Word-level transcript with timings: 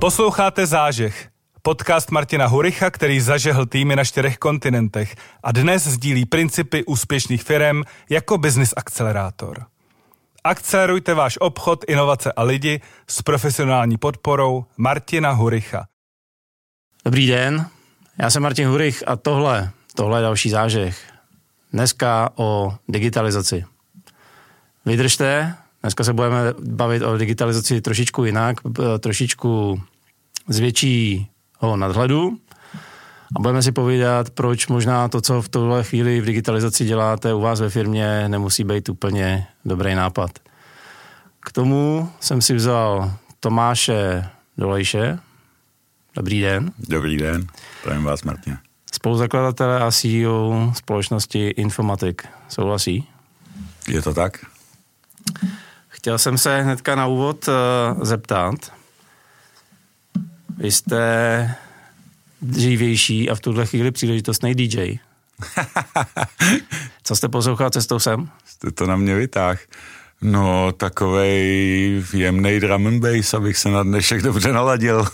Posloucháte 0.00 0.66
Zážeh, 0.66 1.28
podcast 1.62 2.10
Martina 2.10 2.46
Huricha, 2.46 2.90
který 2.90 3.20
zažehl 3.20 3.66
týmy 3.66 3.96
na 3.96 4.04
čtyřech 4.04 4.38
kontinentech 4.38 5.16
a 5.42 5.52
dnes 5.52 5.86
sdílí 5.86 6.26
principy 6.26 6.84
úspěšných 6.84 7.42
firm 7.42 7.82
jako 8.08 8.38
business 8.38 8.74
akcelerátor. 8.76 9.66
Akcelerujte 10.44 11.14
váš 11.14 11.38
obchod, 11.40 11.84
inovace 11.88 12.32
a 12.32 12.42
lidi 12.42 12.80
s 13.06 13.22
profesionální 13.22 13.96
podporou 13.96 14.64
Martina 14.76 15.30
Huricha. 15.30 15.86
Dobrý 17.04 17.26
den, 17.26 17.66
já 18.18 18.30
jsem 18.30 18.42
Martin 18.42 18.68
Hurich 18.68 19.04
a 19.06 19.16
tohle, 19.16 19.70
tohle 19.94 20.18
je 20.18 20.22
další 20.22 20.50
zážeh. 20.50 21.12
Dneska 21.72 22.30
o 22.36 22.76
digitalizaci. 22.88 23.64
Vydržte, 24.86 25.54
dneska 25.82 26.04
se 26.04 26.12
budeme 26.12 26.54
bavit 26.58 27.02
o 27.02 27.16
digitalizaci 27.16 27.80
trošičku 27.80 28.24
jinak, 28.24 28.56
trošičku 29.00 29.80
z 30.48 30.58
většího 30.58 31.76
nadhledu 31.76 32.38
a 33.36 33.40
budeme 33.40 33.62
si 33.62 33.72
povídat, 33.72 34.30
proč 34.30 34.66
možná 34.66 35.08
to, 35.08 35.20
co 35.20 35.42
v 35.42 35.48
tuhle 35.48 35.84
chvíli 35.84 36.20
v 36.20 36.24
digitalizaci 36.24 36.84
děláte 36.84 37.34
u 37.34 37.40
vás 37.40 37.60
ve 37.60 37.70
firmě, 37.70 38.28
nemusí 38.28 38.64
být 38.64 38.88
úplně 38.88 39.46
dobrý 39.64 39.94
nápad. 39.94 40.38
K 41.40 41.52
tomu 41.52 42.10
jsem 42.20 42.42
si 42.42 42.54
vzal 42.54 43.12
Tomáše 43.40 44.28
Dolejše. 44.58 45.18
Dobrý 46.14 46.40
den. 46.40 46.72
Dobrý 46.88 47.16
den, 47.16 47.46
zdravím 47.82 48.04
vás, 48.04 48.22
Martin. 48.22 48.58
Spoluzakladatele 48.92 49.80
a 49.80 49.90
CEO 49.90 50.72
společnosti 50.76 51.48
Informatik. 51.48 52.28
Souhlasí? 52.48 53.08
Je 53.88 54.02
to 54.02 54.14
tak? 54.14 54.46
Chtěl 56.00 56.18
jsem 56.18 56.38
se 56.38 56.62
hnedka 56.62 56.94
na 56.94 57.06
úvod 57.06 57.48
uh, 57.48 58.04
zeptat. 58.04 58.54
Vy 60.56 60.70
jste 60.70 61.54
dřívější 62.42 63.30
a 63.30 63.34
v 63.34 63.40
tuhle 63.40 63.66
chvíli 63.66 63.90
příležitostný 63.90 64.54
DJ. 64.54 64.98
Co 67.02 67.16
jste 67.16 67.28
poslouchal 67.28 67.70
cestou 67.70 67.98
sem? 67.98 68.28
Jste 68.44 68.70
to 68.70 68.86
na 68.86 68.96
mě 68.96 69.14
vytáh. 69.14 69.60
No, 70.20 70.72
takovej 70.72 72.04
jemný 72.12 72.60
drum 72.60 72.86
and 72.86 73.00
bass, 73.00 73.34
abych 73.34 73.58
se 73.58 73.68
na 73.68 73.82
dnešek 73.82 74.22
dobře 74.22 74.52
naladil. 74.52 75.04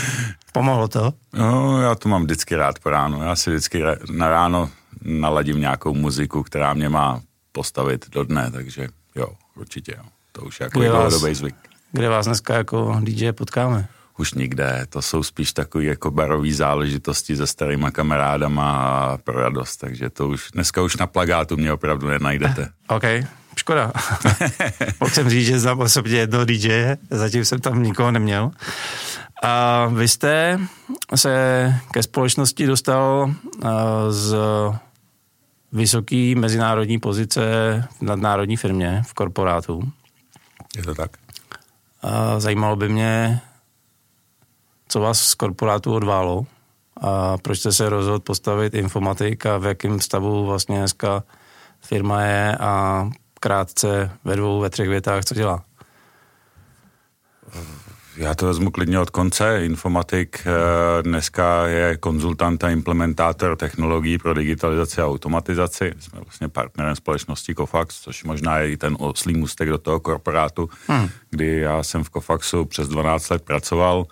Pomohlo 0.52 0.88
to? 0.88 1.12
No, 1.32 1.82
já 1.82 1.94
to 1.94 2.08
mám 2.08 2.22
vždycky 2.24 2.56
rád 2.56 2.78
po 2.78 2.90
ránu. 2.90 3.22
Já 3.22 3.36
si 3.36 3.50
vždycky 3.50 3.82
na 4.10 4.28
ráno 4.28 4.70
naladím 5.02 5.60
nějakou 5.60 5.94
muziku, 5.94 6.42
která 6.42 6.74
mě 6.74 6.88
má 6.88 7.20
postavit 7.52 8.10
do 8.10 8.24
dne, 8.24 8.50
takže 8.50 8.88
jo, 9.14 9.28
určitě 9.56 9.94
jo. 9.96 10.04
To 10.32 10.42
už 10.42 10.60
jako 10.60 10.80
dlouhodobý 10.80 11.34
zvyk. 11.34 11.54
Kde 11.92 12.08
vás 12.08 12.26
dneska 12.26 12.54
jako 12.54 13.00
DJ 13.02 13.32
potkáme? 13.32 13.88
Už 14.18 14.34
nikde, 14.34 14.86
to 14.88 15.02
jsou 15.02 15.22
spíš 15.22 15.52
takové 15.52 15.84
jako 15.84 16.10
barové 16.10 16.52
záležitosti 16.52 17.36
se 17.36 17.46
starýma 17.46 17.90
kamarádama 17.90 19.18
pro 19.24 19.40
radost, 19.40 19.76
takže 19.76 20.10
to 20.10 20.28
už, 20.28 20.50
dneska 20.52 20.82
už 20.82 20.96
na 20.96 21.06
plagátu 21.06 21.56
mě 21.56 21.72
opravdu 21.72 22.08
nenajdete. 22.08 22.68
OK, 22.88 23.02
škoda. 23.56 23.92
Mohl 25.00 25.12
jsem 25.12 25.30
říct, 25.30 25.46
že 25.46 25.60
znám 25.60 25.80
osobně 25.80 26.16
jednoho 26.16 26.44
DJ, 26.44 26.96
zatím 27.10 27.44
jsem 27.44 27.60
tam 27.60 27.82
nikoho 27.82 28.10
neměl. 28.10 28.50
A 29.42 29.86
vy 29.86 30.08
jste 30.08 30.58
se 31.14 31.74
ke 31.90 32.02
společnosti 32.02 32.66
dostal 32.66 33.34
z 34.10 34.36
vysoké 35.72 36.34
mezinárodní 36.36 36.98
pozice 36.98 37.42
v 37.98 38.02
nadnárodní 38.02 38.56
firmě, 38.56 39.02
v 39.06 39.14
korporátu. 39.14 39.92
Je 40.76 40.82
to 40.82 40.94
tak. 40.94 41.10
A 42.02 42.40
zajímalo 42.40 42.76
by 42.76 42.88
mě, 42.88 43.40
co 44.88 45.00
vás 45.00 45.20
z 45.20 45.34
korporátu 45.34 45.94
odválo 45.94 46.46
a 47.00 47.38
proč 47.38 47.58
jste 47.58 47.72
se 47.72 47.88
rozhodl 47.88 48.20
postavit 48.20 48.74
informatik 48.74 49.46
a 49.46 49.58
v 49.58 49.64
jakém 49.64 50.00
stavu 50.00 50.46
vlastně 50.46 50.78
dneska 50.78 51.22
firma 51.80 52.22
je 52.22 52.56
a 52.56 53.06
krátce 53.40 54.10
ve 54.24 54.36
dvou, 54.36 54.60
ve 54.60 54.70
třech 54.70 54.88
větách, 54.88 55.24
co 55.24 55.34
dělá? 55.34 55.64
Já 58.16 58.34
to 58.34 58.46
vezmu 58.46 58.70
klidně 58.70 58.98
od 58.98 59.10
konce. 59.10 59.64
Informatik 59.64 60.40
eh, 60.46 61.02
dneska 61.02 61.66
je 61.66 61.96
konzultant 61.96 62.64
a 62.64 62.70
implementátor 62.70 63.56
technologií 63.56 64.18
pro 64.18 64.34
digitalizaci 64.34 65.00
a 65.00 65.06
automatizaci. 65.06 65.92
Jsme 65.98 66.20
vlastně 66.20 66.48
partnerem 66.48 66.96
společnosti 66.96 67.54
Kofax, 67.54 68.00
což 68.00 68.24
možná 68.24 68.58
je 68.58 68.70
i 68.70 68.76
ten 68.76 68.96
oslý 68.98 69.34
mustek 69.34 69.68
do 69.68 69.78
toho 69.78 70.00
korporátu, 70.00 70.70
hmm. 70.86 71.08
kdy 71.30 71.56
já 71.56 71.82
jsem 71.82 72.04
v 72.04 72.10
Kofaxu 72.10 72.64
přes 72.64 72.88
12 72.88 73.28
let 73.28 73.42
pracoval 73.42 74.06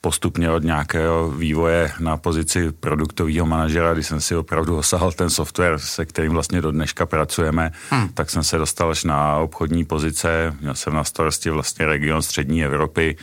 postupně 0.00 0.50
od 0.50 0.62
nějakého 0.62 1.30
vývoje 1.30 1.92
na 2.00 2.16
pozici 2.16 2.72
produktového 2.72 3.46
manažera, 3.46 3.94
když 3.94 4.06
jsem 4.06 4.20
si 4.20 4.36
opravdu 4.36 4.76
osahal 4.76 5.12
ten 5.12 5.30
software, 5.30 5.78
se 5.78 6.06
kterým 6.06 6.32
vlastně 6.32 6.60
do 6.60 6.70
dneška 6.70 7.06
pracujeme, 7.06 7.72
hmm. 7.90 8.08
tak 8.08 8.30
jsem 8.30 8.44
se 8.44 8.58
dostal 8.58 8.90
až 8.90 9.04
na 9.04 9.36
obchodní 9.36 9.84
pozice. 9.84 10.56
Měl 10.60 10.74
jsem 10.74 10.94
na 10.94 11.04
starosti 11.04 11.50
vlastně 11.50 11.86
region 11.86 12.22
střední 12.22 12.64
Evropy, 12.64 13.16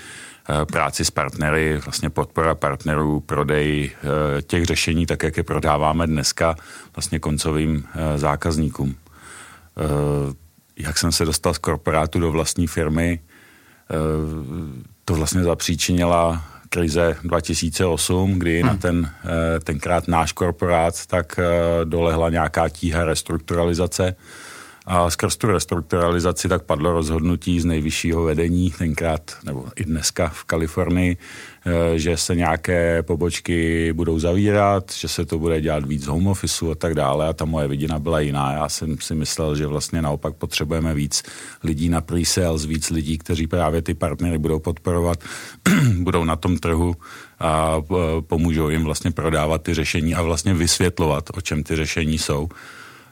eh, 0.50 0.66
práci 0.66 1.06
s 1.06 1.12
partnery, 1.12 1.78
vlastně 1.78 2.10
podpora 2.10 2.56
partnerů, 2.56 3.20
prodej 3.20 3.92
eh, 3.92 4.42
těch 4.42 4.66
řešení, 4.66 5.06
tak 5.06 5.24
jak 5.24 5.38
je 5.38 5.44
prodáváme 5.44 6.08
dneska 6.08 6.56
vlastně 6.96 7.20
koncovým 7.20 7.86
eh, 7.96 8.18
zákazníkům. 8.18 8.96
Jak 10.78 10.98
jsem 10.98 11.12
se 11.12 11.26
dostal 11.26 11.54
z 11.54 11.58
korporátu 11.58 12.20
do 12.20 12.32
vlastní 12.32 12.68
firmy, 12.68 13.20
to 15.06 15.14
vlastně 15.14 15.44
zapříčinila 15.44 16.44
krize 16.70 17.16
2008, 17.24 18.40
kdy 18.40 18.60
hmm. 18.60 18.68
na 18.68 18.78
ten 18.78 19.10
eh, 19.26 19.60
tenkrát 19.60 20.08
náš 20.08 20.32
korporát 20.32 21.06
tak 21.06 21.40
eh, 21.40 21.46
dolehla 21.86 22.30
nějaká 22.30 22.70
tíha 22.70 23.06
restrukturalizace. 23.06 24.16
A 24.90 25.10
skrz 25.10 25.36
tu 25.36 25.48
restrukturalizaci 25.48 26.48
tak 26.48 26.64
padlo 26.64 26.92
rozhodnutí 26.92 27.60
z 27.60 27.66
nejvyššího 27.66 28.24
vedení, 28.24 28.72
tenkrát 28.72 29.38
nebo 29.44 29.66
i 29.76 29.84
dneska 29.84 30.30
v 30.30 30.44
Kalifornii, 30.44 31.18
že 31.96 32.18
se 32.18 32.36
nějaké 32.36 33.04
pobočky 33.04 33.94
budou 33.94 34.20
zavírat, 34.20 34.92
že 34.94 35.08
se 35.08 35.26
to 35.26 35.40
bude 35.40 35.62
dělat 35.62 35.86
víc 35.86 36.08
home 36.08 36.28
office 36.28 36.66
a 36.72 36.76
tak 36.76 36.96
dále 36.96 37.28
a 37.28 37.34
ta 37.34 37.46
moje 37.46 37.68
vidina 37.68 38.00
byla 38.00 38.20
jiná. 38.20 38.54
Já 38.54 38.70
jsem 38.70 38.98
si 39.00 39.16
myslel, 39.16 39.56
že 39.56 39.68
vlastně 39.68 40.02
naopak 40.02 40.36
potřebujeme 40.36 40.94
víc 40.94 41.24
lidí 41.64 41.90
na 41.90 42.02
pre-sales, 42.02 42.66
víc 42.66 42.90
lidí, 42.90 43.18
kteří 43.18 43.48
právě 43.48 43.82
ty 43.82 43.94
partnery 43.94 44.38
budou 44.38 44.60
podporovat, 44.60 45.20
budou 45.98 46.24
na 46.24 46.36
tom 46.36 46.58
trhu 46.58 46.96
a 47.40 47.82
pomůžou 48.22 48.70
jim 48.70 48.84
vlastně 48.84 49.12
prodávat 49.12 49.62
ty 49.62 49.74
řešení 49.74 50.16
a 50.16 50.22
vlastně 50.22 50.54
vysvětlovat, 50.54 51.30
o 51.34 51.42
čem 51.42 51.64
ty 51.64 51.76
řešení 51.76 52.18
jsou. 52.18 52.50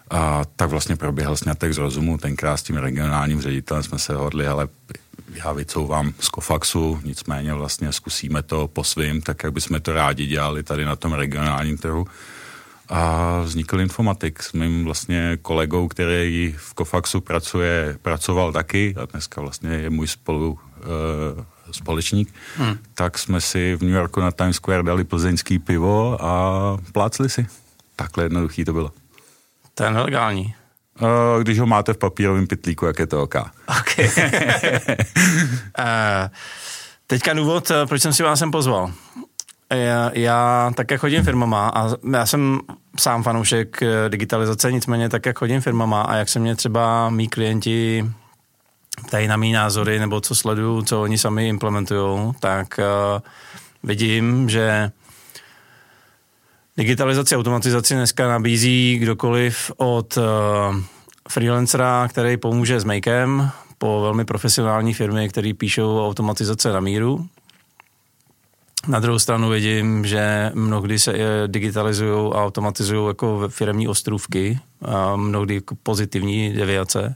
A 0.10 0.44
tak 0.56 0.70
vlastně 0.70 0.96
proběhl 0.96 1.36
snětek 1.36 1.74
z 1.74 1.78
rozumu. 1.78 2.18
Tenkrát 2.18 2.58
s 2.58 2.64
tím 2.64 2.78
regionálním 2.78 3.42
ředitelem 3.42 3.84
jsme 3.84 4.00
se 4.00 4.14
hodli, 4.14 4.48
ale 4.48 4.68
já 5.36 5.52
vycouvám 5.52 6.14
z 6.20 6.30
Kofaxu, 6.30 7.00
nicméně 7.04 7.54
vlastně 7.54 7.92
zkusíme 7.92 8.44
to 8.44 8.68
po 8.68 8.84
svým, 8.84 9.22
tak 9.22 9.44
jak 9.44 9.54
bychom 9.54 9.82
to 9.82 9.94
rádi 9.94 10.26
dělali 10.26 10.64
tady 10.64 10.86
na 10.86 10.96
tom 10.96 11.14
regionálním 11.14 11.78
trhu. 11.78 12.08
A 12.90 13.40
vznikl 13.42 13.82
Informatik 13.82 14.44
s 14.44 14.54
mým 14.54 14.86
vlastně 14.86 15.38
kolegou, 15.42 15.88
který 15.88 16.56
v 16.58 16.74
Kofaxu 16.74 17.22
pracuje, 17.22 17.98
pracoval 18.02 18.52
taky 18.54 18.96
a 18.98 19.06
dneska 19.06 19.42
vlastně 19.42 19.70
je 19.70 19.90
můj 19.90 20.08
spolu 20.08 20.60
e, 20.78 21.74
společník, 21.74 22.34
hmm. 22.58 22.78
tak 22.94 23.18
jsme 23.18 23.42
si 23.42 23.76
v 23.76 23.82
New 23.82 23.94
Yorku 23.94 24.22
na 24.22 24.32
Times 24.32 24.56
Square 24.56 24.84
dali 24.84 25.04
plzeňský 25.04 25.60
pivo 25.60 26.24
a 26.24 26.78
plácli 26.92 27.30
si. 27.30 27.48
Takhle 27.96 28.24
jednoduchý 28.24 28.66
to 28.66 28.74
bylo. 28.74 28.92
To 29.74 29.84
je 29.84 29.92
nelegální. 29.92 30.56
Uh, 31.02 31.42
když 31.42 31.60
ho 31.60 31.66
máte 31.66 31.94
v 31.94 31.98
papírovém 31.98 32.48
pitlíku, 32.48 32.86
jak 32.86 33.00
je 33.00 33.08
to 33.08 33.24
OK. 33.24 33.36
OK. 33.80 34.00
uh, 34.00 34.06
teďka 37.08 37.34
důvod, 37.34 37.72
eh, 37.72 37.86
proč 37.86 38.02
jsem 38.02 38.14
si 38.14 38.24
vás 38.24 38.40
sem 38.40 38.52
pozval. 38.52 38.92
Já, 39.74 40.12
já 40.14 40.72
také 40.76 40.98
chodím 40.98 41.24
firmama 41.24 41.72
a 41.76 41.90
já 42.12 42.26
jsem 42.26 42.60
sám 43.00 43.24
fanoušek 43.24 43.80
digitalizace, 44.10 44.72
nicméně 44.72 45.10
tak, 45.10 45.26
jak 45.26 45.40
chodím 45.40 45.62
firmama 45.62 46.02
a 46.02 46.16
jak 46.16 46.30
se 46.30 46.40
mě 46.40 46.56
třeba 46.56 47.10
mý 47.10 47.28
klienti 47.28 48.06
tady 49.10 49.28
na 49.28 49.38
mý 49.38 49.52
názory 49.52 50.00
nebo 50.00 50.22
co 50.22 50.36
sleduju, 50.36 50.82
co 50.82 51.02
oni 51.02 51.18
sami 51.18 51.48
implementují, 51.48 52.32
tak 52.40 52.80
uh, 52.80 53.22
vidím, 53.84 54.50
že 54.50 54.92
Digitalizaci 56.78 57.36
automatizaci 57.36 57.94
dneska 57.94 58.28
nabízí 58.28 58.98
kdokoliv 59.00 59.72
od 59.78 60.18
uh, 60.18 60.24
freelancera, 61.30 62.08
který 62.08 62.38
pomůže 62.38 62.80
s 62.80 62.84
makem, 62.84 63.50
po 63.78 64.02
velmi 64.02 64.26
profesionální 64.26 64.94
firmy, 64.94 65.30
které 65.30 65.54
píšou 65.58 66.06
automatizace 66.08 66.74
na 66.74 66.80
míru. 66.80 67.28
Na 68.88 69.00
druhou 69.00 69.20
stranu 69.20 69.50
vidím, 69.50 70.06
že 70.06 70.52
mnohdy 70.54 71.00
se 71.00 71.14
digitalizují 71.48 72.34
a 72.34 72.44
automatizují 72.44 73.08
jako 73.08 73.50
firmní 73.50 73.88
ostrůvky, 73.88 74.60
a 74.82 75.16
mnohdy 75.16 75.56
jako 75.56 75.76
pozitivní 75.84 76.54
deviace. 76.54 77.16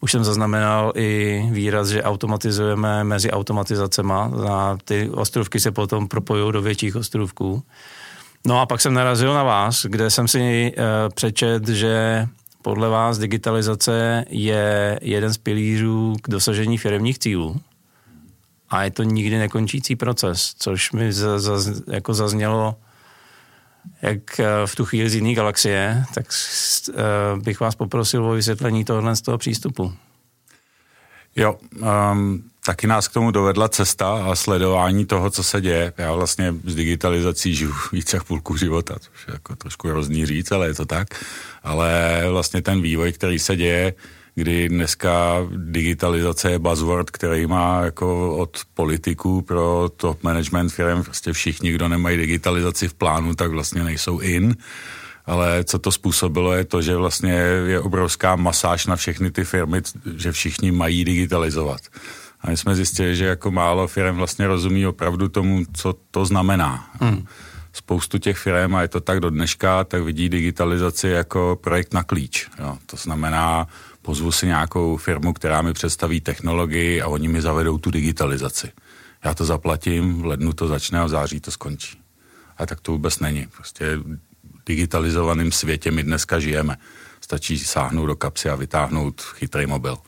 už 0.00 0.12
jsem 0.12 0.24
zaznamenal 0.24 0.92
i 0.96 1.42
výraz, 1.50 1.88
že 1.88 2.02
automatizujeme 2.02 3.04
mezi 3.04 3.30
automatizacema. 3.30 4.32
A 4.50 4.78
ty 4.84 5.10
ostrovky 5.10 5.60
se 5.60 5.70
potom 5.70 6.08
propojují 6.08 6.52
do 6.52 6.62
větších 6.62 6.96
ostrovků. 6.96 7.62
No 8.46 8.60
a 8.60 8.66
pak 8.66 8.80
jsem 8.80 8.94
narazil 8.94 9.34
na 9.34 9.42
vás, 9.42 9.86
kde 9.86 10.10
jsem 10.10 10.28
si 10.28 10.72
uh, 10.78 10.84
přečet, 11.14 11.68
že 11.68 12.26
podle 12.62 12.88
vás 12.88 13.18
digitalizace 13.18 14.24
je 14.28 14.98
jeden 15.02 15.32
z 15.32 15.38
pilířů 15.38 16.16
k 16.22 16.30
dosažení 16.30 16.78
firmních 16.78 17.18
cílů 17.18 17.60
a 18.68 18.84
je 18.84 18.90
to 18.90 19.02
nikdy 19.02 19.38
nekončící 19.38 19.96
proces, 19.96 20.54
což 20.58 20.92
mi 20.92 21.12
za, 21.12 21.38
za, 21.38 21.72
jako 21.86 22.14
zaznělo 22.14 22.76
jak 24.02 24.40
eh, 24.40 24.46
v 24.66 24.76
tu 24.76 24.84
chvíli 24.84 25.10
z 25.10 25.14
jiné 25.14 25.34
galaxie, 25.34 26.04
tak 26.14 26.26
uh, 26.88 27.42
bych 27.42 27.60
vás 27.60 27.74
poprosil 27.74 28.24
o 28.24 28.32
vysvětlení 28.32 28.84
tohohle 28.84 29.16
z 29.16 29.22
toho 29.22 29.38
přístupu. 29.38 29.92
Jo, 31.36 31.56
um, 32.12 32.42
taky 32.66 32.86
nás 32.86 33.08
k 33.08 33.12
tomu 33.12 33.30
dovedla 33.30 33.68
cesta 33.68 34.24
a 34.24 34.34
sledování 34.34 35.06
toho, 35.06 35.30
co 35.30 35.42
se 35.42 35.60
děje. 35.60 35.92
Já 35.98 36.12
vlastně 36.12 36.54
s 36.64 36.74
digitalizací 36.74 37.54
žiju 37.54 37.74
více 37.92 38.16
jak 38.16 38.24
půlku 38.24 38.56
života, 38.56 38.94
což 38.98 39.26
je 39.28 39.34
jako 39.34 39.56
trošku 39.56 39.88
hrozný 39.88 40.26
říct, 40.26 40.52
ale 40.52 40.66
je 40.66 40.74
to 40.74 40.86
tak. 40.86 41.24
Ale 41.62 42.22
vlastně 42.30 42.62
ten 42.62 42.82
vývoj, 42.82 43.12
který 43.12 43.38
se 43.38 43.56
děje, 43.56 43.94
kdy 44.34 44.68
dneska 44.68 45.36
digitalizace 45.56 46.50
je 46.50 46.58
buzzword, 46.58 47.10
který 47.10 47.46
má 47.46 47.82
jako 47.82 48.36
od 48.36 48.60
politiků 48.74 49.42
pro 49.42 49.90
top 49.96 50.22
management 50.22 50.68
firm, 50.72 51.02
prostě 51.02 51.32
všichni, 51.32 51.72
kdo 51.72 51.88
nemají 51.88 52.16
digitalizaci 52.16 52.88
v 52.88 52.94
plánu, 52.94 53.34
tak 53.34 53.50
vlastně 53.50 53.84
nejsou 53.84 54.18
in. 54.18 54.56
Ale 55.30 55.64
co 55.64 55.78
to 55.78 55.92
způsobilo 55.92 56.52
je 56.52 56.64
to, 56.64 56.82
že 56.82 56.96
vlastně 56.96 57.32
je 57.66 57.80
obrovská 57.80 58.36
masáž 58.36 58.86
na 58.86 58.96
všechny 58.96 59.30
ty 59.30 59.44
firmy, 59.44 59.82
že 60.16 60.32
všichni 60.32 60.72
mají 60.72 61.04
digitalizovat. 61.04 61.80
A 62.40 62.50
my 62.50 62.56
jsme 62.56 62.76
zjistili, 62.76 63.16
že 63.16 63.24
jako 63.24 63.50
málo 63.50 63.86
firm 63.86 64.16
vlastně 64.16 64.46
rozumí 64.46 64.86
opravdu 64.86 65.28
tomu, 65.28 65.64
co 65.72 65.94
to 66.10 66.26
znamená. 66.26 66.90
Hmm. 67.00 67.26
Spoustu 67.72 68.18
těch 68.18 68.38
firm, 68.38 68.74
a 68.74 68.82
je 68.82 68.88
to 68.88 69.00
tak 69.00 69.20
do 69.20 69.30
dneška, 69.30 69.84
tak 69.84 70.02
vidí 70.02 70.28
digitalizaci 70.28 71.08
jako 71.08 71.58
projekt 71.62 71.94
na 71.94 72.02
klíč. 72.02 72.48
Jo. 72.58 72.78
To 72.86 72.96
znamená, 72.96 73.66
pozvu 74.02 74.32
si 74.32 74.46
nějakou 74.46 74.96
firmu, 74.96 75.32
která 75.32 75.62
mi 75.62 75.72
představí 75.72 76.20
technologii 76.20 77.02
a 77.02 77.08
oni 77.08 77.28
mi 77.28 77.42
zavedou 77.42 77.78
tu 77.78 77.90
digitalizaci. 77.90 78.72
Já 79.24 79.34
to 79.34 79.44
zaplatím, 79.44 80.22
v 80.22 80.24
lednu 80.24 80.52
to 80.52 80.68
začne 80.68 81.00
a 81.00 81.04
v 81.04 81.08
září 81.08 81.40
to 81.40 81.50
skončí. 81.50 82.00
A 82.58 82.66
tak 82.66 82.80
to 82.80 82.92
vůbec 82.92 83.18
není. 83.18 83.46
Prostě 83.56 83.98
digitalizovaném 84.70 85.52
světě 85.52 85.90
my 85.90 86.02
dneska 86.02 86.38
žijeme. 86.38 86.76
Stačí 87.20 87.58
sáhnout 87.58 88.06
do 88.06 88.16
kapsy 88.16 88.48
a 88.48 88.54
vytáhnout 88.54 89.20
chytrý 89.20 89.66
mobil. 89.66 89.98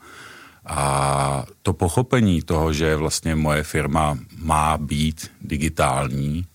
A 0.67 1.45
to 1.63 1.73
pochopení 1.73 2.43
toho, 2.43 2.73
že 2.73 2.97
vlastně 2.97 3.35
moje 3.35 3.63
firma 3.63 4.19
má 4.39 4.79
být 4.79 5.31
digitální, 5.41 6.47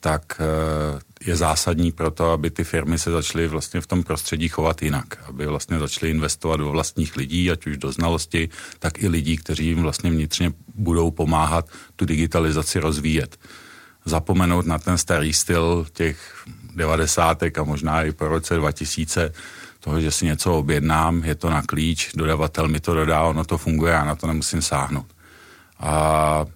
tak 0.00 0.40
eh, 0.40 0.98
je 1.30 1.36
zásadní 1.36 1.92
pro 1.92 2.10
to, 2.10 2.30
aby 2.30 2.50
ty 2.50 2.64
firmy 2.64 2.98
se 2.98 3.10
začaly 3.10 3.48
vlastně 3.48 3.80
v 3.80 3.86
tom 3.86 4.02
prostředí 4.02 4.48
chovat 4.48 4.82
jinak, 4.82 5.18
aby 5.28 5.46
vlastně 5.46 5.78
začaly 5.78 6.10
investovat 6.10 6.56
do 6.56 6.70
vlastních 6.70 7.16
lidí, 7.16 7.50
ať 7.50 7.66
už 7.66 7.76
do 7.78 7.92
znalosti, 7.92 8.48
tak 8.78 9.02
i 9.02 9.08
lidí, 9.08 9.36
kteří 9.36 9.66
jim 9.66 9.82
vlastně 9.82 10.10
vnitřně 10.10 10.52
budou 10.74 11.10
pomáhat 11.10 11.70
tu 11.96 12.04
digitalizaci 12.04 12.78
rozvíjet. 12.78 13.38
Zapomenout 14.04 14.66
na 14.66 14.78
ten 14.78 14.98
starý 14.98 15.32
styl 15.32 15.86
těch 15.92 16.46
devadesátek 16.76 17.58
a 17.58 17.64
možná 17.64 18.02
i 18.02 18.12
po 18.12 18.28
roce 18.28 18.56
2000, 18.56 19.32
toho, 19.80 20.00
že 20.00 20.10
si 20.10 20.26
něco 20.26 20.54
objednám, 20.54 21.24
je 21.24 21.34
to 21.34 21.50
na 21.50 21.62
klíč, 21.62 22.10
dodavatel 22.14 22.68
mi 22.68 22.80
to 22.80 22.94
dodá, 22.94 23.22
ono 23.22 23.44
to 23.44 23.58
funguje, 23.58 23.92
já 23.92 24.04
na 24.04 24.14
to 24.14 24.26
nemusím 24.26 24.62
sáhnout. 24.62 25.06
A 25.80 26.46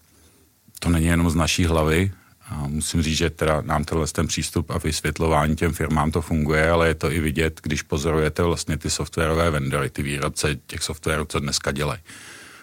to 0.79 0.89
není 0.89 1.07
jenom 1.07 1.31
z 1.31 1.35
naší 1.35 1.65
hlavy, 1.65 2.13
a 2.51 2.67
musím 2.67 3.03
říct, 3.03 3.17
že 3.17 3.31
teda 3.31 3.61
nám 3.61 3.85
tenhle 3.85 4.07
ten 4.07 4.27
přístup 4.27 4.71
a 4.71 4.79
vysvětlování 4.79 5.57
těm 5.57 5.73
firmám 5.73 6.11
to 6.11 6.21
funguje, 6.23 6.71
ale 6.71 6.89
je 6.89 6.95
to 6.95 7.11
i 7.11 7.21
vidět, 7.21 7.61
když 7.63 7.83
pozorujete 7.83 8.43
vlastně 8.43 8.79
ty 8.79 8.91
softwarové 8.91 9.51
vendory, 9.51 9.91
ty 9.91 10.03
výrobce 10.03 10.57
těch 10.67 10.83
softwarů, 10.83 11.25
co 11.25 11.41
dneska 11.41 11.73
dělají. 11.73 12.01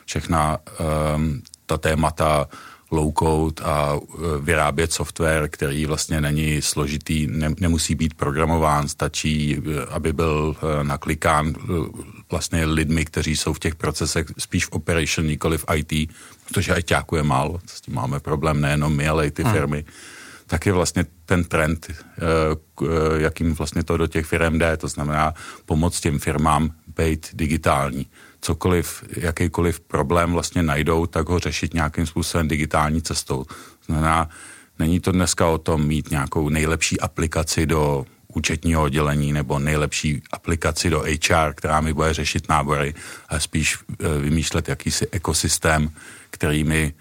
Všechna 0.06 0.58
um, 1.16 1.42
ta 1.66 1.78
témata 1.78 2.48
low 2.92 3.12
code 3.12 3.64
a 3.64 3.94
uh, 3.94 4.02
vyrábět 4.42 4.94
software, 4.94 5.50
který 5.50 5.86
vlastně 5.86 6.22
není 6.22 6.62
složitý, 6.62 7.28
ne, 7.28 7.54
nemusí 7.60 7.96
být 7.96 8.14
programován, 8.14 8.88
stačí, 8.88 9.58
uh, 9.58 9.64
aby 9.90 10.14
byl 10.14 10.56
uh, 10.56 10.84
naklikán 10.84 11.54
vlastně 12.32 12.66
lidmi, 12.66 13.06
kteří 13.06 13.38
jsou 13.38 13.54
v 13.54 13.60
těch 13.60 13.76
procesech 13.76 14.28
spíš 14.38 14.66
v 14.66 14.72
operation, 14.72 15.28
nikoli 15.28 15.58
v 15.58 15.66
IT, 15.76 16.12
protože 16.48 16.74
ITáku 16.74 17.16
je 17.16 17.24
málo, 17.24 17.60
s 17.66 17.82
tím 17.82 17.94
máme 17.94 18.20
problém 18.20 18.62
nejenom 18.62 18.96
my, 18.96 19.08
ale 19.08 19.28
i 19.28 19.32
ty 19.32 19.44
hmm. 19.44 19.54
firmy, 19.54 19.86
tak 20.48 20.66
je 20.66 20.74
vlastně 20.74 21.06
ten 21.26 21.44
trend, 21.44 21.88
jakým 23.18 23.54
vlastně 23.54 23.84
to 23.84 23.98
do 23.98 24.08
těch 24.08 24.26
firm 24.26 24.60
jde, 24.60 24.78
to 24.78 24.88
znamená 24.88 25.34
pomoct 25.66 26.00
těm 26.00 26.20
firmám 26.20 26.72
být 26.98 27.30
digitální 27.34 28.08
cokoliv, 28.42 29.04
jakýkoliv 29.18 29.80
problém 29.80 30.32
vlastně 30.34 30.64
najdou, 30.64 31.06
tak 31.06 31.30
ho 31.30 31.40
řešit 31.40 31.74
nějakým 31.74 32.06
způsobem 32.06 32.48
digitální 32.48 33.02
cestou. 33.02 33.46
Znamená, 33.86 34.30
není 34.80 35.00
to 35.00 35.12
dneska 35.12 35.48
o 35.48 35.58
tom 35.58 35.88
mít 35.88 36.12
nějakou 36.12 36.50
nejlepší 36.50 37.00
aplikaci 37.00 37.66
do 37.66 38.06
účetního 38.28 38.84
oddělení 38.84 39.34
nebo 39.34 39.60
nejlepší 39.60 40.22
aplikaci 40.32 40.90
do 40.90 41.00
HR, 41.00 41.54
která 41.56 41.82
mi 41.82 41.94
bude 41.94 42.14
řešit 42.14 42.50
nábory, 42.50 42.94
ale 43.30 43.40
spíš 43.40 43.78
eh, 43.78 44.22
vymýšlet 44.22 44.70
jakýsi 44.70 45.08
ekosystém, 45.12 45.90
který 46.30 46.64
mi 46.64 46.94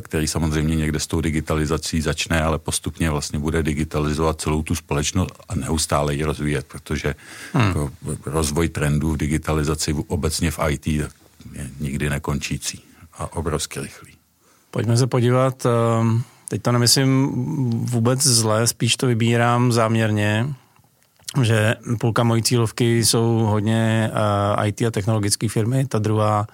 který 0.00 0.26
samozřejmě 0.26 0.76
někde 0.76 1.00
s 1.00 1.06
tou 1.06 1.20
digitalizací 1.20 2.00
začne, 2.00 2.42
ale 2.42 2.58
postupně 2.58 3.10
vlastně 3.10 3.38
bude 3.38 3.62
digitalizovat 3.62 4.40
celou 4.40 4.62
tu 4.62 4.74
společnost 4.74 5.32
a 5.48 5.54
neustále 5.54 6.14
ji 6.14 6.24
rozvíjet, 6.24 6.66
protože 6.66 7.14
hmm. 7.52 7.66
jako 7.66 7.90
rozvoj 8.26 8.68
trendů 8.68 9.10
v 9.10 9.16
digitalizaci 9.16 9.94
obecně 10.06 10.50
v 10.50 10.58
IT 10.68 10.86
je 10.86 11.08
nikdy 11.80 12.10
nekončící 12.10 12.82
a 13.18 13.32
obrovsky 13.32 13.80
rychlý. 13.80 14.12
Pojďme 14.70 14.96
se 14.96 15.06
podívat, 15.06 15.66
ehm, 15.66 16.22
teď 16.48 16.62
to 16.62 16.72
nemyslím 16.72 17.28
vůbec 17.86 18.22
zle, 18.22 18.66
spíš 18.66 18.96
to 18.96 19.06
vybírám 19.06 19.72
záměrně, 19.72 20.54
že 21.42 21.76
půlka 22.00 22.22
mojí 22.22 22.42
cílovky 22.42 23.04
jsou 23.04 23.38
hodně 23.38 24.10
eh, 24.60 24.68
IT 24.68 24.82
a 24.82 24.90
technologické 24.90 25.48
firmy, 25.48 25.86
ta 25.86 25.98
druhá 25.98 26.46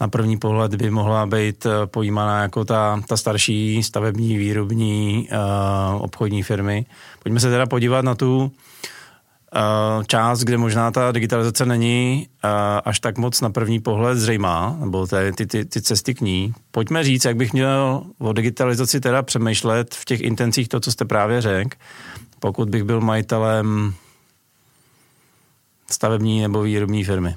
na 0.00 0.08
první 0.08 0.36
pohled 0.36 0.74
by 0.74 0.90
mohla 0.90 1.26
být 1.26 1.66
eh, 1.66 1.86
pojímaná 1.86 2.42
jako 2.42 2.64
ta, 2.64 3.00
ta 3.08 3.16
starší 3.16 3.82
stavební, 3.82 4.38
výrobní, 4.38 5.28
uh, 5.32 6.02
obchodní 6.02 6.42
firmy. 6.42 6.86
Pojďme 7.22 7.40
se 7.40 7.50
teda 7.50 7.66
podívat 7.66 8.04
na 8.04 8.14
tu 8.14 8.38
uh, 8.42 10.04
část, 10.04 10.40
kde 10.40 10.56
možná 10.56 10.90
ta 10.90 11.12
digitalizace 11.12 11.66
není 11.66 12.28
až 12.84 13.00
tak 13.00 13.18
moc 13.18 13.40
na 13.40 13.50
první 13.50 13.80
pohled 13.80 14.18
zřejmá, 14.18 14.76
nebo 14.80 15.06
ty, 15.06 15.32
ty, 15.36 15.46
ty, 15.46 15.64
ty 15.64 15.82
cesty 15.82 16.14
k 16.14 16.20
ní. 16.20 16.54
Pojďme 16.70 17.04
říct, 17.04 17.24
jak 17.24 17.36
bych 17.36 17.52
měl 17.52 18.02
o 18.18 18.32
digitalizaci 18.32 19.00
teda 19.00 19.22
přemýšlet 19.22 19.94
v 19.94 20.04
těch 20.04 20.20
intencích 20.20 20.68
to, 20.68 20.80
co 20.80 20.92
jste 20.92 21.04
právě 21.04 21.40
řekl, 21.40 21.76
pokud 22.40 22.68
bych 22.68 22.84
byl 22.84 23.00
majitelem 23.00 23.94
stavební 25.90 26.40
nebo 26.40 26.62
výrobní 26.62 27.04
firmy, 27.04 27.34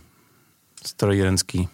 strojírenský. 0.86 1.70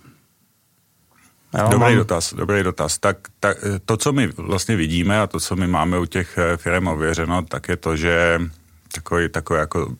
Jo, 1.57 1.67
dobrý 1.71 1.79
mám... 1.79 1.95
dotaz, 1.95 2.33
dobrý 2.33 2.63
dotaz. 2.63 2.97
Tak, 2.97 3.17
tak 3.39 3.57
to, 3.85 3.97
co 3.97 4.13
my 4.13 4.27
vlastně 4.27 4.75
vidíme 4.75 5.21
a 5.21 5.27
to, 5.27 5.39
co 5.39 5.55
my 5.55 5.67
máme 5.67 5.99
u 5.99 6.05
těch 6.05 6.37
eh, 6.37 6.57
firm 6.57 6.87
ověřeno, 6.87 7.41
tak 7.41 7.69
je 7.69 7.77
to, 7.77 7.95
že 7.95 8.41
takový, 8.93 9.29
takový 9.29 9.59
jako 9.59 9.85
uh, 9.85 9.95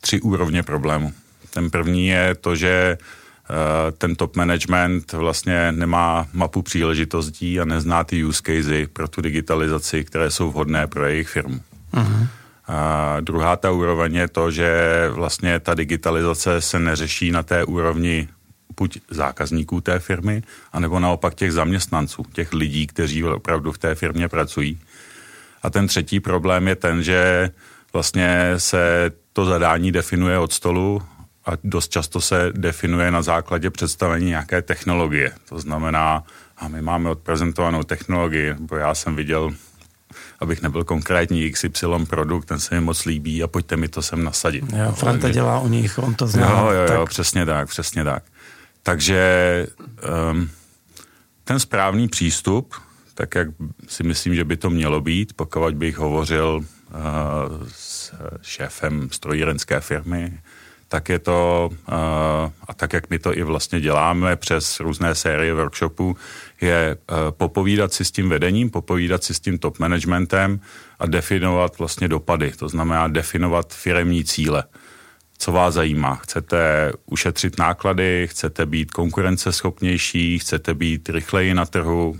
tři 0.00 0.20
úrovně 0.20 0.62
problému. 0.62 1.12
Ten 1.50 1.70
první 1.70 2.08
je 2.08 2.34
to, 2.34 2.56
že 2.56 2.98
uh, 3.50 3.56
ten 3.98 4.16
top 4.16 4.36
management 4.36 5.12
vlastně 5.12 5.72
nemá 5.72 6.26
mapu 6.32 6.62
příležitostí 6.62 7.60
a 7.60 7.64
nezná 7.64 8.04
ty 8.04 8.24
use 8.24 8.42
casey 8.46 8.86
pro 8.86 9.08
tu 9.08 9.20
digitalizaci, 9.20 10.04
které 10.04 10.30
jsou 10.30 10.50
vhodné 10.50 10.86
pro 10.86 11.06
jejich 11.06 11.28
firmu. 11.28 11.60
Uh-huh. 11.94 12.26
A 12.68 13.16
druhá 13.20 13.56
ta 13.56 13.70
úroveň 13.70 14.14
je 14.14 14.28
to, 14.28 14.50
že 14.50 14.70
vlastně 15.10 15.60
ta 15.60 15.74
digitalizace 15.74 16.60
se 16.60 16.78
neřeší 16.78 17.30
na 17.30 17.42
té 17.42 17.64
úrovni 17.64 18.28
buď 18.78 18.98
zákazníků 19.10 19.80
té 19.80 19.98
firmy, 19.98 20.42
anebo 20.72 21.00
naopak 21.00 21.34
těch 21.34 21.52
zaměstnanců, 21.52 22.24
těch 22.32 22.52
lidí, 22.52 22.86
kteří 22.86 23.24
opravdu 23.24 23.72
v 23.72 23.78
té 23.78 23.94
firmě 23.94 24.28
pracují. 24.28 24.78
A 25.62 25.70
ten 25.70 25.86
třetí 25.86 26.20
problém 26.20 26.68
je 26.68 26.76
ten, 26.76 27.02
že 27.02 27.50
vlastně 27.92 28.54
se 28.56 29.10
to 29.32 29.44
zadání 29.44 29.92
definuje 29.92 30.38
od 30.38 30.52
stolu 30.52 31.02
a 31.46 31.50
dost 31.64 31.92
často 31.92 32.20
se 32.20 32.52
definuje 32.52 33.10
na 33.10 33.22
základě 33.22 33.70
představení 33.70 34.26
nějaké 34.26 34.62
technologie. 34.62 35.32
To 35.48 35.58
znamená, 35.58 36.24
a 36.56 36.68
my 36.68 36.82
máme 36.82 37.10
odprezentovanou 37.10 37.82
technologii, 37.82 38.54
nebo 38.58 38.76
já 38.76 38.94
jsem 38.94 39.16
viděl 39.16 39.52
abych 40.40 40.62
nebyl 40.62 40.84
konkrétní 40.84 41.50
XY 41.50 41.86
produkt, 42.08 42.44
ten 42.44 42.60
se 42.60 42.74
mi 42.74 42.80
moc 42.80 43.04
líbí 43.04 43.42
a 43.42 43.46
pojďte 43.46 43.76
mi 43.76 43.88
to 43.88 44.02
sem 44.02 44.24
nasadit. 44.24 44.64
Jo, 44.76 44.92
Franta 44.92 45.28
dělá 45.28 45.60
u 45.60 45.68
nich, 45.68 45.98
on 45.98 46.14
to 46.14 46.26
zná. 46.26 46.50
Jo, 46.50 46.70
jo, 46.70 46.92
jo, 46.92 47.00
tak. 47.00 47.08
přesně 47.08 47.46
tak, 47.46 47.68
přesně 47.68 48.04
tak. 48.04 48.22
Takže 48.88 49.66
um, 50.32 50.50
ten 51.44 51.60
správný 51.60 52.08
přístup, 52.08 52.74
tak 53.14 53.34
jak 53.34 53.48
si 53.88 54.02
myslím, 54.02 54.34
že 54.34 54.44
by 54.44 54.56
to 54.56 54.70
mělo 54.70 55.00
být, 55.00 55.32
pokud 55.32 55.74
bych 55.74 55.96
hovořil 55.96 56.60
uh, 56.60 56.96
s 57.68 58.14
šéfem 58.42 59.08
strojírenské 59.12 59.80
firmy, 59.80 60.40
tak 60.88 61.08
je 61.08 61.18
to, 61.18 61.70
uh, 61.72 61.94
a 62.68 62.74
tak 62.76 62.92
jak 62.92 63.10
my 63.10 63.18
to 63.18 63.38
i 63.38 63.42
vlastně 63.42 63.80
děláme 63.80 64.36
přes 64.36 64.80
různé 64.80 65.14
série 65.14 65.54
workshopů, 65.54 66.16
je 66.60 66.96
uh, 66.96 67.16
popovídat 67.30 67.92
si 67.92 68.04
s 68.04 68.10
tím 68.10 68.28
vedením, 68.28 68.70
popovídat 68.70 69.24
si 69.24 69.34
s 69.34 69.40
tím 69.40 69.58
top 69.58 69.78
managementem 69.78 70.60
a 70.98 71.06
definovat 71.06 71.78
vlastně 71.78 72.08
dopady, 72.08 72.52
to 72.52 72.68
znamená 72.68 73.08
definovat 73.08 73.74
firemní 73.74 74.24
cíle. 74.24 74.64
Co 75.38 75.52
vás 75.52 75.74
zajímá? 75.74 76.14
Chcete 76.14 76.92
ušetřit 77.06 77.58
náklady, 77.58 78.26
chcete 78.30 78.66
být 78.66 78.90
konkurenceschopnější, 78.90 80.38
chcete 80.38 80.74
být 80.74 81.08
rychleji 81.08 81.54
na 81.54 81.66
trhu, 81.66 82.18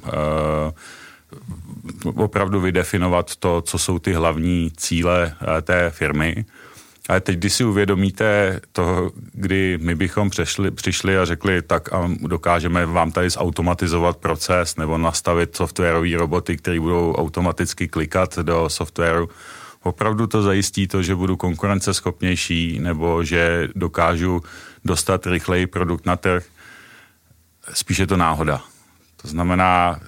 uh, 2.05 2.23
opravdu 2.23 2.61
vydefinovat 2.61 3.37
to, 3.37 3.63
co 3.63 3.79
jsou 3.79 3.99
ty 3.99 4.13
hlavní 4.13 4.73
cíle 4.77 5.35
té 5.63 5.91
firmy 5.91 6.45
ale 7.09 7.21
teď, 7.21 7.39
když 7.39 7.53
si 7.53 7.65
uvědomíte 7.65 8.61
to, 8.73 9.11
kdy 9.33 9.79
my 9.83 9.95
bychom 9.95 10.31
přešli, 10.31 10.71
přišli 10.71 11.19
a 11.19 11.25
řekli, 11.25 11.63
tak 11.63 11.93
a 11.93 12.11
dokážeme 12.21 12.87
vám 12.87 13.13
tady 13.13 13.31
zautomatizovat 13.31 14.17
proces 14.17 14.77
nebo 14.77 14.99
nastavit 14.99 15.57
softwarové 15.57 16.17
roboty, 16.17 16.57
které 16.57 16.81
budou 16.81 17.15
automaticky 17.15 17.89
klikat 17.89 18.39
do 18.39 18.69
softwaru, 18.69 19.29
opravdu 19.83 20.27
to 20.27 20.43
zajistí 20.43 20.89
to, 20.89 21.03
že 21.03 21.15
budu 21.15 21.37
konkurenceschopnější 21.37 22.79
nebo 22.81 23.25
že 23.25 23.69
dokážu 23.75 24.43
dostat 24.85 25.27
rychleji 25.27 25.67
produkt 25.67 26.07
na 26.07 26.17
trh. 26.17 26.45
Spíše 27.73 28.07
to 28.07 28.17
náhoda. 28.17 28.63
To 29.23 29.29
znamená, 29.29 30.01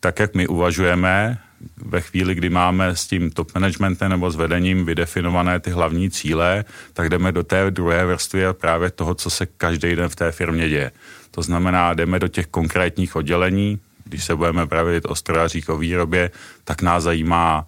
tak 0.00 0.18
jak 0.18 0.34
my 0.34 0.46
uvažujeme, 0.46 1.38
ve 1.76 2.00
chvíli, 2.00 2.34
kdy 2.34 2.50
máme 2.50 2.96
s 2.96 3.06
tím 3.06 3.30
top 3.30 3.54
managementem 3.54 4.10
nebo 4.10 4.30
s 4.30 4.36
vedením 4.36 4.84
vydefinované 4.84 5.60
ty 5.60 5.70
hlavní 5.70 6.10
cíle, 6.10 6.64
tak 6.92 7.08
jdeme 7.08 7.32
do 7.32 7.42
té 7.42 7.70
druhé 7.70 8.06
vrstvy 8.06 8.42
právě 8.52 8.90
toho, 8.90 9.14
co 9.14 9.30
se 9.30 9.46
každý 9.46 9.96
den 9.96 10.08
v 10.08 10.16
té 10.16 10.32
firmě 10.32 10.68
děje. 10.68 10.92
To 11.30 11.42
znamená, 11.42 11.94
jdeme 11.94 12.18
do 12.18 12.28
těch 12.28 12.46
konkrétních 12.46 13.16
oddělení, 13.16 13.78
když 14.04 14.24
se 14.24 14.36
budeme 14.36 14.66
bavit 14.66 15.04
o 15.08 15.14
strojařích, 15.14 15.68
o 15.68 15.78
výrobě, 15.78 16.30
tak 16.64 16.82
nás 16.82 17.02
zajímá 17.02 17.66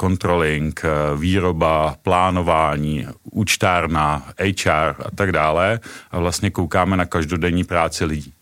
controlling, 0.00 0.80
uh, 0.84 1.20
výroba, 1.20 1.96
plánování, 2.02 3.06
účtárna, 3.30 4.22
HR 4.40 4.94
a 5.04 5.10
tak 5.14 5.32
dále. 5.32 5.80
A 6.10 6.18
vlastně 6.18 6.50
koukáme 6.50 6.96
na 6.96 7.04
každodenní 7.04 7.64
práci 7.64 8.04
lidí. 8.04 8.32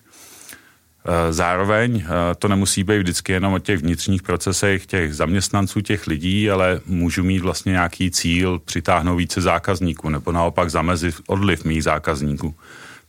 Eh, 1.09 1.33
zároveň 1.33 2.05
eh, 2.05 2.35
to 2.35 2.49
nemusí 2.49 2.85
být 2.85 2.99
vždycky 2.99 3.33
jenom 3.33 3.53
o 3.53 3.59
těch 3.59 3.81
vnitřních 3.81 4.23
procesech 4.23 4.87
těch 4.87 5.15
zaměstnanců, 5.15 5.81
těch 5.81 6.07
lidí, 6.07 6.51
ale 6.51 6.81
můžu 6.87 7.23
mít 7.23 7.39
vlastně 7.39 7.73
nějaký 7.73 8.11
cíl 8.11 8.59
přitáhnout 8.59 9.19
více 9.19 9.41
zákazníků 9.41 10.09
nebo 10.09 10.33
naopak 10.33 10.71
zamezit 10.71 11.15
odliv 11.27 11.65
mých 11.65 11.85
zákazníků 11.85 12.55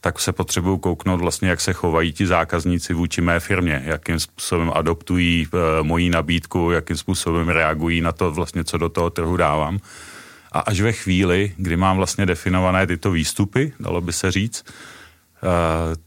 tak 0.08 0.20
se 0.20 0.32
potřebuju 0.32 0.78
kouknout 0.78 1.22
vlastně, 1.22 1.50
jak 1.50 1.62
se 1.62 1.74
chovají 1.74 2.14
ti 2.14 2.28
zákazníci 2.28 2.94
vůči 2.94 3.22
mé 3.22 3.40
firmě, 3.40 3.84
jakým 3.86 4.20
způsobem 4.20 4.72
adoptují 4.74 5.48
e, 5.48 5.84
moji 5.84 6.10
nabídku, 6.10 6.72
jakým 6.72 6.98
způsobem 6.98 7.50
reagují 7.50 8.02
na 8.02 8.12
to 8.12 8.32
vlastně, 8.32 8.64
co 8.64 8.78
do 8.78 8.90
toho 8.90 9.10
trhu 9.10 9.38
dávám. 9.38 9.80
A 10.52 10.60
až 10.60 10.82
ve 10.82 10.92
chvíli, 10.92 11.52
kdy 11.58 11.78
mám 11.78 11.98
vlastně 11.98 12.26
definované 12.26 12.88
tyto 12.88 13.12
výstupy, 13.12 13.74
dalo 13.80 14.02
by 14.02 14.14
se 14.14 14.32
říct, 14.32 14.66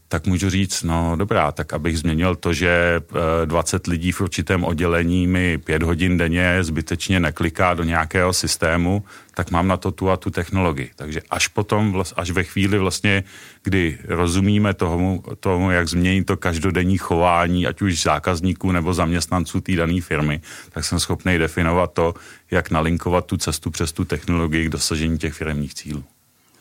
tak 0.07 0.27
můžu 0.27 0.49
říct, 0.49 0.83
no 0.83 1.15
dobrá, 1.15 1.51
tak 1.51 1.73
abych 1.73 1.99
změnil 1.99 2.35
to, 2.35 2.53
že 2.53 3.01
20 3.45 3.87
eh, 3.87 3.91
lidí 3.91 4.11
v 4.11 4.21
určitém 4.21 4.63
oddělení 4.63 5.27
mi 5.27 5.57
pět 5.57 5.83
hodin 5.83 6.17
denně 6.17 6.63
zbytečně 6.63 7.19
nekliká 7.19 7.73
do 7.73 7.83
nějakého 7.83 8.33
systému, 8.33 9.03
tak 9.33 9.51
mám 9.51 9.67
na 9.67 9.77
to 9.77 9.91
tu 9.91 10.09
a 10.09 10.17
tu 10.17 10.29
technologii. 10.29 10.91
Takže 10.95 11.21
až 11.29 11.47
potom, 11.47 12.03
až 12.15 12.31
ve 12.31 12.43
chvíli 12.43 12.77
vlastně, 12.77 13.23
kdy 13.63 13.97
rozumíme 14.07 14.73
tomu, 14.73 15.23
tomu 15.39 15.71
jak 15.71 15.87
změnit 15.87 16.23
to 16.23 16.37
každodenní 16.37 16.97
chování, 16.97 17.67
ať 17.67 17.81
už 17.81 18.03
zákazníků 18.03 18.71
nebo 18.71 18.93
zaměstnanců 18.93 19.61
té 19.61 19.75
dané 19.75 20.01
firmy, 20.01 20.41
tak 20.69 20.85
jsem 20.85 20.99
schopný 20.99 21.37
definovat 21.37 21.93
to, 21.93 22.13
jak 22.51 22.71
nalinkovat 22.71 23.25
tu 23.25 23.37
cestu 23.37 23.71
přes 23.71 23.91
tu 23.91 24.05
technologii 24.05 24.65
k 24.65 24.69
dosažení 24.69 25.17
těch 25.17 25.33
firmních 25.33 25.73
cílů. 25.73 26.03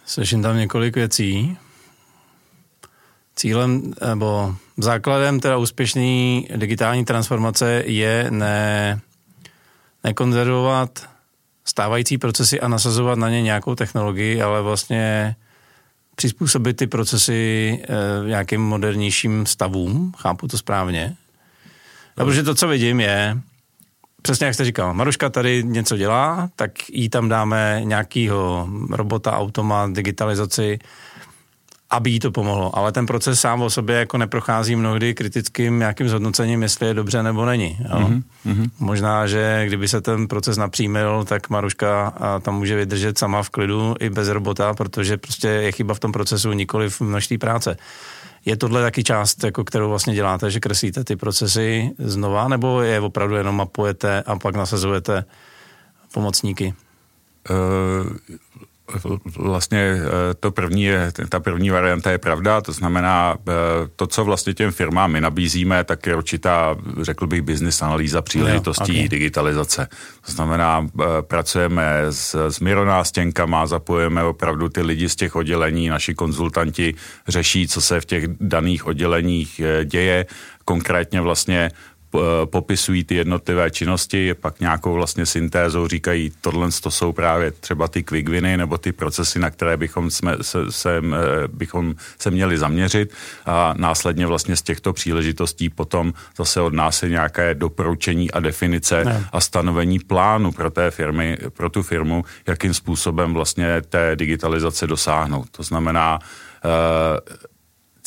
Slyším 0.07 0.43
tam 0.43 0.57
několik 0.57 0.95
věcí. 0.95 1.57
Cílem 3.41 3.93
nebo 4.09 4.55
základem 4.77 5.41
teda 5.41 5.57
úspěšné 5.57 6.43
digitální 6.57 7.05
transformace 7.05 7.83
je 7.87 8.27
ne, 8.31 9.01
nekonzervovat 10.05 11.09
stávající 11.65 12.19
procesy 12.19 12.61
a 12.61 12.69
nasazovat 12.69 13.19
na 13.19 13.31
ně 13.31 13.43
nějakou 13.43 13.75
technologii, 13.75 14.43
ale 14.43 14.63
vlastně 14.63 15.37
přizpůsobit 16.17 16.77
ty 16.77 16.87
procesy 16.87 17.79
e, 17.83 18.29
nějakým 18.29 18.61
modernějším 18.61 19.47
stavům. 19.47 20.13
Chápu 20.17 20.49
to 20.49 20.59
správně? 20.59 21.17
No, 22.19 22.25
protože 22.25 22.43
to, 22.43 22.55
co 22.55 22.69
vidím, 22.69 23.01
je, 23.01 23.39
přesně 24.23 24.47
jak 24.47 24.55
jste 24.55 24.65
říkal, 24.65 24.95
Maruška 24.95 25.31
tady 25.31 25.65
něco 25.65 25.97
dělá, 25.97 26.51
tak 26.57 26.71
jí 26.93 27.09
tam 27.09 27.29
dáme 27.29 27.81
nějakýho 27.85 28.69
robota, 28.91 29.33
automat, 29.33 29.93
digitalizaci, 29.93 30.79
aby 31.91 32.11
jí 32.11 32.21
to 32.21 32.31
pomohlo. 32.31 32.79
Ale 32.79 32.93
ten 32.93 33.07
proces 33.07 33.41
sám 33.41 33.63
o 33.63 33.71
sobě 33.71 33.97
jako 33.97 34.19
neprochází 34.19 34.77
mnohdy 34.77 35.15
kritickým 35.15 35.79
nějakým 35.79 36.09
zhodnocením, 36.09 36.63
jestli 36.63 36.87
je 36.87 36.95
dobře 36.95 37.23
nebo 37.23 37.45
není. 37.45 37.79
Jo? 37.81 38.11
Mm-hmm. 38.47 38.71
Možná, 38.79 39.27
že 39.27 39.65
kdyby 39.67 39.89
se 39.89 40.01
ten 40.01 40.29
proces 40.29 40.57
napřímil, 40.57 41.25
tak 41.25 41.51
Maruška 41.51 42.15
tam 42.43 42.55
může 42.55 42.77
vydržet 42.77 43.19
sama 43.19 43.43
v 43.43 43.51
klidu 43.51 43.95
i 44.01 44.11
bez 44.11 44.29
robota, 44.29 44.75
protože 44.75 45.17
prostě 45.17 45.49
je 45.49 45.73
chyba 45.73 45.95
v 45.95 46.01
tom 46.01 46.13
procesu, 46.13 46.53
nikoli 46.53 46.91
v 46.91 47.01
množství 47.01 47.39
práce. 47.39 47.77
Je 48.45 48.57
tohle 48.57 48.83
taky 48.83 49.05
část, 49.05 49.45
jako 49.45 49.65
kterou 49.65 49.89
vlastně 49.89 50.15
děláte, 50.15 50.51
že 50.51 50.61
kreslíte 50.61 51.05
ty 51.05 51.17
procesy 51.17 51.91
znova, 51.99 52.49
nebo 52.49 52.83
je 52.83 53.01
opravdu 53.01 53.35
jenom 53.35 53.57
mapujete 53.57 54.23
a 54.23 54.39
pak 54.39 54.57
nasazujete 54.57 55.25
pomocníky? 56.13 56.75
Uh, 57.51 58.37
vlastně 59.37 59.79
eh, 59.79 60.35
to 60.41 60.51
první 60.51 60.83
je, 60.83 61.13
ta 61.29 61.41
první 61.41 61.71
varianta 61.71 62.11
je 62.11 62.19
pravda, 62.19 62.61
to 62.61 62.73
znamená 62.73 63.37
eh, 63.49 63.53
to, 63.97 64.07
co 64.07 64.25
vlastně 64.25 64.55
těm 64.55 64.73
firmám 64.73 65.13
my 65.13 65.21
nabízíme, 65.21 65.85
tak 65.85 66.07
je 66.07 66.17
určitá, 66.17 66.77
řekl 67.01 67.27
bych, 67.27 67.43
business 67.43 67.83
analýza 67.83 68.23
příležitostí 68.23 68.93
okay. 68.93 69.09
digitalizace. 69.09 69.89
To 70.27 70.33
znamená, 70.33 70.87
eh, 71.01 71.05
pracujeme 71.21 72.03
s, 72.11 72.49
s 72.49 72.61
mironástěnkama, 72.61 73.67
zapojujeme 73.67 74.25
opravdu 74.25 74.69
ty 74.69 74.83
lidi 74.83 75.09
z 75.09 75.17
těch 75.17 75.37
oddělení, 75.37 75.89
naši 75.89 76.15
konzultanti 76.15 76.95
řeší, 77.29 77.69
co 77.69 77.81
se 77.81 78.01
v 78.01 78.05
těch 78.05 78.25
daných 78.41 78.87
odděleních 78.87 79.61
děje, 79.85 80.27
konkrétně 80.65 81.21
vlastně 81.21 81.71
popisují 82.45 83.05
ty 83.05 83.15
jednotlivé 83.15 83.71
činnosti, 83.71 84.35
pak 84.35 84.61
nějakou 84.61 84.93
vlastně 84.93 85.27
syntézou 85.27 85.89
říkají, 85.89 86.33
tohle 86.41 86.69
to 86.83 86.91
jsou 86.91 87.13
právě 87.13 87.51
třeba 87.51 87.89
ty 87.89 88.03
quick 88.03 88.29
winy 88.29 88.57
nebo 88.57 88.79
ty 88.79 88.93
procesy, 88.93 89.39
na 89.39 89.51
které 89.51 89.77
bychom, 89.77 90.11
jsme, 90.11 90.37
se, 90.43 90.59
se, 90.73 90.97
eh, 90.99 91.49
bychom 91.49 91.95
se 92.19 92.31
měli 92.31 92.59
zaměřit 92.59 93.15
a 93.47 93.75
následně 93.77 94.27
vlastně 94.27 94.57
z 94.57 94.63
těchto 94.63 94.93
příležitostí 94.93 95.69
potom 95.69 96.13
zase 96.37 96.61
od 96.61 96.75
nás 96.75 97.03
je 97.03 97.09
nějaké 97.09 97.55
doporučení 97.55 98.31
a 98.31 98.41
definice 98.41 99.05
ne. 99.05 99.25
a 99.33 99.41
stanovení 99.41 99.99
plánu 99.99 100.53
pro 100.53 100.71
té 100.71 100.91
firmy, 100.91 101.39
pro 101.57 101.71
tu 101.71 101.83
firmu, 101.83 102.25
jakým 102.47 102.75
způsobem 102.75 103.35
vlastně 103.35 103.83
té 103.83 104.17
digitalizace 104.17 104.87
dosáhnout. 104.87 105.51
To 105.51 105.63
znamená, 105.63 106.19
uh, 106.65 106.71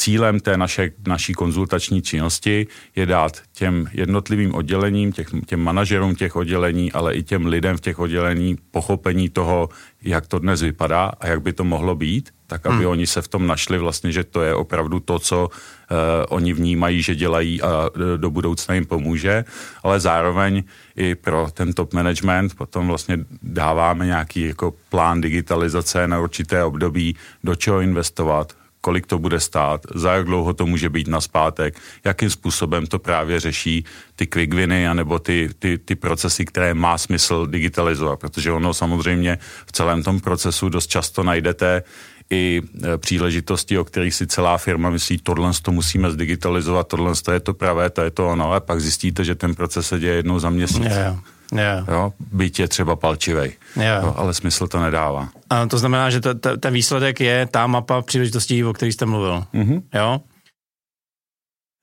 cílem 0.04 0.40
té 0.40 0.58
naše, 0.58 0.92
naší 1.08 1.34
konzultační 1.34 2.02
činnosti 2.02 2.68
je 2.96 3.06
dát 3.06 3.42
těm 3.54 3.88
jednotlivým 3.94 4.56
oddělením, 4.56 5.12
těch, 5.12 5.28
těm 5.46 5.60
manažerům 5.60 6.16
těch 6.16 6.36
oddělení, 6.36 6.92
ale 6.92 7.14
i 7.14 7.24
těm 7.24 7.46
lidem 7.46 7.78
v 7.78 7.82
těch 7.82 8.00
oddělení 8.00 8.58
pochopení 8.72 9.30
toho, 9.30 9.70
jak 10.02 10.28
to 10.28 10.40
dnes 10.40 10.62
vypadá 10.62 11.12
a 11.20 11.28
jak 11.28 11.42
by 11.42 11.54
to 11.54 11.64
mohlo 11.64 11.96
být, 11.96 12.30
tak 12.48 12.66
aby 12.66 12.84
hmm. 12.84 12.88
oni 12.88 13.08
se 13.08 13.22
v 13.22 13.28
tom 13.28 13.48
našli 13.48 13.78
vlastně, 13.78 14.12
že 14.12 14.24
to 14.24 14.42
je 14.42 14.56
opravdu 14.56 15.00
to, 15.00 15.20
co 15.20 15.48
uh, 15.48 15.98
oni 16.30 16.54
vnímají, 16.54 17.02
že 17.02 17.16
dělají 17.16 17.62
a 17.62 17.88
uh, 17.88 18.18
do 18.18 18.30
budoucna 18.30 18.76
jim 18.76 18.86
pomůže, 18.86 19.46
ale 19.84 20.00
zároveň 20.00 20.64
i 20.96 21.16
pro 21.16 21.48
ten 21.54 21.74
top 21.74 21.94
management 21.94 22.56
potom 22.56 22.88
vlastně 22.88 23.18
dáváme 23.42 24.06
nějaký 24.06 24.42
jako 24.42 24.74
plán 24.90 25.22
digitalizace 25.22 26.08
na 26.08 26.20
určité 26.20 26.64
období, 26.64 27.16
do 27.44 27.56
čeho 27.56 27.80
investovat, 27.80 28.54
kolik 28.84 29.08
to 29.08 29.20
bude 29.20 29.40
stát, 29.40 29.82
za 29.96 30.14
jak 30.14 30.26
dlouho 30.26 30.54
to 30.54 30.66
může 30.66 30.90
být 30.90 31.08
na 31.08 31.22
zpátek, 31.22 31.80
jakým 32.06 32.30
způsobem 32.30 32.86
to 32.88 33.00
právě 33.00 33.40
řeší 33.40 33.86
ty 34.16 34.28
quick 34.28 34.54
winy 34.54 34.88
anebo 34.88 35.20
ty, 35.20 35.50
ty, 35.60 35.78
ty 35.78 35.96
procesy, 35.96 36.46
které 36.46 36.74
má 36.74 36.98
smysl 36.98 37.48
digitalizovat, 37.48 38.20
protože 38.20 38.52
ono 38.52 38.74
samozřejmě 38.74 39.38
v 39.66 39.72
celém 39.72 40.04
tom 40.04 40.20
procesu 40.20 40.70
dost 40.70 40.88
často 40.88 41.24
najdete 41.24 41.84
i 42.30 42.62
e, 42.62 42.98
příležitosti, 42.98 43.78
o 43.78 43.84
kterých 43.84 44.16
si 44.16 44.28
celá 44.28 44.58
firma 44.58 44.90
myslí, 44.90 45.18
tohle 45.24 45.52
to 45.62 45.72
musíme 45.72 46.12
zdigitalizovat, 46.12 46.88
tohle 46.88 47.16
to 47.16 47.32
je 47.32 47.40
to 47.40 47.54
pravé, 47.54 47.90
to 47.90 48.02
je 48.02 48.12
to 48.12 48.30
ono, 48.30 48.54
a 48.54 48.60
pak 48.60 48.82
zjistíte, 48.82 49.24
že 49.24 49.36
ten 49.36 49.56
proces 49.56 49.88
se 49.88 50.00
děje 50.00 50.16
jednou 50.16 50.40
za 50.40 50.50
měsíc. 50.50 50.84
Yeah. 50.84 51.33
Yeah. 51.54 51.88
Jo, 51.88 52.14
byť 52.20 52.60
je 52.60 52.68
třeba 52.68 52.96
palčivej, 52.96 53.54
yeah. 53.76 54.04
jo, 54.04 54.14
ale 54.18 54.34
smysl 54.34 54.68
to 54.68 54.80
nedává. 54.80 55.30
A 55.50 55.66
to 55.66 55.78
znamená, 55.78 56.10
že 56.10 56.22
ten 56.60 56.74
výsledek 56.74 57.20
je 57.20 57.46
ta 57.46 57.68
mapa 57.68 58.02
příležitostí, 58.02 58.64
o 58.64 58.74
které 58.74 58.92
jste 58.92 59.06
mluvil. 59.06 59.46
Mm-hmm. 59.54 59.82
Jo? 59.94 60.22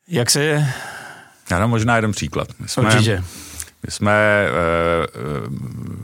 Jak 0.09 0.31
se... 0.31 0.67
Já 1.50 1.59
dám 1.59 1.71
možná 1.71 1.97
jeden 1.97 2.12
příklad. 2.12 2.49
My 2.59 2.69
jsme, 2.69 2.83
Určitě. 2.83 3.25
My 3.87 3.91
jsme 3.91 4.13
eh, 4.13 4.51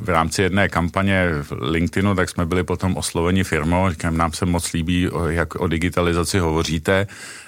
v 0.02 0.08
rámci 0.08 0.42
jedné 0.42 0.68
kampaně 0.68 1.28
v 1.42 1.52
LinkedInu, 1.60 2.14
tak 2.14 2.30
jsme 2.30 2.46
byli 2.46 2.64
potom 2.64 2.96
osloveni 2.96 3.44
firmou, 3.44 3.90
říkám, 3.90 4.16
nám 4.16 4.32
se 4.32 4.46
moc 4.46 4.72
líbí, 4.72 5.08
jak 5.28 5.54
o 5.54 5.66
digitalizaci 5.66 6.38
hovoříte. 6.38 7.06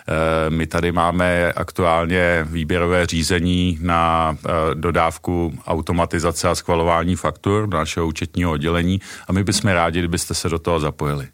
Eh, 0.08 0.50
my 0.50 0.66
tady 0.66 0.92
máme 0.92 1.52
aktuálně 1.52 2.46
výběrové 2.50 3.06
řízení 3.06 3.78
na 3.82 4.36
eh, 4.38 4.50
dodávku 4.74 5.58
automatizace 5.66 6.48
a 6.48 6.54
schvalování 6.54 7.16
faktur 7.16 7.66
do 7.66 7.78
našeho 7.78 8.06
účetního 8.06 8.52
oddělení 8.52 9.00
a 9.28 9.32
my 9.32 9.44
bychom 9.44 9.70
rádi, 9.70 9.98
kdybyste 9.98 10.34
se 10.34 10.48
do 10.48 10.58
toho 10.58 10.80
zapojili. 10.80 11.28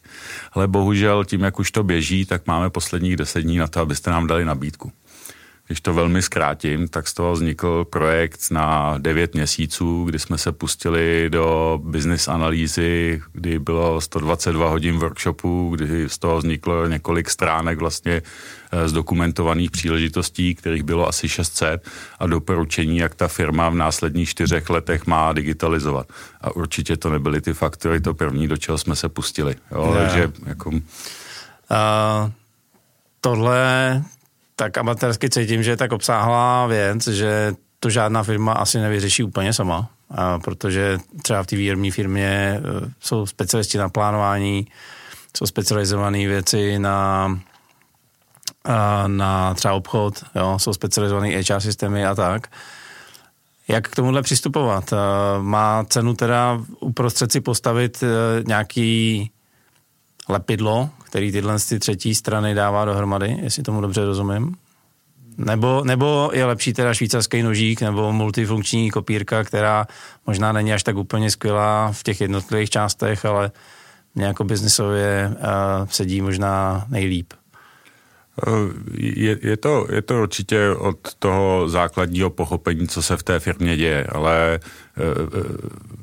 Ale 0.52 0.68
bohužel 0.68 1.24
tím, 1.24 1.40
jak 1.40 1.58
už 1.58 1.70
to 1.70 1.82
běží, 1.82 2.24
tak 2.24 2.46
máme 2.46 2.70
posledních 2.70 3.16
deset 3.16 3.42
dní 3.42 3.56
na 3.56 3.66
to, 3.66 3.80
abyste 3.80 4.10
nám 4.10 4.26
dali 4.26 4.44
nabídku. 4.44 4.92
Když 5.66 5.80
to 5.80 5.94
velmi 5.94 6.22
zkrátím, 6.22 6.88
tak 6.88 7.08
z 7.08 7.14
toho 7.14 7.32
vznikl 7.32 7.84
projekt 7.84 8.40
na 8.50 8.94
9 8.98 9.34
měsíců, 9.34 10.04
kdy 10.04 10.18
jsme 10.18 10.38
se 10.38 10.52
pustili 10.52 11.30
do 11.30 11.78
business 11.82 12.28
analýzy, 12.28 13.22
kdy 13.32 13.58
bylo 13.58 14.00
122 14.00 14.68
hodin 14.68 14.98
workshopu, 14.98 15.70
kdy 15.74 16.08
z 16.08 16.18
toho 16.18 16.38
vzniklo 16.38 16.88
několik 16.88 17.30
stránek 17.30 17.78
vlastně 17.78 18.22
eh, 18.72 18.88
zdokumentovaných 18.88 19.70
příležitostí, 19.70 20.54
kterých 20.54 20.82
bylo 20.82 21.08
asi 21.08 21.28
600 21.28 21.88
a 22.18 22.26
doporučení, 22.26 22.98
jak 22.98 23.14
ta 23.14 23.28
firma 23.28 23.68
v 23.68 23.74
následních 23.74 24.28
čtyřech 24.28 24.70
letech 24.70 25.06
má 25.06 25.32
digitalizovat. 25.32 26.06
A 26.40 26.56
určitě 26.56 26.96
to 26.96 27.10
nebyly 27.10 27.40
ty 27.40 27.54
faktory, 27.54 28.00
to 28.00 28.14
první, 28.14 28.48
do 28.48 28.56
čeho 28.56 28.78
jsme 28.78 28.96
se 28.96 29.08
pustili. 29.08 29.56
Jo, 29.72 29.84
yeah. 29.84 29.98
takže 29.98 30.32
jako... 30.46 30.70
Uh, 30.70 30.80
tohle 33.20 34.02
tak 34.56 34.78
amatérsky 34.78 35.30
cítím, 35.30 35.62
že 35.62 35.70
je 35.70 35.76
tak 35.76 35.92
obsáhlá 35.92 36.66
věc, 36.66 37.06
že 37.08 37.52
to 37.80 37.90
žádná 37.90 38.22
firma 38.22 38.52
asi 38.52 38.78
nevyřeší 38.78 39.22
úplně 39.22 39.52
sama, 39.52 39.90
a 40.10 40.38
protože 40.38 40.98
třeba 41.22 41.42
v 41.42 41.46
té 41.46 41.56
výrobní 41.56 41.90
firmě 41.90 42.26
e, 42.26 42.60
jsou 43.00 43.26
specialisti 43.26 43.78
na 43.78 43.88
plánování, 43.88 44.66
jsou 45.36 45.46
specializované 45.46 46.18
věci 46.18 46.78
na, 46.78 47.28
na 49.06 49.54
třeba 49.54 49.74
obchod, 49.74 50.24
jo, 50.34 50.58
jsou 50.58 50.72
specializované 50.72 51.28
HR 51.28 51.60
systémy 51.60 52.06
a 52.06 52.14
tak. 52.14 52.46
Jak 53.68 53.88
k 53.88 53.96
tomuhle 53.96 54.22
přistupovat? 54.22 54.92
E, 54.92 54.96
má 55.42 55.84
cenu 55.88 56.14
teda 56.14 56.60
uprostřed 56.80 57.32
si 57.32 57.40
postavit 57.40 58.02
e, 58.02 58.06
nějaký 58.46 59.30
lepidlo, 60.28 60.90
který 61.04 61.32
tyhle 61.32 61.56
ty 61.68 61.78
třetí 61.78 62.14
strany 62.14 62.54
dává 62.54 62.84
dohromady, 62.84 63.38
jestli 63.42 63.62
tomu 63.62 63.80
dobře 63.80 64.04
rozumím. 64.04 64.56
Nebo, 65.38 65.84
nebo 65.84 66.30
je 66.32 66.44
lepší 66.44 66.72
teda 66.72 66.94
švýcarský 66.94 67.42
nožík 67.42 67.80
nebo 67.80 68.12
multifunkční 68.12 68.90
kopírka, 68.90 69.44
která 69.44 69.86
možná 70.26 70.52
není 70.52 70.72
až 70.72 70.82
tak 70.82 70.96
úplně 70.96 71.30
skvělá 71.30 71.92
v 71.92 72.02
těch 72.02 72.20
jednotlivých 72.20 72.70
částech, 72.70 73.24
ale 73.24 73.50
mě 74.14 74.24
jako 74.24 74.44
biznisově 74.44 75.30
uh, 75.30 75.86
sedí 75.90 76.20
možná 76.20 76.84
nejlíp. 76.88 77.32
Je, 78.98 79.38
je, 79.42 79.56
to, 79.56 79.86
je 79.90 80.02
to 80.02 80.22
určitě 80.22 80.70
od 80.70 81.14
toho 81.18 81.68
základního 81.68 82.30
pochopení, 82.30 82.88
co 82.88 83.02
se 83.02 83.16
v 83.16 83.22
té 83.22 83.40
firmě 83.40 83.76
děje, 83.76 84.06
ale 84.12 84.60
eh, 84.60 85.00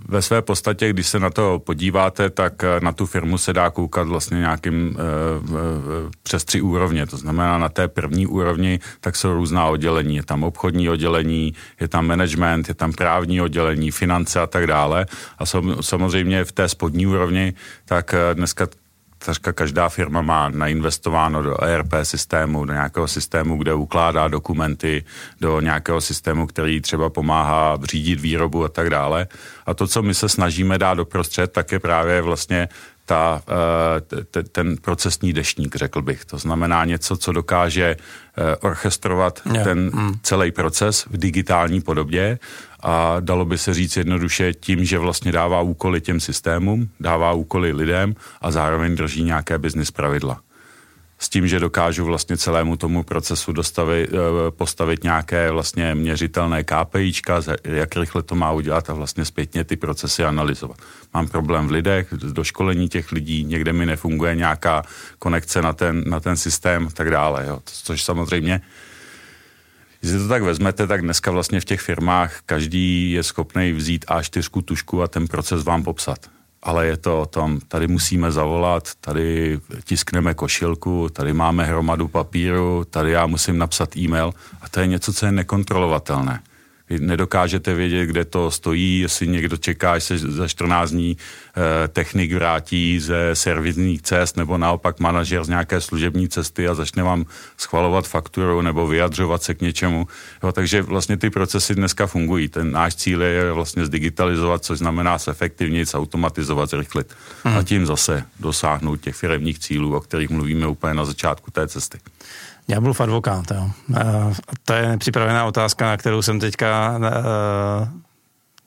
ve 0.07 0.21
své 0.21 0.41
podstatě, 0.41 0.89
když 0.89 1.07
se 1.07 1.19
na 1.19 1.29
to 1.29 1.59
podíváte, 1.59 2.29
tak 2.29 2.63
eh, 2.63 2.79
na 2.79 2.91
tu 2.91 3.05
firmu 3.05 3.37
se 3.37 3.53
dá 3.53 3.69
koukat 3.69 4.07
vlastně 4.07 4.39
nějakým 4.39 4.97
eh, 4.97 5.01
přes 6.23 6.45
tři 6.45 6.61
úrovně. 6.61 7.07
To 7.07 7.17
znamená, 7.17 7.57
na 7.57 7.69
té 7.69 7.87
první 7.87 8.27
úrovni 8.27 8.79
tak 8.99 9.15
jsou 9.15 9.33
různá 9.33 9.67
oddělení. 9.67 10.15
Je 10.15 10.23
tam 10.23 10.43
obchodní 10.43 10.89
oddělení, 10.89 11.53
je 11.79 11.87
tam 11.87 12.07
management, 12.07 12.67
je 12.67 12.73
tam 12.73 12.93
právní 12.93 13.41
oddělení, 13.41 13.91
finance 13.91 14.39
a 14.39 14.47
tak 14.47 14.67
dále. 14.67 15.05
A 15.39 15.45
samozřejmě 15.81 16.43
v 16.43 16.51
té 16.51 16.69
spodní 16.69 17.07
úrovni, 17.07 17.53
tak 17.85 18.15
dneska 18.33 18.67
takřka 19.25 19.53
každá 19.53 19.89
firma 19.89 20.21
má 20.21 20.49
nainvestováno 20.49 21.43
do 21.43 21.63
ERP 21.63 21.93
systému, 22.03 22.65
do 22.65 22.73
nějakého 22.73 23.07
systému, 23.07 23.57
kde 23.57 23.73
ukládá 23.73 24.27
dokumenty, 24.27 25.03
do 25.41 25.59
nějakého 25.59 26.01
systému, 26.01 26.47
který 26.47 26.81
třeba 26.81 27.09
pomáhá 27.09 27.77
řídit 27.83 28.19
výrobu 28.19 28.63
a 28.63 28.69
tak 28.69 28.89
dále. 28.89 29.27
A 29.65 29.73
to, 29.73 29.87
co 29.87 30.03
my 30.03 30.13
se 30.13 30.29
snažíme 30.29 30.77
dát 30.77 30.93
doprostřed, 30.93 31.51
tak 31.51 31.71
je 31.71 31.79
právě 31.79 32.21
vlastně 32.21 32.69
ta, 33.05 33.41
eh, 34.37 34.43
ten 34.43 34.77
procesní 34.77 35.33
deštník, 35.33 35.75
řekl 35.75 36.01
bych. 36.01 36.25
To 36.25 36.37
znamená 36.37 36.85
něco, 36.85 37.17
co 37.17 37.31
dokáže 37.31 37.95
eh, 37.95 38.55
orchestrovat 38.55 39.41
yeah. 39.51 39.63
ten 39.63 39.91
mm. 39.93 40.13
celý 40.23 40.51
proces 40.51 41.05
v 41.09 41.17
digitální 41.17 41.81
podobě 41.81 42.39
a 42.81 43.19
dalo 43.19 43.45
by 43.45 43.57
se 43.57 43.73
říct 43.73 43.97
jednoduše 43.97 44.53
tím, 44.53 44.85
že 44.85 44.99
vlastně 44.99 45.31
dává 45.31 45.61
úkoly 45.61 46.01
těm 46.01 46.19
systémům, 46.19 46.89
dává 46.99 47.31
úkoly 47.31 47.71
lidem 47.71 48.15
a 48.41 48.51
zároveň 48.51 48.95
drží 48.95 49.23
nějaké 49.23 49.57
business 49.57 49.91
pravidla. 49.91 50.41
S 51.19 51.29
tím, 51.29 51.47
že 51.47 51.59
dokážu 51.59 52.05
vlastně 52.05 52.37
celému 52.37 52.77
tomu 52.77 53.03
procesu 53.03 53.53
dostavit, 53.53 54.09
eh, 54.09 54.51
postavit 54.51 55.03
nějaké 55.03 55.51
vlastně 55.51 55.95
měřitelné 55.95 56.63
KPIčka, 56.63 57.41
jak 57.63 57.95
rychle 57.95 58.21
to 58.21 58.35
má 58.35 58.51
udělat 58.51 58.89
a 58.89 58.93
vlastně 58.93 59.25
zpětně 59.25 59.63
ty 59.63 59.75
procesy 59.75 60.23
analyzovat. 60.23 60.77
Mám 61.13 61.27
problém 61.27 61.67
v 61.67 61.71
lidech, 61.71 62.13
do 62.13 62.43
školení 62.43 62.89
těch 62.89 63.11
lidí, 63.11 63.43
někde 63.43 63.73
mi 63.73 63.85
nefunguje 63.85 64.35
nějaká 64.35 64.83
konekce 65.19 65.61
na 65.61 65.73
ten, 65.73 66.03
na 66.09 66.19
ten 66.19 66.37
systém 66.37 66.87
a 66.87 66.89
tak 66.89 67.11
dále. 67.11 67.45
Jo. 67.47 67.59
Což 67.65 68.03
samozřejmě 68.03 68.61
když 70.01 70.11
to 70.13 70.27
tak 70.27 70.43
vezmete, 70.43 70.87
tak 70.87 71.01
dneska 71.01 71.31
vlastně 71.31 71.61
v 71.61 71.65
těch 71.65 71.81
firmách 71.81 72.41
každý 72.45 73.11
je 73.11 73.23
schopný 73.23 73.71
vzít 73.71 74.05
A4 74.05 74.61
tušku 74.61 75.01
a 75.01 75.07
ten 75.07 75.27
proces 75.27 75.63
vám 75.63 75.83
popsat. 75.83 76.29
Ale 76.63 76.87
je 76.87 76.97
to 76.97 77.21
o 77.21 77.25
tom, 77.25 77.59
tady 77.67 77.87
musíme 77.87 78.31
zavolat, 78.31 78.95
tady 79.01 79.59
tiskneme 79.83 80.33
košilku, 80.33 81.09
tady 81.09 81.33
máme 81.33 81.65
hromadu 81.65 82.07
papíru, 82.07 82.85
tady 82.89 83.11
já 83.11 83.25
musím 83.25 83.57
napsat 83.57 83.97
e-mail 83.97 84.33
a 84.61 84.69
to 84.69 84.79
je 84.79 84.87
něco, 84.87 85.13
co 85.13 85.25
je 85.25 85.31
nekontrolovatelné 85.31 86.41
nedokážete 86.99 87.73
vědět, 87.73 88.05
kde 88.05 88.25
to 88.25 88.51
stojí, 88.51 88.99
jestli 88.99 89.27
někdo 89.27 89.57
čeká, 89.57 89.99
že 89.99 90.05
se 90.05 90.17
za 90.17 90.47
14 90.47 90.91
dní 90.91 91.17
eh, 91.17 91.87
technik 91.87 92.33
vrátí 92.33 92.99
ze 92.99 93.29
servisních 93.33 94.01
cest, 94.01 94.37
nebo 94.37 94.57
naopak 94.57 94.99
manažer 94.99 95.43
z 95.43 95.49
nějaké 95.49 95.81
služební 95.81 96.29
cesty 96.29 96.67
a 96.67 96.73
začne 96.73 97.03
vám 97.03 97.25
schvalovat 97.57 98.07
fakturu 98.07 98.61
nebo 98.61 98.87
vyjadřovat 98.87 99.43
se 99.43 99.53
k 99.53 99.61
něčemu. 99.61 100.07
Jo, 100.43 100.51
takže 100.51 100.81
vlastně 100.81 101.17
ty 101.17 101.29
procesy 101.29 101.75
dneska 101.75 102.07
fungují. 102.07 102.47
Ten 102.47 102.71
náš 102.71 102.95
cíl 102.95 103.21
je 103.21 103.51
vlastně 103.51 103.85
zdigitalizovat, 103.85 104.65
což 104.65 104.77
znamená 104.77 105.17
zefektivnit, 105.17 105.89
automatizovat, 105.93 106.69
zrychlit. 106.69 107.15
Hmm. 107.43 107.57
A 107.57 107.63
tím 107.63 107.85
zase 107.85 108.23
dosáhnout 108.39 109.01
těch 109.01 109.15
firmních 109.15 109.59
cílů, 109.59 109.95
o 109.95 109.99
kterých 109.99 110.29
mluvíme 110.29 110.67
úplně 110.67 110.93
na 110.93 111.05
začátku 111.05 111.51
té 111.51 111.67
cesty. 111.67 111.99
Ďáblův 112.71 113.01
advokát, 113.01 113.45
jo. 113.51 113.69
To 114.65 114.73
je 114.73 114.87
nepřipravená 114.87 115.45
otázka, 115.45 115.85
na 115.85 115.97
kterou 115.97 116.21
jsem 116.21 116.39
teďka, 116.39 116.99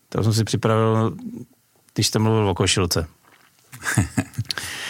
kterou 0.09 0.25
jsem 0.25 0.33
si 0.33 0.45
připravil, 0.45 1.17
když 1.95 2.07
jste 2.07 2.19
mluvil 2.19 2.49
o 2.49 2.55
košilce. 2.55 3.07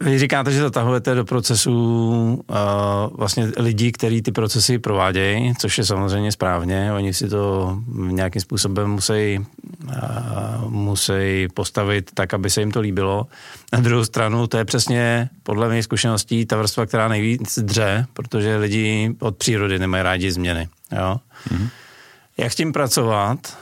Vy 0.00 0.18
říkáte, 0.18 0.52
že 0.52 0.60
zatahujete 0.60 1.14
do 1.14 1.24
procesu 1.24 1.72
uh, 2.46 2.56
vlastně 3.12 3.52
lidí, 3.56 3.92
kteří 3.92 4.22
ty 4.22 4.32
procesy 4.32 4.78
provádějí, 4.78 5.52
což 5.58 5.78
je 5.78 5.84
samozřejmě 5.84 6.32
správně. 6.32 6.92
Oni 6.92 7.14
si 7.14 7.28
to 7.28 7.76
nějakým 7.96 8.42
způsobem 8.42 8.90
musí, 8.90 9.38
uh, 9.84 10.70
musí 10.70 11.48
postavit 11.54 12.10
tak, 12.14 12.34
aby 12.34 12.50
se 12.50 12.60
jim 12.60 12.70
to 12.72 12.80
líbilo. 12.80 13.26
Na 13.72 13.80
druhou 13.80 14.04
stranu, 14.04 14.46
to 14.46 14.58
je 14.58 14.64
přesně 14.64 15.28
podle 15.42 15.68
mých 15.68 15.84
zkušeností 15.84 16.46
ta 16.46 16.56
vrstva, 16.56 16.86
která 16.86 17.08
nejvíc 17.08 17.58
dře, 17.58 18.06
protože 18.12 18.56
lidi 18.56 19.14
od 19.20 19.36
přírody 19.36 19.78
nemají 19.78 20.02
rádi 20.02 20.32
změny. 20.32 20.68
Jo? 20.92 21.16
Mm-hmm. 21.48 21.68
Jak 22.38 22.52
s 22.52 22.56
tím 22.56 22.72
pracovat, 22.72 23.58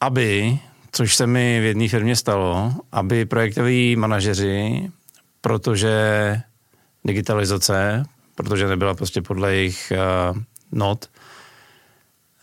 aby, 0.00 0.58
což 0.92 1.16
se 1.16 1.26
mi 1.26 1.60
v 1.60 1.64
jedné 1.64 1.88
firmě 1.88 2.16
stalo, 2.16 2.74
aby 2.92 3.24
projektoví 3.24 3.96
manažeři 3.96 4.90
protože 5.46 5.94
digitalizace, 7.04 8.02
protože 8.34 8.66
nebyla 8.66 8.94
prostě 8.94 9.22
podle 9.22 9.54
jejich 9.54 9.92
uh, 10.32 10.38
not, 10.72 11.10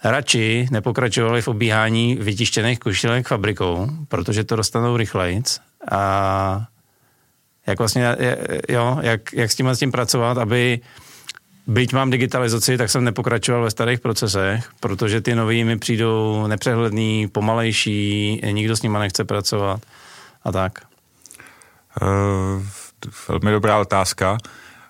radši 0.03 0.67
nepokračovali 0.71 1.41
v 1.41 1.47
obíhání 1.47 2.15
vytištěných 2.15 2.79
košilek 2.79 3.27
fabrikou, 3.27 3.87
protože 4.07 4.43
to 4.43 4.55
dostanou 4.55 4.97
rychleji. 4.97 5.43
A 5.91 6.67
jak 7.67 7.79
vlastně, 7.79 8.15
jo, 8.69 8.97
jak, 9.01 9.33
jak 9.33 9.51
s 9.51 9.55
tím 9.55 9.67
s 9.67 9.79
tím 9.79 9.91
pracovat, 9.91 10.37
aby 10.37 10.79
byť 11.67 11.93
mám 11.93 12.09
digitalizaci, 12.09 12.77
tak 12.77 12.89
jsem 12.89 13.03
nepokračoval 13.03 13.63
ve 13.63 13.71
starých 13.71 13.99
procesech, 13.99 14.69
protože 14.79 15.21
ty 15.21 15.35
nový 15.35 15.63
mi 15.63 15.79
přijdou 15.79 16.47
nepřehledný, 16.47 17.27
pomalejší, 17.27 18.41
nikdo 18.51 18.75
s 18.75 18.81
nima 18.81 18.99
nechce 18.99 19.23
pracovat 19.23 19.81
a 20.43 20.51
tak. 20.51 20.79
Uh, 22.01 22.63
velmi 23.29 23.51
dobrá 23.51 23.77
otázka. 23.77 24.37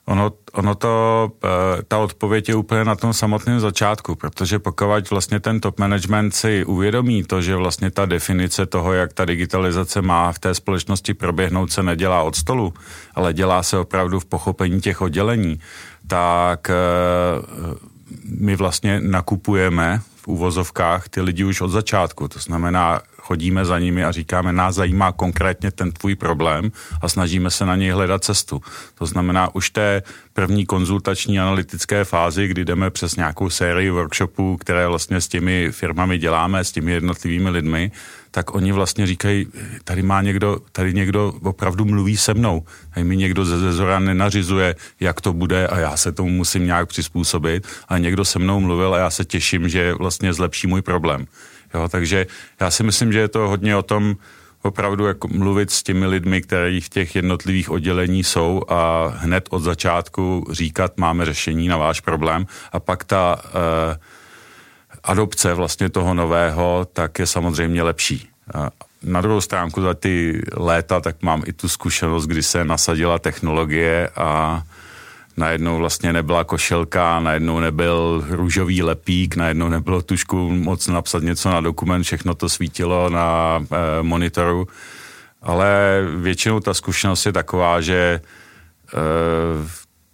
Ono, 0.05 0.31
ono 0.53 0.75
to, 0.75 1.31
eh, 1.43 1.83
ta 1.87 1.97
odpověď 1.97 2.49
je 2.49 2.55
úplně 2.55 2.85
na 2.85 2.95
tom 2.95 3.13
samotném 3.13 3.59
začátku, 3.59 4.15
protože 4.15 4.59
pokud 4.59 5.09
vlastně 5.09 5.39
ten 5.39 5.59
top 5.59 5.79
management 5.79 6.35
si 6.35 6.65
uvědomí 6.65 7.23
to, 7.23 7.41
že 7.41 7.55
vlastně 7.55 7.91
ta 7.91 8.05
definice 8.05 8.65
toho, 8.65 8.93
jak 8.93 9.13
ta 9.13 9.25
digitalizace 9.25 10.01
má 10.01 10.31
v 10.31 10.39
té 10.39 10.55
společnosti 10.55 11.13
proběhnout, 11.13 11.71
se 11.71 11.83
nedělá 11.83 12.21
od 12.21 12.35
stolu, 12.35 12.73
ale 13.15 13.33
dělá 13.33 13.63
se 13.63 13.77
opravdu 13.77 14.19
v 14.19 14.25
pochopení 14.25 14.81
těch 14.81 15.01
oddělení, 15.01 15.59
tak 16.07 16.69
eh, 16.69 16.73
my 18.25 18.55
vlastně 18.55 19.01
nakupujeme 19.01 20.01
v 20.15 20.27
úvozovkách 20.27 21.09
ty 21.09 21.21
lidi 21.21 21.43
už 21.43 21.61
od 21.61 21.69
začátku. 21.69 22.27
To 22.27 22.39
znamená, 22.39 23.01
chodíme 23.23 23.65
za 23.65 23.79
nimi 23.79 24.03
a 24.03 24.11
říkáme, 24.11 24.53
nás 24.53 24.75
zajímá 24.75 25.11
konkrétně 25.11 25.71
ten 25.71 25.91
tvůj 25.91 26.15
problém 26.15 26.71
a 27.01 27.09
snažíme 27.09 27.51
se 27.51 27.65
na 27.65 27.75
něj 27.75 27.89
hledat 27.89 28.23
cestu. 28.23 28.61
To 28.95 29.05
znamená, 29.05 29.55
už 29.55 29.69
té 29.69 30.03
první 30.33 30.65
konzultační 30.65 31.39
analytické 31.39 32.03
fázi, 32.03 32.47
kdy 32.47 32.65
jdeme 32.65 32.89
přes 32.89 33.15
nějakou 33.15 33.49
sérii 33.49 33.89
workshopů, 33.89 34.57
které 34.57 34.87
vlastně 34.87 35.21
s 35.21 35.27
těmi 35.27 35.71
firmami 35.71 36.17
děláme, 36.17 36.63
s 36.63 36.71
těmi 36.71 36.91
jednotlivými 36.91 37.49
lidmi, 37.49 37.91
tak 38.33 38.55
oni 38.55 38.71
vlastně 38.71 39.07
říkají, 39.07 39.47
tady 39.83 40.01
má 40.01 40.21
někdo, 40.21 40.57
tady 40.71 40.93
někdo 40.93 41.33
opravdu 41.43 41.85
mluví 41.85 42.17
se 42.17 42.33
mnou. 42.33 42.65
Tady 42.93 43.03
mi 43.03 43.17
někdo 43.17 43.45
ze 43.45 43.73
zora 43.73 43.99
nenařizuje, 43.99 44.75
jak 44.99 45.21
to 45.21 45.33
bude 45.33 45.67
a 45.67 45.79
já 45.79 45.97
se 45.97 46.11
tomu 46.11 46.29
musím 46.29 46.65
nějak 46.65 46.89
přizpůsobit, 46.89 47.67
ale 47.87 47.99
někdo 47.99 48.25
se 48.25 48.39
mnou 48.39 48.59
mluvil 48.59 48.93
a 48.93 48.97
já 48.97 49.09
se 49.09 49.25
těším, 49.25 49.69
že 49.69 49.93
vlastně 49.93 50.33
zlepší 50.33 50.67
můj 50.67 50.81
problém. 50.81 51.25
Jo, 51.73 51.89
takže 51.89 52.25
já 52.61 52.71
si 52.71 52.83
myslím, 52.83 53.13
že 53.13 53.19
je 53.19 53.27
to 53.27 53.39
hodně 53.39 53.75
o 53.75 53.83
tom 53.83 54.15
opravdu 54.61 55.05
jako 55.05 55.27
mluvit 55.27 55.71
s 55.71 55.83
těmi 55.83 56.05
lidmi, 56.05 56.41
kteří 56.41 56.81
v 56.81 56.89
těch 56.89 57.15
jednotlivých 57.15 57.69
oddělení 57.69 58.23
jsou 58.23 58.61
a 58.67 59.07
hned 59.17 59.47
od 59.49 59.59
začátku 59.59 60.45
říkat, 60.51 60.97
máme 60.97 61.25
řešení 61.25 61.67
na 61.67 61.77
váš 61.77 61.99
problém 61.99 62.45
a 62.71 62.79
pak 62.79 63.03
ta 63.03 63.41
uh, 63.45 63.51
adopce 65.03 65.53
vlastně 65.53 65.89
toho 65.89 66.13
nového, 66.13 66.87
tak 66.93 67.19
je 67.19 67.27
samozřejmě 67.27 67.83
lepší. 67.83 68.29
Na 69.03 69.21
druhou 69.21 69.41
stránku 69.41 69.81
za 69.81 69.93
ty 69.93 70.41
léta, 70.53 70.99
tak 70.99 71.15
mám 71.21 71.43
i 71.45 71.53
tu 71.53 71.69
zkušenost, 71.69 72.25
kdy 72.25 72.43
se 72.43 72.65
nasadila 72.65 73.19
technologie 73.19 74.09
a 74.15 74.63
najednou 75.37 75.77
vlastně 75.77 76.13
nebyla 76.13 76.43
košelka, 76.43 77.19
najednou 77.19 77.59
nebyl 77.59 78.25
růžový 78.29 78.83
lepík, 78.83 79.35
najednou 79.35 79.69
nebylo 79.69 80.01
tušku 80.01 80.49
moc 80.49 80.87
napsat 80.87 81.23
něco 81.23 81.49
na 81.49 81.61
dokument, 81.61 82.03
všechno 82.03 82.35
to 82.35 82.49
svítilo 82.49 83.09
na 83.09 83.59
e, 83.59 84.03
monitoru, 84.03 84.67
ale 85.41 86.01
většinou 86.15 86.59
ta 86.59 86.73
zkušenost 86.73 87.25
je 87.25 87.31
taková, 87.31 87.81
že 87.81 87.95
e, 87.95 88.21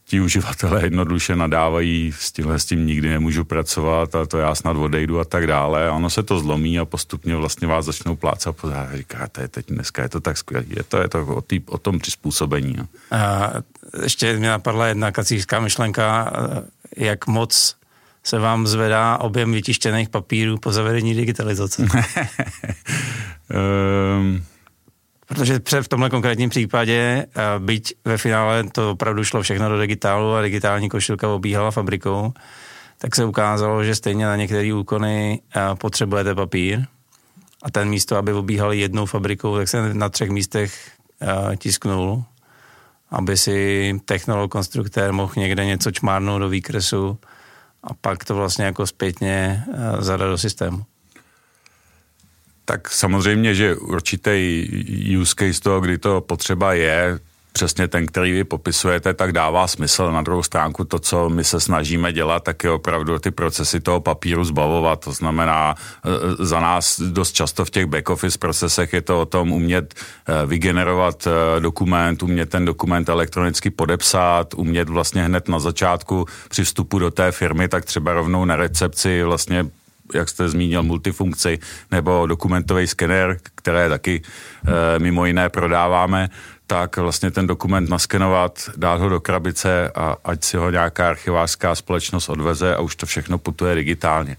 ti 0.09 0.21
uživatelé 0.21 0.83
jednoduše 0.83 1.35
nadávají, 1.35 2.13
s 2.19 2.31
tímhle 2.31 2.59
s 2.59 2.65
tím 2.65 2.85
nikdy 2.85 3.09
nemůžu 3.09 3.43
pracovat 3.43 4.15
a 4.15 4.25
to 4.25 4.37
já 4.37 4.55
snad 4.55 4.77
odejdu 4.77 5.19
a 5.19 5.25
tak 5.25 5.47
dále. 5.47 5.87
A 5.87 5.93
ono 5.93 6.09
se 6.09 6.23
to 6.23 6.39
zlomí 6.39 6.79
a 6.79 6.85
postupně 6.85 7.35
vlastně 7.35 7.67
vás 7.67 7.85
začnou 7.85 8.15
plácat 8.15 8.55
a 8.65 8.97
říkáte, 8.97 9.47
teď 9.47 9.65
dneska 9.69 10.01
je 10.01 10.09
to 10.09 10.19
tak 10.19 10.37
skvělé. 10.37 10.65
Je 10.67 10.83
to, 10.83 10.97
je 10.97 11.09
to 11.09 11.25
o, 11.25 11.41
tý, 11.41 11.61
o 11.65 11.77
tom 11.77 11.99
přizpůsobení. 11.99 12.75
No. 12.77 12.87
A 13.17 13.53
ještě 14.03 14.37
mě 14.37 14.49
napadla 14.49 14.87
jedna 14.87 15.11
kacířská 15.11 15.59
myšlenka, 15.59 16.33
jak 16.97 17.27
moc 17.27 17.75
se 18.23 18.39
vám 18.39 18.67
zvedá 18.67 19.17
objem 19.17 19.51
vytištěných 19.51 20.09
papírů 20.09 20.57
po 20.57 20.71
zavedení 20.71 21.13
digitalizace? 21.13 21.85
um, 24.21 24.43
Protože 25.29 25.59
v 25.81 25.87
tomhle 25.87 26.09
konkrétním 26.09 26.49
případě, 26.49 27.25
eh, 27.35 27.41
byť 27.59 27.93
ve 28.05 28.17
finále 28.17 28.63
to 28.63 28.91
opravdu 28.91 29.23
šlo 29.23 29.41
všechno 29.41 29.69
do 29.69 29.79
digitálu 29.79 30.33
a 30.33 30.41
digitální 30.41 30.89
košilka 30.89 31.29
obíhala 31.29 31.71
fabrikou, 31.71 32.33
tak 32.97 33.15
se 33.15 33.25
ukázalo, 33.25 33.83
že 33.83 33.95
stejně 33.95 34.25
na 34.25 34.35
některé 34.35 34.73
úkony 34.73 35.41
eh, 35.55 35.61
potřebujete 35.75 36.35
papír 36.35 36.85
a 37.63 37.71
ten 37.71 37.89
místo, 37.89 38.15
aby 38.15 38.33
obíhal 38.33 38.73
jednou 38.73 39.05
fabrikou, 39.05 39.57
tak 39.57 39.67
se 39.67 39.93
na 39.93 40.09
třech 40.09 40.29
místech 40.29 40.91
eh, 41.21 41.57
tisknul, 41.57 42.23
aby 43.09 43.37
si 43.37 43.93
technolog, 44.05 44.51
konstruktér 44.51 45.13
mohl 45.13 45.33
někde 45.37 45.65
něco 45.65 45.91
čmárnout 45.91 46.41
do 46.41 46.49
výkresu 46.49 47.19
a 47.83 47.93
pak 47.93 48.25
to 48.25 48.35
vlastně 48.35 48.65
jako 48.65 48.87
zpětně 48.87 49.63
zadat 49.99 50.29
do 50.29 50.37
systému. 50.37 50.83
Tak 52.69 52.91
samozřejmě, 52.91 53.55
že 53.55 53.75
určitý 53.75 54.67
use 55.17 55.33
case 55.39 55.61
toho, 55.61 55.81
kdy 55.81 55.97
to 55.97 56.21
potřeba 56.21 56.73
je, 56.73 57.19
přesně 57.53 57.87
ten, 57.87 58.05
který 58.05 58.31
vy 58.31 58.43
popisujete, 58.43 59.13
tak 59.13 59.31
dává 59.31 59.67
smysl. 59.67 60.11
Na 60.11 60.21
druhou 60.21 60.43
stránku 60.43 60.83
to, 60.83 60.99
co 60.99 61.29
my 61.29 61.43
se 61.43 61.59
snažíme 61.59 62.13
dělat, 62.13 62.43
tak 62.43 62.63
je 62.63 62.71
opravdu 62.71 63.19
ty 63.19 63.31
procesy 63.31 63.79
toho 63.79 63.99
papíru 63.99 64.43
zbavovat. 64.43 64.99
To 64.99 65.11
znamená, 65.11 65.75
e, 66.05 66.45
za 66.45 66.59
nás 66.59 66.99
dost 66.99 67.31
často 67.31 67.65
v 67.65 67.69
těch 67.69 67.85
back-office 67.85 68.37
procesech 68.37 68.93
je 68.93 69.01
to 69.01 69.21
o 69.21 69.25
tom 69.25 69.51
umět 69.51 69.93
e, 69.93 70.45
vygenerovat 70.45 71.27
e, 71.27 71.59
dokument, 71.59 72.23
umět 72.23 72.49
ten 72.49 72.65
dokument 72.65 73.09
elektronicky 73.09 73.69
podepsat, 73.69 74.53
umět 74.53 74.89
vlastně 74.89 75.23
hned 75.23 75.49
na 75.49 75.59
začátku 75.59 76.25
při 76.49 76.63
vstupu 76.63 76.99
do 76.99 77.11
té 77.11 77.31
firmy, 77.31 77.67
tak 77.67 77.85
třeba 77.85 78.13
rovnou 78.13 78.45
na 78.45 78.55
recepci 78.55 79.23
vlastně 79.23 79.65
jak 80.13 80.29
jste 80.29 80.49
zmínil, 80.49 80.83
multifunkci 80.83 81.59
nebo 81.91 82.27
dokumentový 82.27 82.87
skener, 82.87 83.37
které 83.55 83.89
taky 83.89 84.21
e, 84.95 84.99
mimo 84.99 85.25
jiné 85.25 85.49
prodáváme, 85.49 86.29
tak 86.67 86.97
vlastně 86.97 87.31
ten 87.31 87.47
dokument 87.47 87.89
naskenovat, 87.89 88.69
dát 88.77 89.01
ho 89.01 89.09
do 89.09 89.19
krabice 89.19 89.91
a 89.95 90.15
ať 90.23 90.43
si 90.43 90.57
ho 90.57 90.71
nějaká 90.71 91.09
archivářská 91.09 91.75
společnost 91.75 92.29
odveze 92.29 92.75
a 92.75 92.81
už 92.81 92.95
to 92.95 93.05
všechno 93.05 93.37
putuje 93.37 93.75
digitálně. 93.75 94.37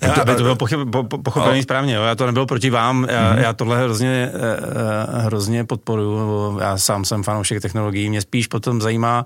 Já, 0.00 0.12
aby 0.12 0.34
to 0.34 0.42
bylo 0.42 0.56
pochyb, 0.56 0.80
po, 0.92 1.02
pochopený 1.04 1.56
no. 1.56 1.62
správně, 1.62 1.94
jo. 1.94 2.02
já 2.02 2.14
to 2.14 2.26
nebylo 2.26 2.46
proti 2.46 2.70
vám, 2.70 3.06
já, 3.10 3.34
mm-hmm. 3.34 3.38
já 3.38 3.52
tohle 3.52 3.78
hrozně, 3.78 4.30
eh, 4.34 5.22
hrozně 5.22 5.64
podporuji, 5.64 6.60
já 6.60 6.78
sám 6.78 7.04
jsem 7.04 7.22
fanoušek 7.22 7.62
technologií, 7.62 8.08
mě 8.08 8.20
spíš 8.20 8.46
potom 8.46 8.80
zajímá, 8.80 9.24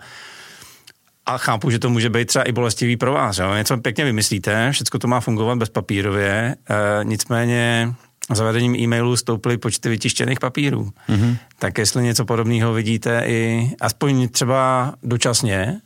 a 1.26 1.38
chápu, 1.38 1.70
že 1.70 1.78
to 1.78 1.90
může 1.90 2.10
být 2.10 2.28
třeba 2.28 2.44
i 2.44 2.52
bolestivý 2.52 2.96
pro 2.96 3.12
vás. 3.12 3.38
Jo? 3.38 3.54
Něco 3.54 3.76
pěkně 3.76 4.04
vymyslíte, 4.04 4.72
všechno 4.72 4.98
to 4.98 5.08
má 5.08 5.20
fungovat 5.20 5.58
bezpapírově, 5.58 6.56
e, 6.70 7.04
nicméně 7.04 7.94
zavedením 8.32 8.76
e-mailu 8.76 9.16
stouply 9.16 9.58
počty 9.58 9.88
vytištěných 9.88 10.40
papírů. 10.40 10.90
Mm-hmm. 11.08 11.36
Tak 11.58 11.78
jestli 11.78 12.02
něco 12.02 12.24
podobného 12.24 12.72
vidíte 12.72 13.22
i 13.26 13.70
aspoň 13.80 14.28
třeba 14.28 14.94
dočasně 15.02 15.56
e, 15.60 15.80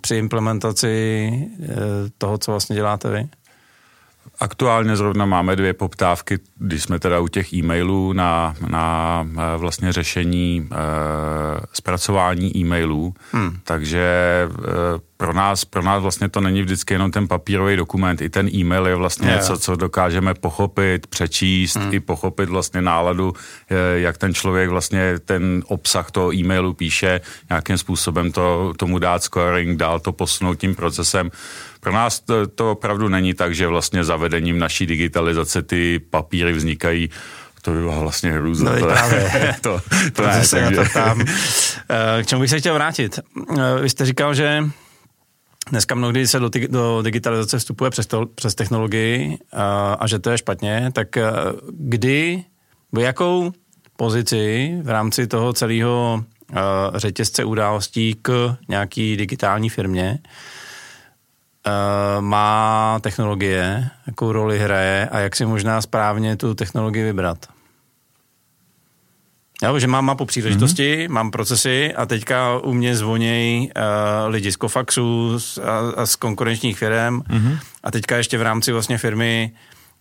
při 0.00 0.16
implementaci 0.16 0.88
e, 1.62 1.66
toho, 2.18 2.38
co 2.38 2.50
vlastně 2.50 2.76
děláte 2.76 3.10
vy? 3.10 3.28
Aktuálně 4.38 4.96
zrovna 4.96 5.26
máme 5.26 5.56
dvě 5.56 5.74
poptávky, 5.74 6.38
když 6.58 6.82
jsme 6.82 6.98
teda 6.98 7.20
u 7.20 7.28
těch 7.28 7.52
e-mailů 7.52 8.12
na, 8.12 8.54
na 8.68 9.26
eh, 9.32 9.56
vlastně 9.56 9.92
řešení 9.92 10.68
e, 10.72 10.76
zpracování 11.72 12.56
e-mailů, 12.56 13.14
hmm. 13.32 13.58
takže 13.64 14.08
e, 14.48 15.05
pro 15.16 15.32
nás, 15.32 15.64
pro 15.64 15.82
nás 15.82 16.02
vlastně 16.02 16.28
to 16.28 16.40
není 16.40 16.62
vždycky 16.62 16.94
jenom 16.94 17.10
ten 17.10 17.28
papírový 17.28 17.76
dokument, 17.76 18.22
i 18.22 18.30
ten 18.30 18.48
e-mail 18.54 18.86
je 18.86 18.94
vlastně 18.94 19.28
yeah. 19.28 19.40
něco, 19.40 19.58
co 19.58 19.76
dokážeme 19.76 20.34
pochopit, 20.34 21.06
přečíst, 21.06 21.76
hmm. 21.76 21.94
i 21.94 22.00
pochopit 22.00 22.48
vlastně 22.48 22.82
náladu, 22.82 23.34
jak 23.94 24.18
ten 24.18 24.34
člověk 24.34 24.70
vlastně 24.70 25.18
ten 25.18 25.62
obsah 25.66 26.10
toho 26.10 26.34
e-mailu 26.34 26.74
píše, 26.74 27.20
nějakým 27.50 27.78
způsobem 27.78 28.32
to, 28.32 28.72
tomu 28.76 28.98
dát 28.98 29.22
scoring, 29.22 29.78
dál 29.78 30.00
to 30.00 30.12
posunout 30.12 30.54
tím 30.54 30.74
procesem. 30.74 31.30
Pro 31.80 31.92
nás 31.92 32.20
to, 32.20 32.46
to 32.46 32.72
opravdu 32.72 33.08
není 33.08 33.34
tak, 33.34 33.54
že 33.54 33.66
vlastně 33.66 34.04
zavedením 34.04 34.58
naší 34.58 34.86
digitalizace 34.86 35.62
ty 35.62 35.98
papíry 36.10 36.52
vznikají 36.52 37.10
to 37.62 37.72
by 37.72 37.80
byla 37.80 38.00
vlastně 38.00 38.32
hrůza. 38.32 38.64
No, 38.64 38.80
to, 38.80 38.86
právě. 38.86 39.54
to, 39.60 39.80
to 40.12 40.26
ne, 40.26 40.44
se 40.44 40.60
takže... 40.60 40.76
to 40.76 40.84
tam. 40.92 41.24
Eh, 41.90 42.22
k 42.22 42.26
čemu 42.26 42.40
bych 42.40 42.50
se 42.50 42.58
chtěl 42.60 42.74
vrátit? 42.74 43.18
Eh, 43.58 43.80
vy 43.82 43.90
jste 43.90 44.06
říkal, 44.06 44.34
že 44.34 44.64
dneska 45.70 45.94
mnohdy 45.94 46.26
se 46.26 46.38
do, 46.38 46.50
do 46.68 47.02
digitalizace 47.02 47.58
vstupuje 47.58 47.90
přes, 47.90 48.06
to, 48.06 48.26
přes 48.26 48.54
technologii 48.54 49.38
a, 49.52 49.92
a 49.92 50.06
že 50.06 50.18
to 50.18 50.30
je 50.30 50.38
špatně, 50.38 50.90
tak 50.92 51.08
kdy, 51.70 52.44
jakou 52.98 53.52
pozici 53.96 54.76
v 54.82 54.88
rámci 54.88 55.26
toho 55.26 55.52
celého 55.52 56.24
řetězce 56.94 57.44
událostí 57.44 58.16
k 58.22 58.56
nějaký 58.68 59.16
digitální 59.16 59.68
firmě, 59.68 60.18
má 62.20 62.98
technologie, 63.00 63.88
jakou 64.06 64.32
roli 64.32 64.58
hraje 64.58 65.08
a 65.08 65.18
jak 65.18 65.36
si 65.36 65.46
možná 65.46 65.80
správně 65.80 66.36
tu 66.36 66.54
technologii 66.54 67.04
vybrat. 67.04 67.46
Jo, 69.62 69.78
že 69.78 69.86
mám 69.86 70.04
mapu 70.04 70.24
příležitosti, 70.24 70.96
mm-hmm. 70.96 71.12
mám 71.12 71.30
procesy 71.30 71.94
a 71.94 72.06
teďka 72.06 72.58
u 72.58 72.72
mě 72.72 72.96
zvonějí 72.96 73.70
uh, 73.76 74.32
lidi 74.32 74.52
z 74.52 74.56
Kofaxu 74.56 75.38
a, 75.62 76.02
a 76.02 76.06
z 76.06 76.16
konkurenčních 76.16 76.78
firm 76.78 77.20
mm-hmm. 77.20 77.58
a 77.84 77.90
teďka 77.90 78.16
ještě 78.16 78.38
v 78.38 78.42
rámci 78.42 78.72
vlastně 78.72 78.98
firmy 78.98 79.52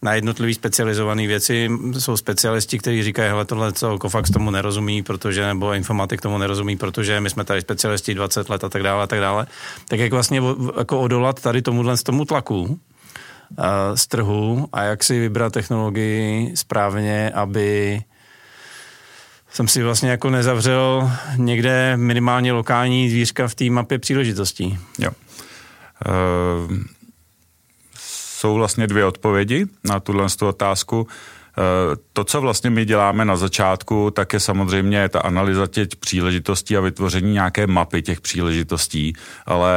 na 0.02 0.14
jednotlivé 0.14 0.54
specializované 0.54 1.28
věci 1.28 1.70
jsou 2.00 2.18
specialisti, 2.18 2.80
kteří 2.80 3.04
říkají, 3.04 3.30
hele, 3.30 3.46
tohle 3.46 3.74
co 3.74 3.98
Kofax 3.98 4.32
tomu 4.32 4.52
nerozumí, 4.52 5.04
protože, 5.04 5.46
nebo 5.46 5.74
informatik 5.74 6.22
tomu 6.22 6.38
nerozumí, 6.38 6.78
protože 6.78 7.22
my 7.22 7.30
jsme 7.30 7.44
tady 7.44 7.62
specialisti 7.62 8.14
20 8.14 8.50
let 8.50 8.64
a 8.64 8.70
tak 8.70 8.84
dále 8.84 9.04
a 9.04 9.08
tak 9.08 9.20
dále. 9.20 9.48
Tak 9.88 10.00
jak 10.00 10.12
vlastně 10.12 10.42
jako 10.78 11.00
odolat 11.00 11.42
tady 11.42 11.62
tomuhle 11.62 11.98
z 11.98 12.04
tomu 12.04 12.26
tlaku 12.26 12.62
uh, 12.62 12.78
z 13.96 14.08
trhu 14.08 14.68
a 14.74 14.84
jak 14.84 15.04
si 15.04 15.20
vybrat 15.20 15.54
technologii 15.54 16.52
správně, 16.56 17.32
aby 17.36 18.02
jsem 19.56 19.68
si 19.68 19.84
vlastně 19.84 20.10
jako 20.10 20.30
nezavřel 20.30 21.12
někde 21.36 21.98
minimálně 21.98 22.52
lokální 22.52 23.10
dvířka 23.10 23.48
v 23.48 23.56
té 23.56 23.70
mapě 23.70 24.00
příležitostí. 24.00 24.80
Jo. 25.00 25.12
Uh, 26.06 26.78
jsou 28.00 28.56
vlastně 28.56 28.88
dvě 28.88 29.06
odpovědi 29.06 29.66
na 29.84 30.00
tuhle 30.00 30.28
otázku. 30.42 31.02
Uh, 31.02 31.08
to, 32.14 32.24
co 32.24 32.42
vlastně 32.42 32.70
my 32.70 32.86
děláme 32.86 33.26
na 33.26 33.36
začátku, 33.36 34.12
tak 34.12 34.34
je 34.34 34.40
samozřejmě 34.40 35.10
ta 35.10 35.20
analýza 35.20 35.68
těch 35.68 35.88
příležitostí 36.00 36.78
a 36.78 36.82
vytvoření 36.82 37.34
nějaké 37.34 37.68
mapy 37.68 38.02
těch 38.02 38.22
příležitostí, 38.22 39.14
ale 39.46 39.74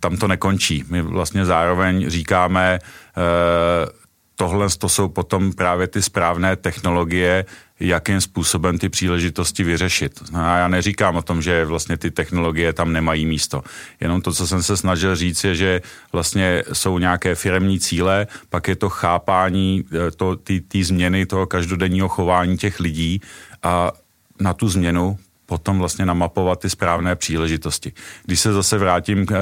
tam 0.00 0.16
to 0.16 0.28
nekončí. 0.28 0.84
My 0.90 1.02
vlastně 1.02 1.44
zároveň 1.44 2.10
říkáme, 2.10 2.78
uh, 3.16 3.90
tohle 4.36 4.68
to 4.78 4.88
jsou 4.88 5.08
potom 5.08 5.52
právě 5.52 5.86
ty 5.86 6.02
správné 6.02 6.56
technologie, 6.56 7.44
jakým 7.80 8.20
způsobem 8.20 8.78
ty 8.78 8.88
příležitosti 8.88 9.64
vyřešit. 9.64 10.22
A 10.34 10.58
já 10.58 10.68
neříkám 10.68 11.16
o 11.16 11.22
tom, 11.22 11.42
že 11.42 11.64
vlastně 11.64 11.96
ty 11.96 12.10
technologie 12.10 12.72
tam 12.72 12.92
nemají 12.92 13.26
místo. 13.26 13.62
Jenom 14.00 14.20
to, 14.20 14.32
co 14.32 14.46
jsem 14.46 14.62
se 14.62 14.76
snažil 14.76 15.16
říct, 15.16 15.44
je, 15.44 15.54
že 15.54 15.82
vlastně 16.12 16.62
jsou 16.72 16.98
nějaké 16.98 17.34
firmní 17.34 17.80
cíle, 17.80 18.26
pak 18.50 18.68
je 18.68 18.76
to 18.76 18.88
chápání 18.88 19.84
e, 20.08 20.10
to, 20.10 20.36
ty, 20.36 20.60
ty 20.60 20.84
změny 20.84 21.26
toho 21.26 21.46
každodenního 21.46 22.08
chování 22.08 22.56
těch 22.56 22.80
lidí 22.80 23.20
a 23.62 23.92
na 24.40 24.52
tu 24.54 24.68
změnu 24.68 25.18
potom 25.46 25.78
vlastně 25.78 26.06
namapovat 26.06 26.60
ty 26.60 26.70
správné 26.70 27.16
příležitosti. 27.16 27.92
Když 28.24 28.40
se 28.40 28.52
zase 28.52 28.78
vrátím 28.78 29.26
k, 29.26 29.30
e, 29.30 29.36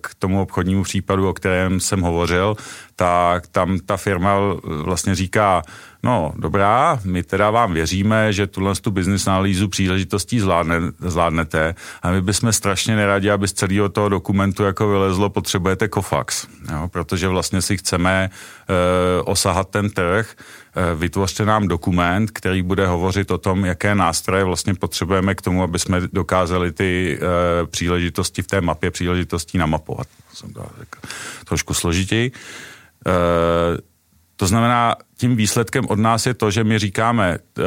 k 0.00 0.14
tomu 0.18 0.42
obchodnímu 0.42 0.82
případu, 0.82 1.28
o 1.28 1.32
kterém 1.32 1.80
jsem 1.80 2.00
hovořil, 2.00 2.56
tak 3.00 3.46
tam 3.46 3.78
ta 3.78 3.96
firma 3.96 4.34
vlastně 4.62 5.14
říká, 5.14 5.62
no 6.02 6.32
dobrá, 6.36 7.00
my 7.04 7.22
teda 7.22 7.50
vám 7.50 7.72
věříme, 7.72 8.32
že 8.32 8.46
tuhle 8.46 8.74
tu 8.74 8.90
business 8.90 9.26
analýzu 9.26 9.68
příležitostí 9.68 10.40
zvládne, 10.40 10.76
zvládnete 10.98 11.74
a 12.02 12.10
my 12.10 12.22
bychom 12.22 12.52
strašně 12.52 12.96
neradi, 12.96 13.30
aby 13.30 13.48
z 13.48 13.52
celého 13.52 13.88
toho 13.88 14.08
dokumentu 14.08 14.62
jako 14.62 14.88
vylezlo, 14.88 15.30
potřebujete 15.30 15.88
Kofax, 15.88 16.46
jo, 16.72 16.88
protože 16.92 17.28
vlastně 17.28 17.62
si 17.62 17.76
chceme 17.76 18.30
e, 18.30 19.22
osahat 19.22 19.68
ten 19.68 19.90
trh, 19.90 20.34
e, 20.76 20.94
vytvořte 20.94 21.44
nám 21.44 21.68
dokument, 21.68 22.30
který 22.30 22.62
bude 22.62 22.86
hovořit 22.86 23.30
o 23.30 23.38
tom, 23.38 23.64
jaké 23.64 23.94
nástroje 23.94 24.44
vlastně 24.44 24.74
potřebujeme 24.74 25.34
k 25.34 25.42
tomu, 25.42 25.62
aby 25.62 25.78
jsme 25.78 26.00
dokázali 26.12 26.72
ty 26.72 27.18
e, 27.22 27.66
příležitosti 27.66 28.42
v 28.42 28.46
té 28.46 28.60
mapě 28.60 28.90
příležitostí 28.90 29.58
namapovat. 29.58 30.06
Jsem 30.34 30.52
to 30.52 30.66
trošku 31.44 31.74
složitěji. 31.74 32.32
Eh, 33.06 33.90
to 34.40 34.46
znamená, 34.46 34.96
tím 35.16 35.36
výsledkem 35.36 35.84
od 35.88 35.98
nás 35.98 36.26
je 36.26 36.34
to, 36.34 36.50
že 36.50 36.64
my 36.64 36.78
říkáme, 36.78 37.38
uh, 37.38 37.64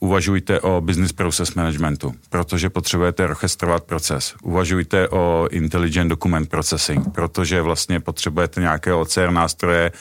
uvažujte 0.00 0.60
o 0.60 0.80
business 0.80 1.12
process 1.12 1.54
managementu, 1.54 2.14
protože 2.30 2.70
potřebujete 2.70 3.24
orchestrovat 3.24 3.84
proces. 3.84 4.34
Uvažujte 4.42 5.08
o 5.08 5.48
intelligent 5.50 6.08
document 6.10 6.50
processing, 6.50 7.12
protože 7.14 7.62
vlastně 7.62 8.00
potřebujete 8.00 8.60
nějaké 8.60 8.94
OCR 8.94 9.30
nástroje, 9.30 9.92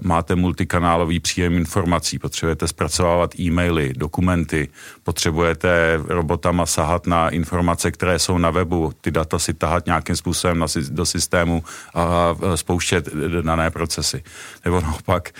máte 0.00 0.34
multikanálový 0.34 1.20
příjem 1.20 1.54
informací, 1.54 2.18
potřebujete 2.18 2.68
zpracovávat 2.68 3.40
e-maily, 3.40 3.92
dokumenty, 3.96 4.68
potřebujete 5.02 6.00
robotama 6.08 6.66
sahat 6.66 7.06
na 7.06 7.28
informace, 7.28 7.90
které 7.90 8.18
jsou 8.18 8.38
na 8.38 8.50
webu, 8.50 8.92
ty 9.00 9.10
data 9.10 9.38
si 9.38 9.54
tahat 9.54 9.86
nějakým 9.86 10.16
způsobem 10.16 10.64
do 10.90 11.06
systému 11.06 11.64
a 11.94 12.36
spouštět 12.54 13.08
dané 13.42 13.70
procesy. 13.70 14.22
Nebo 14.64 14.80
naopak, 14.80 15.30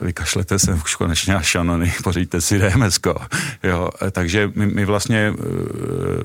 vykašlete 0.00 0.58
se 0.58 0.74
už 0.74 0.94
konečně 0.94 1.34
na 1.34 1.42
šanony, 1.42 1.94
pořiďte 2.04 2.40
si 2.40 2.58
DMS. 2.58 3.00
Jo, 3.62 3.90
eh, 4.02 4.10
takže 4.10 4.50
my, 4.54 4.66
my 4.66 4.84
vlastně 4.84 5.32
eh, 5.34 6.24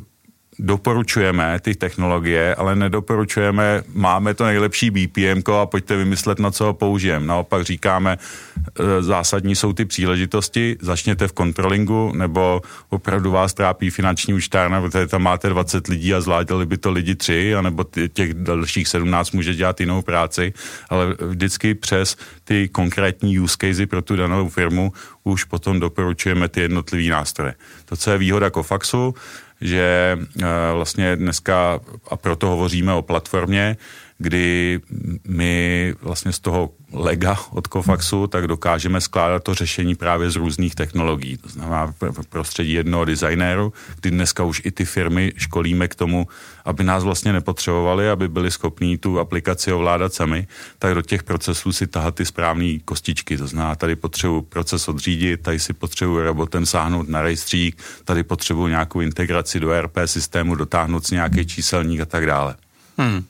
doporučujeme 0.59 1.59
ty 1.59 1.75
technologie, 1.75 2.55
ale 2.55 2.75
nedoporučujeme, 2.75 3.83
máme 3.93 4.33
to 4.33 4.45
nejlepší 4.45 4.91
BPM 4.91 5.51
a 5.61 5.65
pojďte 5.65 5.97
vymyslet, 5.97 6.39
na 6.39 6.51
co 6.51 6.65
ho 6.65 6.73
použijeme. 6.73 7.25
Naopak 7.25 7.63
říkáme, 7.63 8.17
e, 8.17 9.03
zásadní 9.03 9.55
jsou 9.55 9.73
ty 9.73 9.85
příležitosti, 9.85 10.77
začněte 10.81 11.27
v 11.27 11.33
kontrolingu, 11.33 12.11
nebo 12.15 12.61
opravdu 12.89 13.31
vás 13.31 13.53
trápí 13.53 13.89
finanční 13.89 14.33
účtárna, 14.33 14.81
protože 14.81 15.07
tam 15.07 15.23
máte 15.23 15.49
20 15.49 15.87
lidí 15.87 16.13
a 16.13 16.21
zvládali 16.21 16.65
by 16.65 16.77
to 16.77 16.91
lidi 16.91 17.15
tři, 17.15 17.55
anebo 17.55 17.85
těch 18.13 18.33
dalších 18.33 18.87
17 18.87 19.31
může 19.31 19.53
dělat 19.53 19.79
jinou 19.79 20.01
práci, 20.01 20.53
ale 20.89 21.15
vždycky 21.27 21.75
přes 21.75 22.17
ty 22.43 22.67
konkrétní 22.67 23.39
use 23.39 23.57
casey 23.61 23.85
pro 23.85 24.01
tu 24.01 24.15
danou 24.15 24.49
firmu 24.49 24.93
už 25.23 25.43
potom 25.43 25.79
doporučujeme 25.79 26.49
ty 26.49 26.61
jednotlivé 26.61 27.09
nástroje. 27.09 27.55
To, 27.85 27.95
co 27.95 28.11
je 28.11 28.17
výhoda 28.17 28.49
Kofaxu, 28.49 29.15
že 29.61 30.17
eh, 30.41 30.45
vlastně 30.73 31.15
dneska, 31.15 31.79
a 32.07 32.15
proto 32.15 32.47
hovoříme 32.47 32.93
o 32.93 33.01
platformě, 33.01 33.77
kdy 34.19 34.79
my 35.27 35.93
vlastně 36.01 36.31
z 36.31 36.39
toho 36.39 36.71
lega 36.93 37.37
od 37.51 37.67
Kofaxu, 37.67 38.27
tak 38.27 38.47
dokážeme 38.47 39.01
skládat 39.01 39.43
to 39.43 39.53
řešení 39.53 39.95
právě 39.95 40.29
z 40.29 40.35
různých 40.35 40.75
technologií. 40.75 41.37
To 41.37 41.49
znamená 41.49 41.93
v 42.01 42.27
prostředí 42.29 42.73
jednoho 42.73 43.05
designéru, 43.05 43.73
kdy 44.01 44.11
dneska 44.11 44.43
už 44.43 44.61
i 44.65 44.71
ty 44.71 44.85
firmy 44.85 45.33
školíme 45.37 45.87
k 45.87 45.95
tomu, 45.95 46.27
aby 46.65 46.83
nás 46.83 47.03
vlastně 47.03 47.33
nepotřebovali, 47.33 48.09
aby 48.09 48.27
byli 48.27 48.51
schopní 48.51 48.97
tu 48.97 49.19
aplikaci 49.19 49.73
ovládat 49.73 50.13
sami, 50.13 50.47
tak 50.79 50.93
do 50.93 51.01
těch 51.01 51.23
procesů 51.23 51.71
si 51.71 51.87
tahat 51.87 52.15
ty 52.15 52.25
správné 52.25 52.79
kostičky. 52.85 53.37
To 53.37 53.47
znamená, 53.47 53.75
tady 53.75 53.95
potřebuji 53.95 54.41
proces 54.41 54.87
odřídit, 54.87 55.41
tady 55.41 55.59
si 55.59 55.73
potřebuji 55.73 56.23
robotem 56.23 56.65
sáhnout 56.65 57.09
na 57.09 57.21
rejstřík, 57.21 57.83
tady 58.05 58.23
potřebuji 58.23 58.67
nějakou 58.67 59.01
integraci 59.01 59.59
do 59.59 59.71
ERP 59.71 59.97
systému, 60.05 60.55
dotáhnout 60.55 61.05
si 61.07 61.15
nějaký 61.15 61.45
číselník 61.45 62.01
a 62.01 62.05
tak 62.05 62.25
dále. 62.25 62.55
Hmm. 62.97 63.23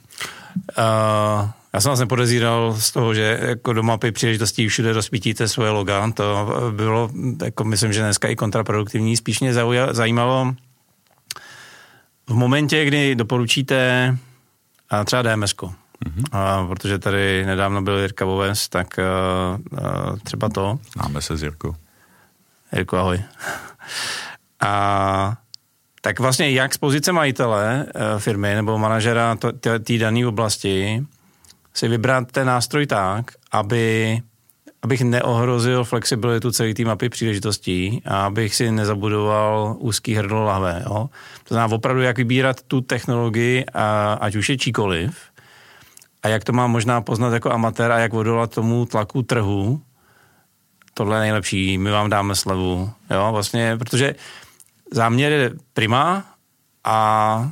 Uh, 0.56 1.50
já 1.74 1.82
jsem 1.82 1.90
vás 1.90 2.00
nepodezíral 2.00 2.76
z 2.80 2.92
toho, 2.92 3.14
že 3.14 3.40
jako 3.42 3.74
do 3.74 3.84
mapy 3.84 4.12
příležitostí 4.12 4.68
všude 4.68 4.94
rozpítíte 4.94 5.48
svoje 5.48 5.70
loga. 5.70 6.12
To 6.12 6.48
bylo, 6.76 7.10
jako 7.44 7.64
myslím, 7.64 7.94
že 7.94 8.02
dneska 8.02 8.28
i 8.28 8.36
kontraproduktivní. 8.36 9.18
Spíš 9.18 9.40
mě 9.40 9.54
zajímalo, 9.92 10.54
v 12.30 12.34
momentě, 12.34 12.86
kdy 12.86 13.16
doporučíte 13.16 14.18
a 14.90 15.04
třeba 15.04 15.22
DMS, 15.22 15.56
mm-hmm. 15.56 16.24
a, 16.32 16.68
protože 16.68 17.00
tady 17.00 17.46
nedávno 17.46 17.82
byl 17.82 18.00
Jirka 18.00 18.26
Boves, 18.26 18.70
tak 18.70 19.00
a, 19.00 19.04
a, 19.04 20.16
třeba 20.24 20.50
to. 20.50 20.80
Máme 20.98 21.22
se 21.22 21.38
s 21.38 21.44
Jirkou. 21.44 21.76
Jirko, 22.76 22.98
ahoj. 22.98 23.24
A 24.62 25.38
tak 26.02 26.20
vlastně 26.20 26.52
jak 26.52 26.74
z 26.74 26.78
pozice 26.78 27.12
majitele 27.12 27.86
eh, 27.88 28.20
firmy 28.20 28.56
nebo 28.56 28.78
manažera 28.78 29.38
té 29.84 29.98
dané 29.98 30.28
oblasti 30.28 31.06
si 31.74 31.88
vybrat 31.88 32.32
ten 32.32 32.48
nástroj 32.48 32.86
tak, 32.86 33.32
aby, 33.52 34.20
abych 34.82 35.02
neohrozil 35.02 35.84
flexibilitu 35.84 36.52
celé 36.52 36.74
té 36.74 36.84
mapy 36.84 37.10
příležitostí 37.10 38.02
a 38.06 38.26
abych 38.26 38.56
si 38.56 38.72
nezabudoval 38.72 39.76
úzký 39.80 40.16
hrdlo 40.16 40.44
lahve. 40.44 40.84
Jo? 40.86 41.10
To 41.44 41.54
znamená 41.54 41.76
opravdu, 41.76 42.02
jak 42.02 42.18
vybírat 42.18 42.62
tu 42.62 42.82
technologii, 42.82 43.66
a, 43.74 44.14
ať 44.14 44.36
už 44.36 44.50
je 44.50 44.58
číkoliv, 44.58 45.18
a 46.24 46.28
jak 46.28 46.44
to 46.44 46.54
mám 46.54 46.72
možná 46.72 47.02
poznat 47.02 47.34
jako 47.34 47.52
amatér 47.52 47.92
a 47.92 48.00
jak 48.00 48.14
odolat 48.14 48.56
tomu 48.56 48.86
tlaku 48.86 49.22
trhu, 49.22 49.82
tohle 50.94 51.18
je 51.18 51.20
nejlepší, 51.20 51.78
my 51.78 51.92
vám 51.92 52.10
dáme 52.10 52.36
slevu. 52.36 52.92
Jo? 53.10 53.30
Vlastně, 53.32 53.78
protože 53.78 54.16
záměr 54.92 55.32
je 55.32 55.52
prima 55.74 56.26
a 56.84 57.52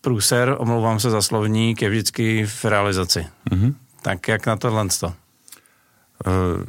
průser, 0.00 0.56
omlouvám 0.58 1.00
se 1.00 1.10
za 1.10 1.22
slovník, 1.22 1.82
je 1.82 1.90
vždycky 1.90 2.46
v 2.46 2.64
realizaci. 2.64 3.26
Mm-hmm. 3.50 3.74
Tak 4.02 4.28
jak 4.28 4.46
na 4.46 4.56
tohle 4.56 4.88
to? 5.00 5.06
Uh, 5.06 6.64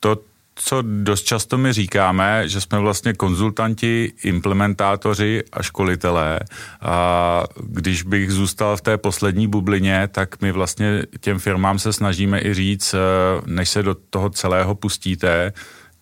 to 0.00 0.18
co 0.54 0.82
dost 0.82 1.22
často 1.22 1.58
my 1.58 1.72
říkáme, 1.72 2.48
že 2.48 2.60
jsme 2.60 2.78
vlastně 2.78 3.12
konzultanti, 3.12 4.12
implementátoři 4.24 5.42
a 5.52 5.62
školitelé. 5.62 6.40
A 6.80 7.44
když 7.60 8.02
bych 8.02 8.32
zůstal 8.32 8.76
v 8.76 8.80
té 8.80 8.98
poslední 8.98 9.48
bublině, 9.48 10.08
tak 10.12 10.40
my 10.40 10.52
vlastně 10.52 11.02
těm 11.20 11.38
firmám 11.38 11.78
se 11.78 11.92
snažíme 11.92 12.40
i 12.40 12.54
říct, 12.54 12.94
eh, 12.94 12.98
než 13.46 13.68
se 13.68 13.82
do 13.82 13.94
toho 13.94 14.30
celého 14.30 14.74
pustíte, 14.74 15.52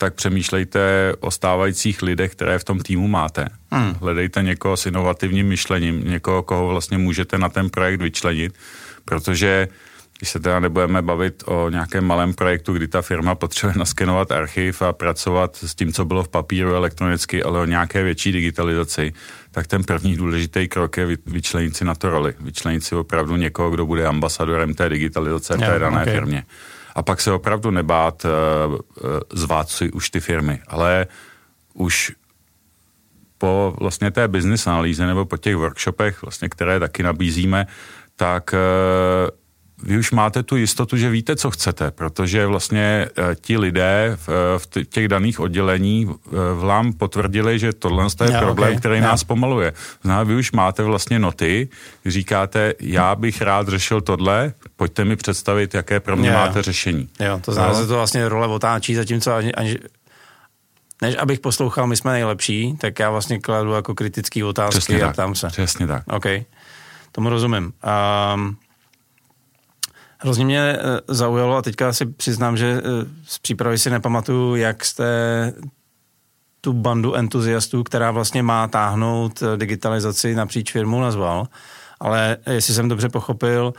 tak 0.00 0.14
přemýšlejte 0.14 1.12
o 1.20 1.30
stávajících 1.30 2.02
lidech, 2.02 2.32
které 2.32 2.58
v 2.58 2.64
tom 2.64 2.78
týmu 2.78 3.08
máte. 3.08 3.46
Hmm. 3.70 3.94
Hledejte 4.00 4.42
někoho 4.42 4.76
s 4.76 4.86
inovativním 4.86 5.48
myšlením, 5.48 6.04
někoho, 6.04 6.42
koho 6.42 6.68
vlastně 6.68 6.98
můžete 6.98 7.38
na 7.38 7.48
ten 7.48 7.70
projekt 7.70 8.00
vyčlenit, 8.00 8.54
protože 9.04 9.68
když 10.18 10.30
se 10.30 10.40
teda 10.40 10.60
nebudeme 10.60 11.02
bavit 11.02 11.42
o 11.46 11.68
nějakém 11.68 12.04
malém 12.04 12.34
projektu, 12.34 12.72
kdy 12.72 12.88
ta 12.88 13.02
firma 13.02 13.34
potřebuje 13.34 13.78
naskenovat 13.78 14.32
archiv 14.32 14.82
a 14.82 14.92
pracovat 14.92 15.56
s 15.56 15.74
tím, 15.74 15.92
co 15.92 16.04
bylo 16.04 16.24
v 16.24 16.28
papíru 16.28 16.74
elektronicky, 16.74 17.42
ale 17.42 17.60
o 17.60 17.64
nějaké 17.64 18.02
větší 18.02 18.32
digitalizaci, 18.32 19.12
tak 19.50 19.66
ten 19.66 19.84
první 19.84 20.16
důležitý 20.16 20.68
krok 20.68 20.96
je 20.96 21.06
vyčlenit 21.26 21.76
si 21.76 21.84
na 21.84 21.94
to 21.94 22.10
roli. 22.10 22.34
Vyčlenit 22.40 22.84
si 22.84 22.94
opravdu 22.94 23.36
někoho, 23.36 23.70
kdo 23.70 23.86
bude 23.86 24.06
ambasadorem 24.06 24.74
té 24.74 24.88
digitalizace 24.88 25.56
v 25.56 25.60
té 25.60 25.78
dané 25.78 26.02
okay. 26.02 26.14
firmě. 26.14 26.44
A 26.94 27.02
pak 27.02 27.20
se 27.20 27.32
opravdu 27.32 27.70
nebát 27.70 28.24
uh, 28.24 28.30
zvát 29.32 29.68
si 29.68 29.92
už 29.92 30.10
ty 30.10 30.20
firmy, 30.20 30.60
ale 30.68 31.06
už 31.74 32.12
po 33.38 33.76
vlastně 33.80 34.10
té 34.10 34.28
business 34.28 34.66
analýze 34.66 35.06
nebo 35.06 35.24
po 35.24 35.36
těch 35.36 35.56
workshopech, 35.56 36.22
vlastně, 36.22 36.48
které 36.48 36.80
taky 36.80 37.02
nabízíme, 37.02 37.66
tak 38.16 38.54
uh, 38.54 39.39
vy 39.82 39.98
už 39.98 40.10
máte 40.10 40.42
tu 40.42 40.56
jistotu, 40.56 40.96
že 40.96 41.10
víte, 41.10 41.36
co 41.36 41.50
chcete, 41.50 41.90
protože 41.90 42.46
vlastně 42.46 43.08
eh, 43.18 43.36
ti 43.40 43.58
lidé 43.58 44.12
v, 44.16 44.28
eh, 44.28 44.58
v 44.58 44.84
těch 44.84 45.08
daných 45.08 45.40
oddělení 45.40 46.08
eh, 46.10 46.36
vám 46.54 46.92
potvrdili, 46.92 47.58
že 47.58 47.72
tohle 47.72 48.04
je 48.24 48.32
ja, 48.32 48.40
problém, 48.40 48.70
okay, 48.70 48.80
který 48.80 48.96
ja. 48.96 49.02
nás 49.02 49.24
pomaluje. 49.24 49.72
Zná, 50.02 50.22
vy 50.22 50.34
už 50.34 50.52
máte 50.52 50.82
vlastně 50.82 51.18
noty, 51.18 51.68
říkáte, 52.06 52.74
já 52.80 53.14
bych 53.14 53.42
rád 53.42 53.68
řešil 53.68 54.00
tohle, 54.00 54.52
pojďte 54.76 55.04
mi 55.04 55.16
představit, 55.16 55.74
jaké 55.74 56.00
pro 56.00 56.16
mě 56.16 56.28
ja. 56.28 56.34
máte 56.34 56.62
řešení. 56.62 57.08
Jo, 57.20 57.40
to 57.44 57.52
znamená, 57.52 57.74
no. 57.74 57.80
že 57.80 57.88
to 57.88 57.94
vlastně 57.94 58.28
role 58.28 58.46
otáčí, 58.46 58.94
zatímco 58.94 59.34
ani, 59.34 59.52
ani, 59.52 59.78
než 61.02 61.16
abych 61.18 61.40
poslouchal, 61.40 61.86
my 61.86 61.96
jsme 61.96 62.12
nejlepší, 62.12 62.76
tak 62.80 62.98
já 62.98 63.10
vlastně 63.10 63.38
kladu 63.38 63.72
jako 63.72 63.94
kritický 63.94 64.44
otázky 64.44 64.78
Přesně 64.78 65.02
a 65.02 65.12
tam 65.12 65.34
se. 65.34 65.46
Přesně 65.46 65.86
tak. 65.86 66.02
OK, 66.06 66.26
tomu 67.12 67.30
rozumím. 67.30 67.72
Um, 68.34 68.56
Hrozně 70.22 70.44
mě 70.44 70.60
eh, 70.60 70.78
zaujalo 71.08 71.56
a 71.56 71.62
teďka 71.62 71.92
si 71.92 72.06
přiznám, 72.06 72.56
že 72.56 72.66
eh, 72.66 73.06
z 73.26 73.38
přípravy 73.38 73.78
si 73.78 73.90
nepamatuju, 73.90 74.56
jak 74.56 74.84
jste 74.84 75.04
tu 76.60 76.72
bandu 76.72 77.14
entuziastů, 77.14 77.82
která 77.82 78.10
vlastně 78.10 78.42
má 78.42 78.68
táhnout 78.68 79.42
eh, 79.42 79.56
digitalizaci 79.56 80.34
napříč 80.34 80.72
firmu 80.72 81.00
nazval, 81.00 81.46
ale 82.00 82.36
jestli 82.50 82.74
jsem 82.74 82.88
dobře 82.88 83.08
pochopil, 83.08 83.74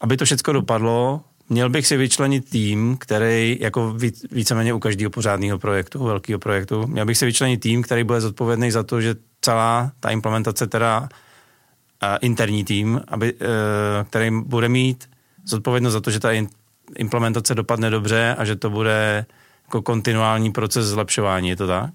aby 0.00 0.16
to 0.16 0.24
všechno 0.24 0.52
dopadlo, 0.52 1.20
měl 1.48 1.70
bych 1.70 1.86
si 1.86 1.96
vyčlenit 1.96 2.50
tým, 2.50 2.96
který 3.00 3.58
jako 3.60 3.96
víceméně 4.30 4.72
u 4.72 4.78
každého 4.78 5.10
pořádného 5.10 5.58
projektu, 5.58 6.04
velkého 6.04 6.38
projektu, 6.38 6.86
měl 6.86 7.06
bych 7.06 7.18
si 7.18 7.26
vyčlenit 7.26 7.60
tým, 7.60 7.82
který 7.82 8.04
bude 8.04 8.20
zodpovědný 8.20 8.70
za 8.70 8.82
to, 8.82 9.00
že 9.00 9.14
celá 9.40 9.92
ta 10.00 10.10
implementace 10.10 10.66
teda 10.66 11.08
interní 12.20 12.64
tým, 12.64 13.00
aby, 13.08 13.34
který 14.08 14.30
bude 14.40 14.68
mít 14.68 15.09
zodpovědnost 15.44 15.92
za 15.92 16.00
to, 16.00 16.10
že 16.10 16.20
ta 16.20 16.30
implementace 16.96 17.54
dopadne 17.54 17.90
dobře 17.90 18.36
a 18.38 18.44
že 18.44 18.56
to 18.56 18.70
bude 18.70 19.26
jako 19.66 19.82
kontinuální 19.82 20.52
proces 20.52 20.86
zlepšování, 20.86 21.48
je 21.48 21.56
to 21.56 21.66
tak? 21.66 21.90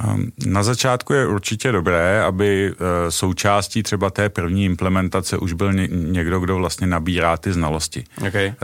Ehm, 0.00 0.32
na 0.46 0.62
začátku 0.62 1.12
je 1.12 1.26
určitě 1.26 1.72
dobré, 1.72 2.22
aby 2.22 2.72
eh, 2.72 3.10
součástí 3.10 3.82
třeba 3.82 4.10
té 4.10 4.28
první 4.28 4.64
implementace 4.64 5.38
už 5.38 5.52
byl 5.52 5.72
někdo, 5.88 6.40
kdo 6.40 6.56
vlastně 6.56 6.86
nabírá 6.86 7.36
ty 7.36 7.52
znalosti. 7.52 8.04
Okay. 8.28 8.46
Eh, 8.46 8.54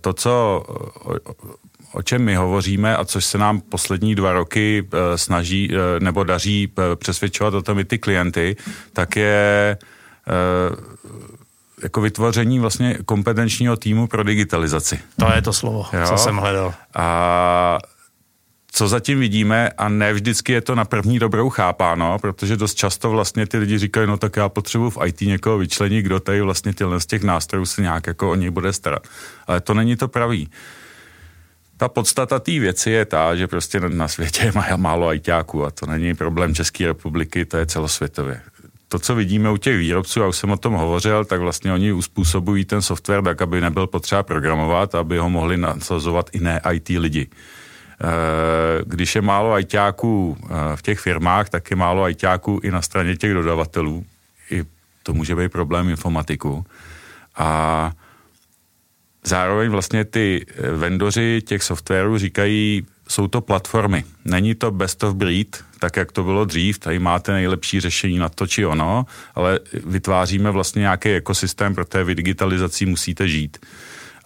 to, 0.00 0.12
co, 0.12 0.64
o 1.92 2.02
čem 2.02 2.22
my 2.22 2.34
hovoříme 2.34 2.96
a 2.96 3.04
což 3.04 3.24
se 3.24 3.38
nám 3.38 3.60
poslední 3.60 4.14
dva 4.14 4.32
roky 4.32 4.88
eh, 4.92 5.18
snaží 5.18 5.70
nebo 5.98 6.24
daří 6.24 6.72
přesvědčovat 6.94 7.54
o 7.54 7.62
tom 7.62 7.78
i 7.78 7.84
ty 7.84 7.98
klienty, 7.98 8.56
tak 8.92 9.16
je 9.16 9.78
jako 11.84 12.00
vytvoření 12.00 12.58
vlastně 12.58 12.98
kompetenčního 13.04 13.76
týmu 13.76 14.06
pro 14.06 14.22
digitalizaci. 14.22 14.98
To 15.16 15.32
je 15.34 15.42
to 15.42 15.52
slovo, 15.52 15.86
jo? 15.92 16.06
co 16.08 16.16
jsem 16.16 16.36
hledal. 16.36 16.74
A 16.94 17.78
co 18.72 18.88
zatím 18.88 19.18
vidíme, 19.18 19.68
a 19.68 19.88
ne 19.88 20.12
vždycky 20.12 20.52
je 20.52 20.60
to 20.60 20.74
na 20.74 20.84
první 20.84 21.18
dobrou 21.18 21.50
chápáno, 21.50 22.18
protože 22.18 22.56
dost 22.56 22.74
často 22.74 23.10
vlastně 23.10 23.46
ty 23.46 23.58
lidi 23.58 23.78
říkají, 23.78 24.06
no 24.06 24.16
tak 24.16 24.36
já 24.36 24.48
potřebuji 24.48 24.90
v 24.90 24.98
IT 25.06 25.20
někoho 25.20 25.58
vyčlenit, 25.58 26.04
kdo 26.04 26.20
tady 26.20 26.40
vlastně 26.40 26.74
tyhle 26.74 27.00
z 27.00 27.06
těch 27.06 27.22
nástrojů 27.22 27.66
se 27.66 27.82
nějak 27.82 28.06
jako 28.06 28.30
o 28.30 28.34
něj 28.34 28.50
bude 28.50 28.72
starat. 28.72 29.02
Ale 29.46 29.60
to 29.60 29.74
není 29.74 29.96
to 29.96 30.08
pravý. 30.08 30.50
Ta 31.76 31.88
podstata 31.88 32.38
té 32.38 32.58
věci 32.58 32.90
je 32.90 33.04
ta, 33.04 33.36
že 33.36 33.46
prostě 33.46 33.80
na 33.80 34.08
světě 34.08 34.44
je 34.44 34.76
málo 34.76 35.08
ajťáků 35.08 35.64
a 35.64 35.70
to 35.70 35.86
není 35.86 36.14
problém 36.14 36.54
České 36.54 36.86
republiky, 36.86 37.44
to 37.44 37.56
je 37.56 37.66
celosvětově 37.66 38.40
to, 38.94 38.98
co 38.98 39.14
vidíme 39.14 39.50
u 39.50 39.56
těch 39.56 39.78
výrobců, 39.78 40.20
já 40.20 40.26
už 40.26 40.36
jsem 40.36 40.50
o 40.50 40.56
tom 40.56 40.74
hovořil, 40.74 41.24
tak 41.24 41.40
vlastně 41.40 41.72
oni 41.72 41.92
uspůsobují 41.92 42.64
ten 42.64 42.82
software 42.82 43.22
tak, 43.22 43.42
aby 43.42 43.60
nebyl 43.60 43.86
potřeba 43.86 44.22
programovat, 44.22 44.94
aby 44.94 45.18
ho 45.18 45.30
mohli 45.30 45.56
nasazovat 45.56 46.30
i 46.32 46.40
ne 46.40 46.60
IT 46.72 46.88
lidi. 46.88 47.26
Eh, 47.26 48.82
když 48.86 49.14
je 49.14 49.22
málo 49.22 49.58
ITáků 49.58 50.36
eh, 50.42 50.76
v 50.76 50.82
těch 50.82 50.98
firmách, 50.98 51.48
tak 51.48 51.70
je 51.70 51.76
málo 51.76 52.08
ITáků 52.08 52.60
i 52.62 52.70
na 52.70 52.82
straně 52.82 53.16
těch 53.16 53.34
dodavatelů. 53.34 54.04
I 54.50 54.64
to 55.02 55.12
může 55.12 55.34
být 55.34 55.52
problém 55.52 55.88
informatiku. 55.88 56.64
A 57.36 57.92
zároveň 59.24 59.70
vlastně 59.70 60.04
ty 60.04 60.46
vendoři 60.72 61.42
těch 61.46 61.62
softwarů 61.62 62.18
říkají, 62.18 62.86
jsou 63.08 63.28
to 63.28 63.40
platformy. 63.40 64.04
Není 64.24 64.54
to 64.54 64.70
best 64.70 65.04
of 65.04 65.14
breed, 65.14 65.64
tak 65.78 65.96
jak 65.96 66.12
to 66.12 66.24
bylo 66.24 66.44
dřív, 66.44 66.78
tady 66.78 66.98
máte 66.98 67.32
nejlepší 67.32 67.80
řešení 67.80 68.18
na 68.18 68.28
to 68.28 68.46
či 68.46 68.66
ono, 68.66 69.06
ale 69.34 69.60
vytváříme 69.86 70.50
vlastně 70.50 70.80
nějaký 70.80 71.08
ekosystém, 71.08 71.74
protože 71.74 72.04
vy 72.04 72.14
digitalizací 72.14 72.86
musíte 72.86 73.28
žít. 73.28 73.66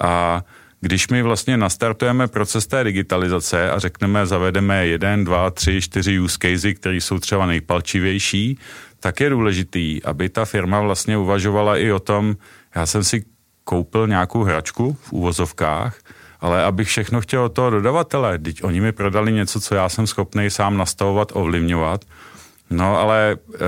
A 0.00 0.42
když 0.80 1.08
my 1.08 1.22
vlastně 1.22 1.56
nastartujeme 1.56 2.28
proces 2.28 2.66
té 2.66 2.84
digitalizace 2.84 3.70
a 3.70 3.78
řekneme, 3.78 4.26
zavedeme 4.26 4.86
jeden, 4.86 5.24
dva, 5.24 5.50
tři, 5.50 5.80
čtyři 5.80 6.20
use 6.20 6.38
casey, 6.42 6.74
které 6.74 6.96
jsou 6.96 7.18
třeba 7.18 7.46
nejpalčivější, 7.46 8.58
tak 9.00 9.20
je 9.20 9.30
důležitý, 9.30 10.02
aby 10.04 10.28
ta 10.28 10.44
firma 10.44 10.80
vlastně 10.80 11.18
uvažovala 11.18 11.76
i 11.76 11.92
o 11.92 11.98
tom, 11.98 12.36
já 12.74 12.86
jsem 12.86 13.04
si 13.04 13.24
koupil 13.64 14.06
nějakou 14.06 14.42
hračku 14.42 14.96
v 15.02 15.12
úvozovkách, 15.12 15.98
ale 16.40 16.64
abych 16.64 16.88
všechno 16.88 17.20
chtěl 17.20 17.44
od 17.44 17.53
toho 17.53 17.70
dodavatele, 17.70 18.38
teď 18.38 18.64
oni 18.64 18.81
mi 18.81 18.92
prodali 18.92 19.33
něco, 19.33 19.61
co 19.61 19.74
já 19.74 19.88
jsem 19.88 20.07
schopný 20.07 20.51
sám 20.51 20.77
nastavovat, 20.77 21.29
ovlivňovat, 21.35 22.05
No 22.70 22.98
ale 22.98 23.33
e, 23.33 23.59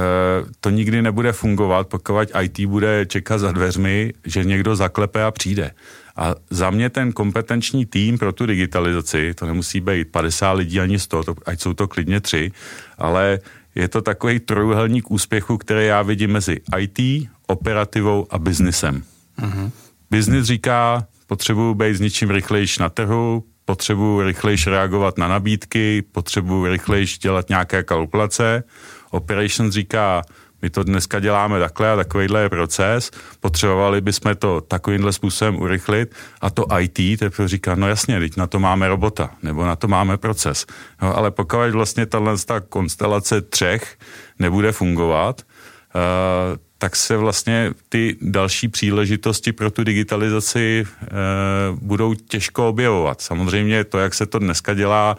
to 0.60 0.70
nikdy 0.70 1.02
nebude 1.02 1.32
fungovat, 1.32 1.88
pokud 1.88 2.14
IT 2.42 2.60
bude 2.60 3.06
čekat 3.06 3.38
za 3.38 3.52
dveřmi, 3.52 4.12
že 4.24 4.44
někdo 4.44 4.76
zaklepe 4.76 5.24
a 5.24 5.30
přijde. 5.30 5.70
A 6.16 6.34
za 6.50 6.70
mě 6.70 6.90
ten 6.90 7.12
kompetenční 7.12 7.86
tým 7.86 8.18
pro 8.18 8.32
tu 8.32 8.46
digitalizaci, 8.46 9.34
to 9.34 9.46
nemusí 9.46 9.80
být 9.80 10.08
50 10.08 10.52
lidí 10.52 10.80
ani 10.80 10.98
100, 10.98 11.24
to, 11.24 11.34
ať 11.46 11.60
jsou 11.60 11.74
to 11.74 11.88
klidně 11.88 12.20
tři, 12.20 12.52
ale 12.98 13.38
je 13.74 13.88
to 13.88 14.02
takový 14.02 14.40
trojuhelník 14.40 15.10
úspěchu, 15.10 15.58
který 15.58 15.86
já 15.86 16.02
vidím 16.02 16.30
mezi 16.30 16.60
IT, 16.78 17.28
operativou 17.46 18.26
a 18.30 18.38
biznisem. 18.38 19.02
Mm-hmm. 19.38 19.70
Biznis 20.10 20.44
říká, 20.44 21.06
potřebuju 21.30 21.74
být 21.74 21.94
s 21.94 22.00
něčím 22.00 22.30
rychlejší 22.30 22.82
na 22.82 22.88
trhu, 22.88 23.44
potřebuju 23.64 24.22
rychlejší 24.22 24.70
reagovat 24.70 25.18
na 25.18 25.28
nabídky, 25.28 26.02
potřebuju 26.02 26.66
rychlejší 26.66 27.18
dělat 27.18 27.48
nějaké 27.48 27.82
kalkulace. 27.82 28.64
Operations 29.10 29.74
říká, 29.74 30.22
my 30.62 30.70
to 30.70 30.82
dneska 30.82 31.20
děláme 31.20 31.60
takhle 31.60 31.92
a 31.92 31.96
takovýhle 31.96 32.42
je 32.42 32.48
proces, 32.48 33.10
potřebovali 33.40 34.00
bychom 34.00 34.36
to 34.36 34.60
takovýmhle 34.60 35.12
způsobem 35.12 35.56
urychlit 35.56 36.14
a 36.40 36.50
to 36.50 36.66
IT 36.80 37.18
teprve 37.18 37.48
říká, 37.48 37.74
no 37.74 37.88
jasně, 37.88 38.18
teď 38.18 38.36
na 38.36 38.46
to 38.46 38.58
máme 38.58 38.88
robota, 38.88 39.30
nebo 39.42 39.66
na 39.66 39.76
to 39.76 39.88
máme 39.88 40.16
proces. 40.16 40.66
No, 41.02 41.16
ale 41.16 41.30
pokud 41.30 41.70
vlastně 41.70 42.06
tahle 42.06 42.36
konstelace 42.68 43.40
třech 43.40 43.98
nebude 44.38 44.72
fungovat, 44.72 45.42
uh, 45.94 46.69
tak 46.80 46.96
se 46.96 47.16
vlastně 47.16 47.70
ty 47.88 48.16
další 48.20 48.68
příležitosti 48.68 49.52
pro 49.52 49.70
tu 49.70 49.84
digitalizaci 49.84 50.86
e, 51.02 51.06
budou 51.80 52.14
těžko 52.14 52.68
objevovat. 52.68 53.20
Samozřejmě 53.20 53.84
to, 53.84 53.98
jak 53.98 54.14
se 54.14 54.26
to 54.26 54.38
dneska 54.38 54.74
dělá, 54.74 55.16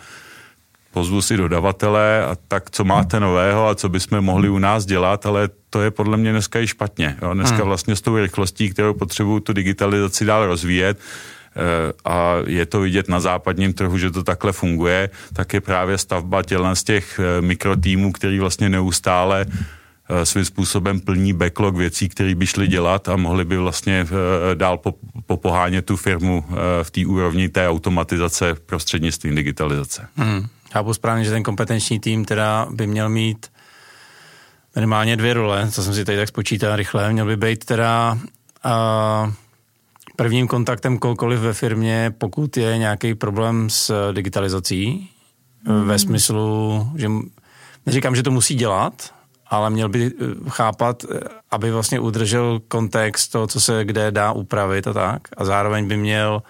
pozvu 0.91 1.21
si 1.21 1.37
dodavatele 1.37 2.25
a 2.25 2.37
tak, 2.47 2.71
co 2.71 2.83
máte 2.83 3.19
nového 3.19 3.67
a 3.67 3.75
co 3.75 3.89
bychom 3.89 4.21
mohli 4.21 4.49
u 4.49 4.57
nás 4.57 4.85
dělat, 4.85 5.25
ale 5.25 5.49
to 5.69 5.81
je 5.81 5.91
podle 5.91 6.17
mě 6.17 6.31
dneska 6.31 6.59
i 6.59 6.67
špatně. 6.67 7.17
Jo? 7.21 7.33
Dneska 7.33 7.57
hmm. 7.57 7.65
vlastně 7.65 7.95
s 7.95 8.01
tou 8.01 8.17
rychlostí, 8.17 8.69
kterou 8.69 8.93
potřebuju 8.93 9.39
tu 9.39 9.53
digitalizaci 9.53 10.25
dál 10.25 10.45
rozvíjet, 10.45 10.99
a 12.05 12.35
je 12.47 12.65
to 12.65 12.79
vidět 12.79 13.09
na 13.09 13.19
západním 13.19 13.73
trhu, 13.73 13.97
že 13.97 14.11
to 14.11 14.23
takhle 14.23 14.51
funguje, 14.51 15.09
tak 15.33 15.53
je 15.53 15.61
právě 15.61 15.97
stavba 15.97 16.43
tělen 16.43 16.75
z 16.75 16.83
těch 16.83 17.19
mikrotýmů, 17.41 18.11
který 18.11 18.39
vlastně 18.39 18.69
neustále 18.69 19.45
svým 20.23 20.45
způsobem 20.45 20.99
plní 20.99 21.33
backlog 21.33 21.75
věcí, 21.75 22.09
které 22.09 22.35
by 22.35 22.47
šly 22.47 22.67
dělat 22.67 23.09
a 23.09 23.15
mohli 23.15 23.45
by 23.45 23.57
vlastně 23.57 24.07
dál 24.53 24.79
popohánět 25.25 25.85
tu 25.85 25.97
firmu 25.97 26.45
v 26.83 26.91
té 26.91 27.05
úrovni 27.05 27.49
té 27.49 27.69
automatizace 27.69 28.53
prostřednictvím 28.65 29.35
digitalizace. 29.35 30.07
Hmm. 30.15 30.45
Chápu 30.71 30.93
správně, 30.93 31.23
že 31.23 31.31
ten 31.31 31.43
kompetenční 31.43 31.99
tým 31.99 32.25
teda 32.25 32.67
by 32.71 32.87
měl 32.87 33.09
mít 33.09 33.51
minimálně 34.75 35.17
dvě 35.17 35.33
role, 35.33 35.71
co 35.71 35.83
jsem 35.83 35.93
si 35.93 36.05
tady 36.05 36.17
tak 36.17 36.27
spočítal 36.27 36.75
rychle. 36.75 37.13
Měl 37.13 37.25
by 37.25 37.37
být 37.37 37.65
teda 37.65 38.17
uh, 38.65 39.33
prvním 40.15 40.47
kontaktem 40.47 40.97
kohokoliv 40.97 41.39
ve 41.39 41.53
firmě, 41.53 42.13
pokud 42.17 42.57
je 42.57 42.77
nějaký 42.77 43.15
problém 43.15 43.69
s 43.69 44.11
digitalizací, 44.13 45.09
mm. 45.67 45.87
ve 45.87 45.99
smyslu, 45.99 46.91
že 46.95 47.09
neříkám, 47.85 48.15
že 48.15 48.23
to 48.23 48.31
musí 48.31 48.55
dělat, 48.55 49.13
ale 49.51 49.69
měl 49.69 49.89
by 49.89 50.05
e, 50.05 50.11
chápat, 50.49 51.03
e, 51.03 51.19
aby 51.51 51.71
vlastně 51.71 51.99
udržel 51.99 52.61
kontext 52.67 53.31
toho, 53.31 53.47
co 53.47 53.61
se 53.61 53.85
kde 53.85 54.11
dá 54.11 54.31
upravit 54.31 54.87
a 54.87 54.93
tak. 54.93 55.21
A 55.37 55.45
zároveň 55.45 55.87
by 55.87 55.97
měl 55.97 56.43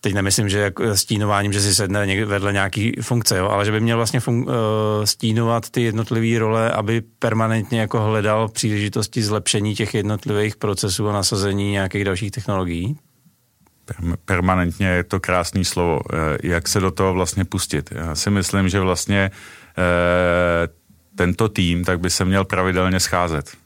teď 0.00 0.14
nemyslím, 0.14 0.48
že 0.48 0.58
jako 0.58 0.96
stínováním, 0.96 1.52
že 1.52 1.60
si 1.60 1.74
sedne 1.74 2.24
vedle 2.24 2.52
nějaký 2.52 2.92
funkce, 3.00 3.38
jo, 3.38 3.48
ale 3.48 3.64
že 3.64 3.72
by 3.72 3.80
měl 3.80 3.96
vlastně 3.96 4.20
fun- 4.20 4.46
eh, 4.48 5.06
stínovat 5.06 5.70
ty 5.70 5.82
jednotlivé 5.82 6.38
role, 6.38 6.70
aby 6.70 7.02
permanentně 7.18 7.80
jako 7.80 8.00
hledal 8.00 8.48
příležitosti 8.48 9.22
zlepšení 9.22 9.74
těch 9.74 9.94
jednotlivých 9.94 10.56
procesů 10.56 11.08
a 11.08 11.12
nasazení 11.12 11.70
nějakých 11.70 12.04
dalších 12.04 12.30
technologií. 12.30 12.98
Permanentně 14.24 14.86
je 14.86 15.04
to 15.04 15.20
krásné 15.20 15.64
slovo. 15.64 16.00
Eh, 16.12 16.38
jak 16.42 16.68
se 16.68 16.80
do 16.80 16.90
toho 16.90 17.14
vlastně 17.14 17.44
pustit? 17.44 17.90
Já 17.92 18.14
si 18.14 18.30
myslím, 18.30 18.68
že 18.68 18.80
vlastně 18.80 19.30
eh, 19.30 19.65
tento 21.16 21.48
tým 21.48 21.84
tak 21.84 22.00
by 22.00 22.10
se 22.10 22.24
měl 22.24 22.44
pravidelně 22.44 23.00
scházet 23.00 23.56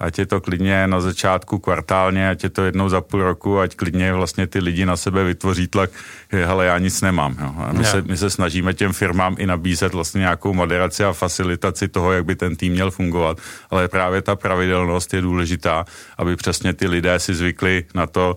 ať 0.00 0.18
je 0.18 0.26
to 0.26 0.40
klidně 0.40 0.86
na 0.86 1.00
začátku 1.00 1.58
kvartálně, 1.58 2.30
ať 2.30 2.44
je 2.44 2.50
to 2.50 2.64
jednou 2.64 2.88
za 2.88 3.00
půl 3.00 3.22
roku, 3.22 3.58
ať 3.58 3.76
klidně 3.76 4.12
vlastně 4.12 4.46
ty 4.46 4.58
lidi 4.58 4.86
na 4.86 4.96
sebe 4.96 5.24
vytvoří 5.24 5.66
tlak, 5.66 5.90
že 6.32 6.46
hele, 6.46 6.66
já 6.66 6.78
nic 6.78 7.00
nemám. 7.00 7.36
Jo. 7.40 7.54
A 7.58 7.72
my, 7.72 7.84
se, 7.84 8.02
my 8.02 8.16
se 8.16 8.30
snažíme 8.30 8.74
těm 8.74 8.92
firmám 8.92 9.36
i 9.38 9.46
nabízet 9.46 9.94
vlastně 9.94 10.18
nějakou 10.18 10.54
moderaci 10.54 11.04
a 11.04 11.12
facilitaci 11.12 11.88
toho, 11.88 12.12
jak 12.12 12.24
by 12.24 12.36
ten 12.36 12.56
tým 12.56 12.72
měl 12.72 12.90
fungovat, 12.90 13.38
ale 13.70 13.88
právě 13.88 14.22
ta 14.22 14.36
pravidelnost 14.36 15.14
je 15.14 15.20
důležitá, 15.20 15.84
aby 16.18 16.36
přesně 16.36 16.72
ty 16.72 16.88
lidé 16.88 17.18
si 17.18 17.34
zvykli 17.34 17.84
na 17.94 18.06
to, 18.06 18.36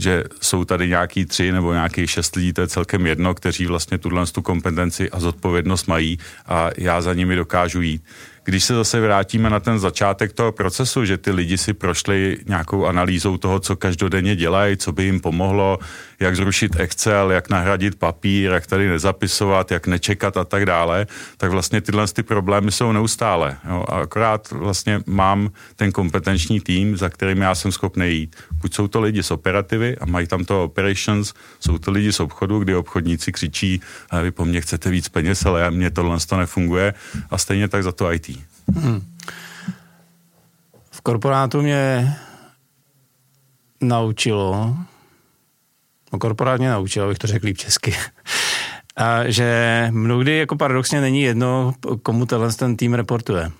že 0.00 0.24
jsou 0.40 0.64
tady 0.64 0.88
nějaký 0.88 1.26
tři 1.26 1.52
nebo 1.52 1.72
nějaký 1.72 2.06
šest 2.06 2.36
lidí, 2.36 2.52
to 2.52 2.60
je 2.60 2.68
celkem 2.68 3.06
jedno, 3.06 3.34
kteří 3.34 3.66
vlastně 3.66 3.98
tuhle 3.98 4.26
tu 4.26 4.42
kompetenci 4.42 5.10
a 5.10 5.20
zodpovědnost 5.20 5.86
mají 5.86 6.18
a 6.46 6.70
já 6.78 7.00
za 7.00 7.14
nimi 7.14 7.36
dokážu 7.36 7.80
jít. 7.80 8.02
Když 8.50 8.64
se 8.64 8.74
zase 8.74 9.00
vrátíme 9.00 9.50
na 9.50 9.60
ten 9.60 9.78
začátek 9.78 10.32
toho 10.32 10.52
procesu, 10.52 11.04
že 11.04 11.18
ty 11.18 11.30
lidi 11.30 11.58
si 11.58 11.72
prošli 11.72 12.38
nějakou 12.46 12.86
analýzou 12.86 13.36
toho, 13.36 13.60
co 13.60 13.76
každodenně 13.76 14.36
dělají, 14.36 14.76
co 14.76 14.92
by 14.92 15.04
jim 15.04 15.20
pomohlo, 15.20 15.78
jak 16.20 16.36
zrušit 16.36 16.76
Excel, 16.80 17.30
jak 17.30 17.50
nahradit 17.50 17.98
papír, 17.98 18.50
jak 18.50 18.66
tady 18.66 18.88
nezapisovat, 18.88 19.70
jak 19.70 19.86
nečekat 19.86 20.36
a 20.36 20.44
tak 20.44 20.66
dále, 20.66 21.06
tak 21.36 21.50
vlastně 21.50 21.80
tyhle 21.80 22.06
ty 22.06 22.22
problémy 22.22 22.72
jsou 22.72 22.92
neustále. 22.92 23.56
Jo? 23.68 23.84
A 23.88 24.00
akorát 24.00 24.50
vlastně 24.50 25.00
mám 25.06 25.50
ten 25.76 25.92
kompetenční 25.92 26.60
tým, 26.60 26.96
za 26.96 27.08
kterým 27.08 27.42
já 27.42 27.54
jsem 27.54 27.72
schopný 27.72 28.10
jít. 28.10 28.36
Buď 28.60 28.74
jsou 28.74 28.88
to 28.88 29.00
lidi 29.00 29.22
z 29.22 29.30
operativy 29.30 29.96
a 29.98 30.06
mají 30.06 30.26
tam 30.26 30.44
to 30.44 30.64
operations, 30.64 31.34
jsou 31.60 31.78
to 31.78 31.90
lidi 31.90 32.12
z 32.12 32.20
obchodu, 32.20 32.58
kdy 32.58 32.74
obchodníci 32.74 33.32
křičí, 33.32 33.80
vy 34.22 34.30
po 34.30 34.44
mně 34.44 34.60
chcete 34.60 34.90
víc 34.90 35.08
peněz, 35.08 35.46
ale 35.46 35.70
mně 35.70 35.90
tohle 35.90 36.18
to 36.28 36.36
nefunguje 36.36 36.94
a 37.30 37.38
stejně 37.38 37.68
tak 37.68 37.82
za 37.82 37.92
to 37.92 38.12
IT. 38.12 38.39
Hmm. 38.76 39.00
V 40.90 41.00
korporátu 41.00 41.62
mě 41.62 42.14
naučilo, 43.80 44.76
no 46.12 46.18
korporát 46.18 46.58
mě 46.58 46.70
naučilo, 46.70 47.06
abych 47.06 47.18
to 47.18 47.26
řekl 47.26 47.46
líp 47.46 47.56
česky, 47.58 47.94
a 48.96 49.30
že 49.30 49.88
mnohdy 49.90 50.38
jako 50.38 50.56
paradoxně 50.56 51.00
není 51.00 51.22
jedno, 51.22 51.74
komu 52.02 52.26
tenhle 52.26 52.52
ten 52.52 52.76
tým 52.76 52.94
reportuje. 52.94 53.50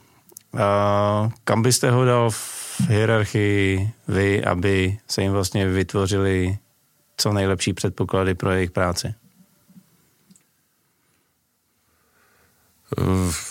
A 0.58 1.30
kam 1.44 1.62
byste 1.62 1.90
ho 1.90 2.04
dal 2.04 2.30
v 2.30 2.80
hierarchii 2.88 3.90
vy, 4.08 4.44
aby 4.44 4.98
se 5.08 5.22
jim 5.22 5.32
vlastně 5.32 5.68
vytvořili 5.68 6.58
co 7.16 7.32
nejlepší 7.32 7.72
předpoklady 7.72 8.34
pro 8.34 8.50
jejich 8.50 8.70
práci? 8.70 9.14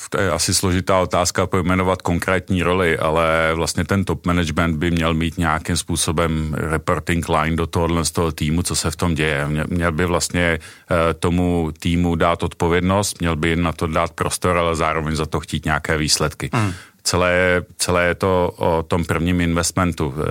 To 0.09 0.19
je 0.21 0.31
asi 0.31 0.53
složitá 0.53 0.99
otázka 0.99 1.47
pojmenovat 1.47 2.01
konkrétní 2.01 2.63
roli, 2.63 2.97
ale 2.97 3.51
vlastně 3.53 3.83
ten 3.83 4.05
top 4.05 4.25
management 4.25 4.77
by 4.77 4.91
měl 4.91 5.13
mít 5.13 5.37
nějakým 5.37 5.77
způsobem 5.77 6.55
reporting 6.57 7.29
line 7.29 7.55
do 7.55 7.67
tohohle 7.67 8.05
z 8.05 8.11
toho 8.11 8.31
týmu, 8.31 8.63
co 8.63 8.75
se 8.75 8.91
v 8.91 8.95
tom 8.95 9.15
děje. 9.15 9.47
Měl 9.67 9.91
by 9.91 10.05
vlastně 10.05 10.59
eh, 10.59 11.13
tomu 11.13 11.71
týmu 11.79 12.15
dát 12.15 12.43
odpovědnost, 12.43 13.19
měl 13.19 13.35
by 13.35 13.55
na 13.55 13.71
to 13.71 13.87
dát 13.87 14.11
prostor, 14.11 14.57
ale 14.57 14.75
zároveň 14.75 15.15
za 15.15 15.25
to 15.25 15.39
chtít 15.39 15.65
nějaké 15.65 15.97
výsledky. 15.97 16.49
Hmm. 16.53 16.73
Celé, 17.03 17.63
celé 17.77 18.05
je 18.05 18.15
to 18.15 18.53
o 18.57 18.83
tom 18.83 19.05
prvním 19.05 19.41
investmentu. 19.41 20.13
Eh, 20.17 20.23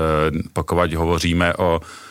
pokud 0.52 0.94
hovoříme 0.94 1.54
o 1.54 1.80
Eh, 1.80 2.07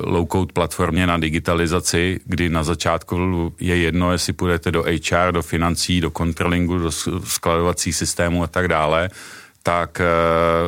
low-code 0.00 0.52
platformě 0.52 1.06
na 1.06 1.18
digitalizaci, 1.18 2.20
kdy 2.24 2.48
na 2.48 2.64
začátku 2.64 3.54
je 3.60 3.76
jedno, 3.76 4.12
jestli 4.12 4.32
půjdete 4.32 4.70
do 4.70 4.82
HR, 4.82 5.32
do 5.32 5.42
financí, 5.42 6.00
do 6.00 6.10
controllingu, 6.10 6.78
do 6.78 6.90
skladovacích 7.24 7.96
systémů 7.96 8.42
a 8.42 8.46
tak 8.46 8.68
dále, 8.68 9.10
tak 9.62 10.00
eh, 10.00 10.06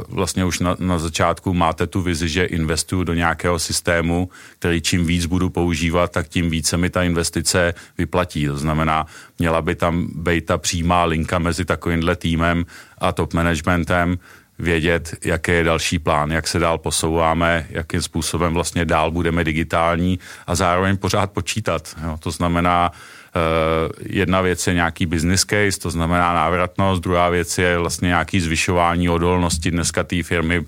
vlastně 0.08 0.44
už 0.44 0.58
na, 0.58 0.76
na 0.78 0.98
začátku 0.98 1.54
máte 1.54 1.86
tu 1.86 2.00
vizi, 2.00 2.28
že 2.28 2.44
investuju 2.44 3.04
do 3.04 3.14
nějakého 3.14 3.58
systému, 3.58 4.30
který 4.58 4.80
čím 4.80 5.06
víc 5.06 5.26
budu 5.26 5.50
používat, 5.50 6.12
tak 6.12 6.28
tím 6.28 6.50
více 6.50 6.76
mi 6.76 6.90
ta 6.90 7.02
investice 7.02 7.74
vyplatí. 7.98 8.46
To 8.46 8.56
znamená, 8.56 9.06
měla 9.38 9.62
by 9.62 9.74
tam 9.74 10.08
být 10.14 10.46
ta 10.46 10.58
přímá 10.58 11.04
linka 11.04 11.38
mezi 11.38 11.64
takovýmhle 11.64 12.16
týmem 12.16 12.66
a 12.98 13.12
top 13.12 13.34
managementem, 13.34 14.18
vědět, 14.58 15.14
jaký 15.24 15.50
je 15.50 15.64
další 15.64 15.98
plán, 15.98 16.30
jak 16.30 16.48
se 16.48 16.58
dál 16.58 16.78
posouváme, 16.78 17.66
jakým 17.70 18.02
způsobem 18.02 18.54
vlastně 18.54 18.84
dál 18.84 19.10
budeme 19.10 19.44
digitální 19.44 20.18
a 20.46 20.54
zároveň 20.54 20.96
pořád 20.96 21.32
počítat. 21.32 21.96
Jo. 22.04 22.16
To 22.20 22.30
znamená, 22.30 22.92
Uh, 23.36 23.92
jedna 24.06 24.40
věc 24.40 24.66
je 24.66 24.74
nějaký 24.74 25.06
business 25.06 25.40
case, 25.40 25.80
to 25.82 25.90
znamená 25.90 26.34
návratnost, 26.34 27.02
druhá 27.02 27.28
věc 27.28 27.58
je 27.58 27.78
vlastně 27.78 28.06
nějaký 28.06 28.40
zvyšování 28.40 29.08
odolnosti 29.08 29.70
dneska 29.70 30.04
té 30.04 30.22
firmy 30.22 30.58
uh, 30.58 30.66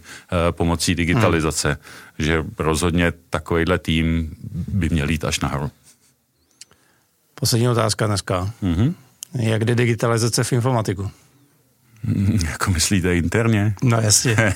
pomocí 0.50 0.94
digitalizace. 0.94 1.68
Hmm. 1.68 2.26
Že 2.26 2.44
rozhodně 2.58 3.12
takovýhle 3.30 3.78
tým 3.78 4.36
by 4.68 4.88
měl 4.88 5.10
jít 5.10 5.24
až 5.24 5.40
nahoru. 5.40 5.70
Poslední 7.34 7.68
otázka 7.68 8.06
dneska. 8.06 8.50
Mm-hmm. 8.62 8.94
Jak 9.34 9.64
jde 9.64 9.74
digitalizace 9.74 10.44
v 10.44 10.52
informatiku? 10.52 11.10
Jako 12.50 12.70
myslíte 12.70 13.16
interně? 13.16 13.74
No 13.82 14.00
jasně. 14.00 14.36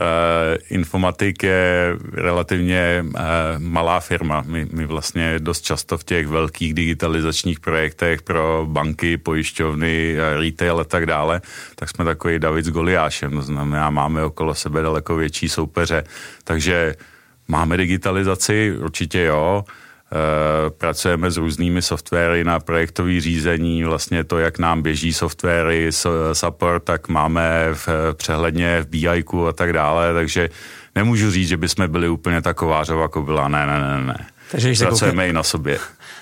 Eh, 0.00 0.58
informatik 0.70 1.42
je 1.42 1.96
relativně 2.12 3.04
eh, 3.16 3.22
malá 3.58 4.00
firma. 4.00 4.44
My, 4.46 4.66
my 4.72 4.86
vlastně 4.86 5.38
dost 5.38 5.60
často 5.60 5.98
v 5.98 6.04
těch 6.04 6.26
velkých 6.26 6.74
digitalizačních 6.74 7.60
projektech 7.60 8.22
pro 8.22 8.66
banky, 8.68 9.16
pojišťovny, 9.16 10.16
eh, 10.18 10.40
retail 10.40 10.80
a 10.80 10.84
tak 10.84 11.06
dále, 11.06 11.40
tak 11.74 11.90
jsme 11.90 12.04
takový 12.04 12.38
David 12.38 12.64
s 12.64 12.70
Goliášem. 12.70 13.32
To 13.32 13.42
znamená, 13.42 13.90
máme 13.90 14.24
okolo 14.24 14.54
sebe 14.54 14.82
daleko 14.82 15.16
větší 15.16 15.48
soupeře. 15.48 16.04
Takže 16.44 16.94
máme 17.48 17.76
digitalizaci, 17.76 18.76
určitě 18.78 19.20
jo. 19.20 19.64
Eh, 20.14 20.70
pracujeme 20.70 21.30
s 21.30 21.36
různými 21.36 21.82
softwary 21.82 22.44
na 22.44 22.60
projektové 22.60 23.20
řízení, 23.20 23.84
vlastně 23.84 24.24
to, 24.24 24.38
jak 24.38 24.58
nám 24.58 24.82
běží 24.82 25.12
softwary, 25.12 25.90
support, 26.32 26.84
tak 26.84 27.08
máme 27.08 27.68
v 27.72 27.88
přehledně 28.12 28.80
v 28.80 28.86
BI 28.86 29.08
a 29.48 29.52
tak 29.54 29.72
dále, 29.72 30.14
takže 30.14 30.50
nemůžu 30.94 31.30
říct, 31.30 31.48
že 31.48 31.56
bychom 31.56 31.88
byli 31.88 32.08
úplně 32.08 32.42
taková 32.42 32.82
jako 33.00 33.22
byla, 33.22 33.48
ne, 33.48 33.66
ne, 33.66 33.80
ne, 33.80 34.04
ne. 34.04 34.26
Takže 34.50 34.68
když 34.68 34.78
Pracujeme 34.78 35.12
koukne... 35.12 35.28
i 35.28 35.32
na 35.32 35.42
sobě. 35.42 35.78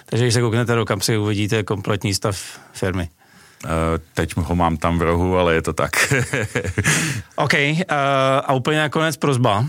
Takže 0.07 0.24
když 0.24 0.34
se 0.34 0.40
kouknete 0.40 0.74
do 0.74 0.84
kampsy, 0.84 1.18
uvidíte 1.18 1.62
kompletní 1.62 2.14
stav 2.14 2.38
firmy. 2.72 3.09
Uh, 3.64 3.70
teď 4.14 4.36
ho 4.36 4.55
mám 4.55 4.76
tam 4.76 4.99
v 4.99 5.03
rohu, 5.03 5.38
ale 5.38 5.55
je 5.55 5.62
to 5.62 5.72
tak. 5.72 5.90
OK, 7.36 7.55
uh, 7.55 7.76
a 8.45 8.53
úplně 8.53 8.78
nakonec 8.78 9.16
prozba. 9.16 9.64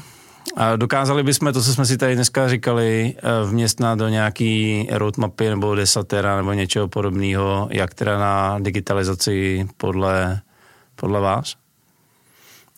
Dokázali 0.75 1.23
bychom 1.23 1.53
to, 1.53 1.61
co 1.61 1.73
jsme 1.73 1.85
si 1.85 1.97
tady 1.97 2.15
dneska 2.15 2.49
říkali, 2.49 3.15
eh, 3.17 3.45
vměstnat 3.45 3.99
do 3.99 4.07
nějaký 4.07 4.87
roadmapy 4.91 5.49
nebo 5.49 5.75
desatera 5.75 6.37
nebo 6.37 6.53
něčeho 6.53 6.87
podobného, 6.87 7.67
jak 7.71 7.93
teda 7.93 8.19
na 8.19 8.59
digitalizaci 8.59 9.67
podle, 9.77 10.41
podle 10.95 11.19
vás? 11.19 11.62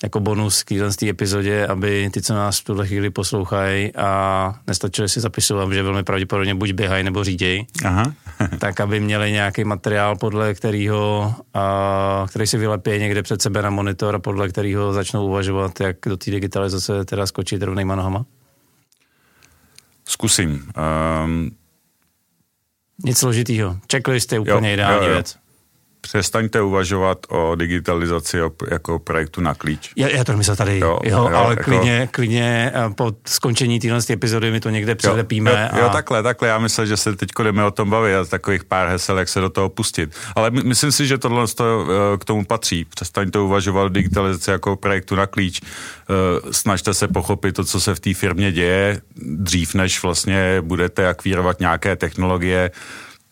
Jako 0.05 0.19
bonus 0.19 0.63
k 0.63 0.73
té 0.99 1.09
epizodě, 1.09 1.67
aby 1.67 2.09
ty, 2.13 2.21
co 2.21 2.33
nás 2.33 2.59
v 2.59 2.63
tuhle 2.63 2.87
chvíli 2.87 3.09
poslouchají 3.09 3.95
a 3.95 4.55
nestačili 4.67 5.09
si 5.09 5.19
zapisovat, 5.19 5.73
že 5.73 5.83
velmi 5.83 6.03
pravděpodobně 6.03 6.55
buď 6.55 6.71
běhají 6.71 7.03
nebo 7.03 7.23
řídějí, 7.23 7.67
tak 8.59 8.79
aby 8.79 8.99
měli 8.99 9.31
nějaký 9.31 9.63
materiál, 9.63 10.15
podle 10.15 10.53
kterého, 10.53 11.35
a, 11.53 12.25
který 12.29 12.47
si 12.47 12.57
vylepí 12.57 12.89
někde 12.89 13.23
před 13.23 13.41
sebe 13.41 13.61
na 13.61 13.69
monitor 13.69 14.15
a 14.15 14.19
podle 14.19 14.49
kterého 14.49 14.93
začnou 14.93 15.25
uvažovat, 15.25 15.79
jak 15.79 15.97
do 16.05 16.17
té 16.17 16.31
digitalizace 16.31 17.05
teda 17.05 17.27
skočit 17.27 17.61
rovnýma 17.61 17.95
nohama? 17.95 18.25
Zkusím. 20.05 20.69
Um... 21.25 21.51
Nic 23.03 23.17
složitýho. 23.17 23.77
Checklist 23.91 24.31
je 24.31 24.39
úplně 24.39 24.69
jo, 24.69 24.73
ideální 24.73 25.05
jo, 25.05 25.09
jo. 25.09 25.13
věc 25.13 25.44
přestaňte 26.05 26.61
uvažovat 26.61 27.17
o 27.29 27.55
digitalizaci 27.55 28.37
jako 28.71 28.99
projektu 28.99 29.41
na 29.41 29.53
klíč. 29.53 29.91
Já, 29.95 30.07
já 30.07 30.23
to 30.23 30.37
myslím 30.37 30.55
tady, 30.55 30.79
jo, 30.79 30.99
jo, 31.03 31.17
jo 31.17 31.35
ale 31.35 31.49
jako... 31.49 31.63
klidně, 31.63 32.09
klidně 32.11 32.71
eh, 32.75 32.89
po 32.89 33.11
skončení 33.27 33.79
téhle 33.79 33.99
epizody 34.09 34.51
my 34.51 34.59
to 34.59 34.69
někde 34.69 34.95
přilepíme. 34.95 35.51
Jo, 35.51 35.57
jo, 35.57 35.67
a... 35.71 35.77
jo, 35.79 35.89
takhle, 35.89 36.23
takhle. 36.23 36.47
Já 36.47 36.59
myslím, 36.59 36.85
že 36.85 36.97
se 36.97 37.15
teď 37.15 37.29
jdeme 37.43 37.63
o 37.65 37.71
tom 37.71 37.89
bavit 37.89 38.15
a 38.15 38.25
takových 38.25 38.63
pár 38.63 38.87
hesel, 38.87 39.19
jak 39.19 39.29
se 39.29 39.39
do 39.39 39.49
toho 39.49 39.69
pustit. 39.69 40.15
Ale 40.35 40.51
my, 40.51 40.63
myslím 40.63 40.91
si, 40.91 41.07
že 41.07 41.17
tohle 41.17 41.47
to, 41.47 41.87
eh, 42.13 42.17
k 42.17 42.25
tomu 42.25 42.45
patří. 42.45 42.85
Přestaňte 42.85 43.39
uvažovat 43.39 43.83
o 43.83 43.89
digitalizaci 43.89 44.51
jako 44.51 44.75
projektu 44.75 45.15
na 45.15 45.27
klíč. 45.27 45.61
Eh, 45.61 46.53
snažte 46.53 46.93
se 46.93 47.07
pochopit 47.07 47.55
to, 47.55 47.63
co 47.65 47.79
se 47.79 47.95
v 47.95 47.99
té 47.99 48.13
firmě 48.13 48.51
děje, 48.51 49.01
dřív 49.15 49.73
než 49.73 50.03
vlastně 50.03 50.61
budete 50.61 51.07
akvírovat 51.07 51.59
nějaké 51.59 51.95
technologie 51.95 52.71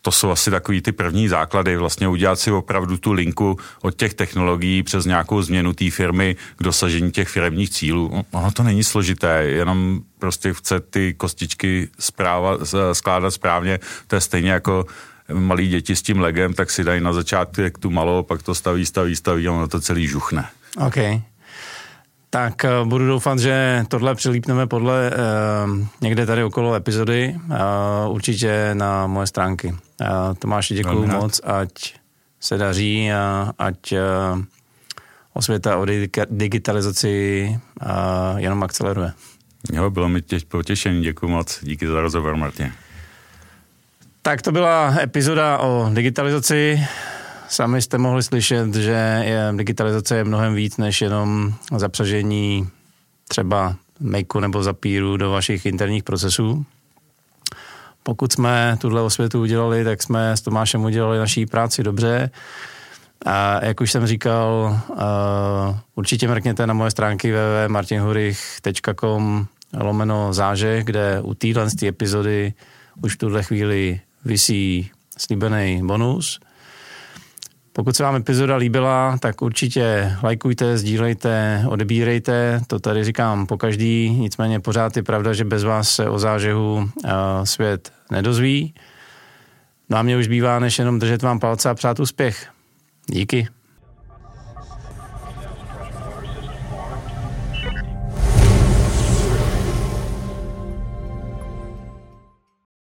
to 0.04 0.12
jsou 0.12 0.30
asi 0.30 0.50
takový 0.50 0.82
ty 0.82 0.92
první 0.92 1.28
základy, 1.28 1.76
vlastně 1.76 2.08
udělat 2.08 2.40
si 2.40 2.52
opravdu 2.52 2.96
tu 2.96 3.12
linku 3.12 3.58
od 3.82 3.96
těch 3.96 4.14
technologií 4.14 4.82
přes 4.82 5.04
nějakou 5.04 5.42
změnu 5.42 5.72
té 5.72 5.90
firmy 5.90 6.36
k 6.56 6.62
dosažení 6.62 7.10
těch 7.10 7.28
firmních 7.28 7.70
cílů. 7.70 8.24
Ono 8.30 8.50
to 8.50 8.62
není 8.62 8.84
složité, 8.84 9.44
jenom 9.44 10.00
prostě 10.18 10.54
chce 10.54 10.80
ty 10.80 11.14
kostičky 11.14 11.88
zpráva, 11.98 12.58
skládat 12.92 13.30
správně. 13.30 13.80
To 14.06 14.14
je 14.14 14.20
stejně 14.20 14.50
jako 14.50 14.86
malí 15.32 15.68
děti 15.68 15.96
s 15.96 16.02
tím 16.02 16.20
legem, 16.20 16.54
tak 16.54 16.70
si 16.70 16.84
dají 16.84 17.00
na 17.00 17.12
začátek 17.12 17.78
tu 17.78 17.90
malou, 17.90 18.22
pak 18.22 18.42
to 18.42 18.54
staví, 18.54 18.86
staví, 18.86 19.16
staví 19.16 19.48
a 19.48 19.52
ono 19.52 19.68
to 19.68 19.80
celý 19.80 20.06
žuchne. 20.06 20.48
Okay 20.86 21.22
tak 22.34 22.64
eh, 22.64 22.70
budu 22.84 23.06
doufat, 23.06 23.38
že 23.38 23.84
tohle 23.88 24.14
přilípneme 24.14 24.66
podle 24.66 25.10
uh, 25.10 25.78
někde 26.00 26.26
tady 26.26 26.44
okolo 26.44 26.74
epizody, 26.74 27.36
uh, 27.36 28.14
určitě 28.14 28.70
na 28.72 29.06
moje 29.06 29.26
stránky. 29.26 29.68
Uh, 29.68 29.76
Tomáši, 30.38 30.74
děkuji 30.74 31.06
moc, 31.06 31.40
ať 31.44 31.70
se 32.40 32.56
daří 32.56 33.12
a 33.12 33.52
ať 33.58 33.92
uh, 33.92 34.42
osvěta 35.32 35.76
o 35.76 35.86
digitalizaci 36.30 37.46
uh, 37.50 38.38
jenom 38.38 38.62
akceleruje. 38.62 39.12
Jo, 39.72 39.90
bylo 39.90 40.08
mi 40.08 40.22
těž 40.22 40.44
potěšení, 40.44 41.02
děkuji 41.02 41.28
moc, 41.28 41.58
díky 41.62 41.88
za 41.88 42.00
rozhovor, 42.00 42.36
Martin. 42.36 42.72
Tak 44.22 44.42
to 44.42 44.52
byla 44.52 44.96
epizoda 45.02 45.58
o 45.58 45.90
digitalizaci. 45.92 46.86
Sami 47.54 47.82
jste 47.82 47.98
mohli 47.98 48.22
slyšet, 48.22 48.74
že 48.74 49.22
je, 49.24 49.52
digitalizace 49.56 50.16
je 50.16 50.24
mnohem 50.24 50.54
víc 50.54 50.76
než 50.76 51.00
jenom 51.00 51.54
zapřažení 51.76 52.68
třeba 53.28 53.76
makeu 54.00 54.40
nebo 54.40 54.62
zapíru 54.62 55.16
do 55.16 55.30
vašich 55.30 55.66
interních 55.66 56.04
procesů. 56.04 56.64
Pokud 58.02 58.32
jsme 58.32 58.76
tuhle 58.80 59.02
osvětu 59.02 59.40
udělali, 59.40 59.84
tak 59.84 60.02
jsme 60.02 60.36
s 60.36 60.40
Tomášem 60.40 60.84
udělali 60.84 61.18
naší 61.18 61.46
práci 61.46 61.82
dobře. 61.82 62.30
A 63.26 63.64
jak 63.64 63.80
už 63.80 63.92
jsem 63.92 64.06
říkal, 64.06 64.80
uh, 64.88 64.96
určitě 65.94 66.28
mrkněte 66.28 66.66
na 66.66 66.74
moje 66.74 66.90
stránky 66.90 67.32
www.martinhurich.com 67.32 69.46
lomeno 69.80 70.32
záže, 70.32 70.82
kde 70.82 71.20
u 71.20 71.34
téhle 71.34 71.66
epizody 71.82 72.52
už 73.02 73.14
v 73.14 73.18
tuhle 73.18 73.42
chvíli 73.42 74.00
vysí 74.24 74.90
slíbený 75.18 75.86
bonus– 75.86 76.40
pokud 77.76 77.96
se 77.96 78.02
vám 78.02 78.16
epizoda 78.16 78.56
líbila, 78.56 79.18
tak 79.18 79.42
určitě 79.42 80.16
lajkujte, 80.22 80.78
sdílejte, 80.78 81.64
odebírejte, 81.68 82.60
to 82.66 82.78
tady 82.78 83.04
říkám 83.04 83.46
po 83.46 83.58
každý, 83.58 84.10
nicméně 84.10 84.60
pořád 84.60 84.96
je 84.96 85.02
pravda, 85.02 85.32
že 85.32 85.44
bez 85.44 85.64
vás 85.64 85.90
se 85.90 86.08
o 86.08 86.18
zážehu 86.18 86.74
uh, 86.74 87.10
svět 87.44 87.92
nedozví. 88.10 88.74
No 89.90 89.98
a 89.98 90.02
mě 90.02 90.16
už 90.16 90.28
bývá, 90.28 90.58
než 90.58 90.78
jenom 90.78 90.98
držet 90.98 91.22
vám 91.22 91.40
palce 91.40 91.70
a 91.70 91.74
přát 91.74 92.00
úspěch. 92.00 92.46
Díky. 93.06 93.48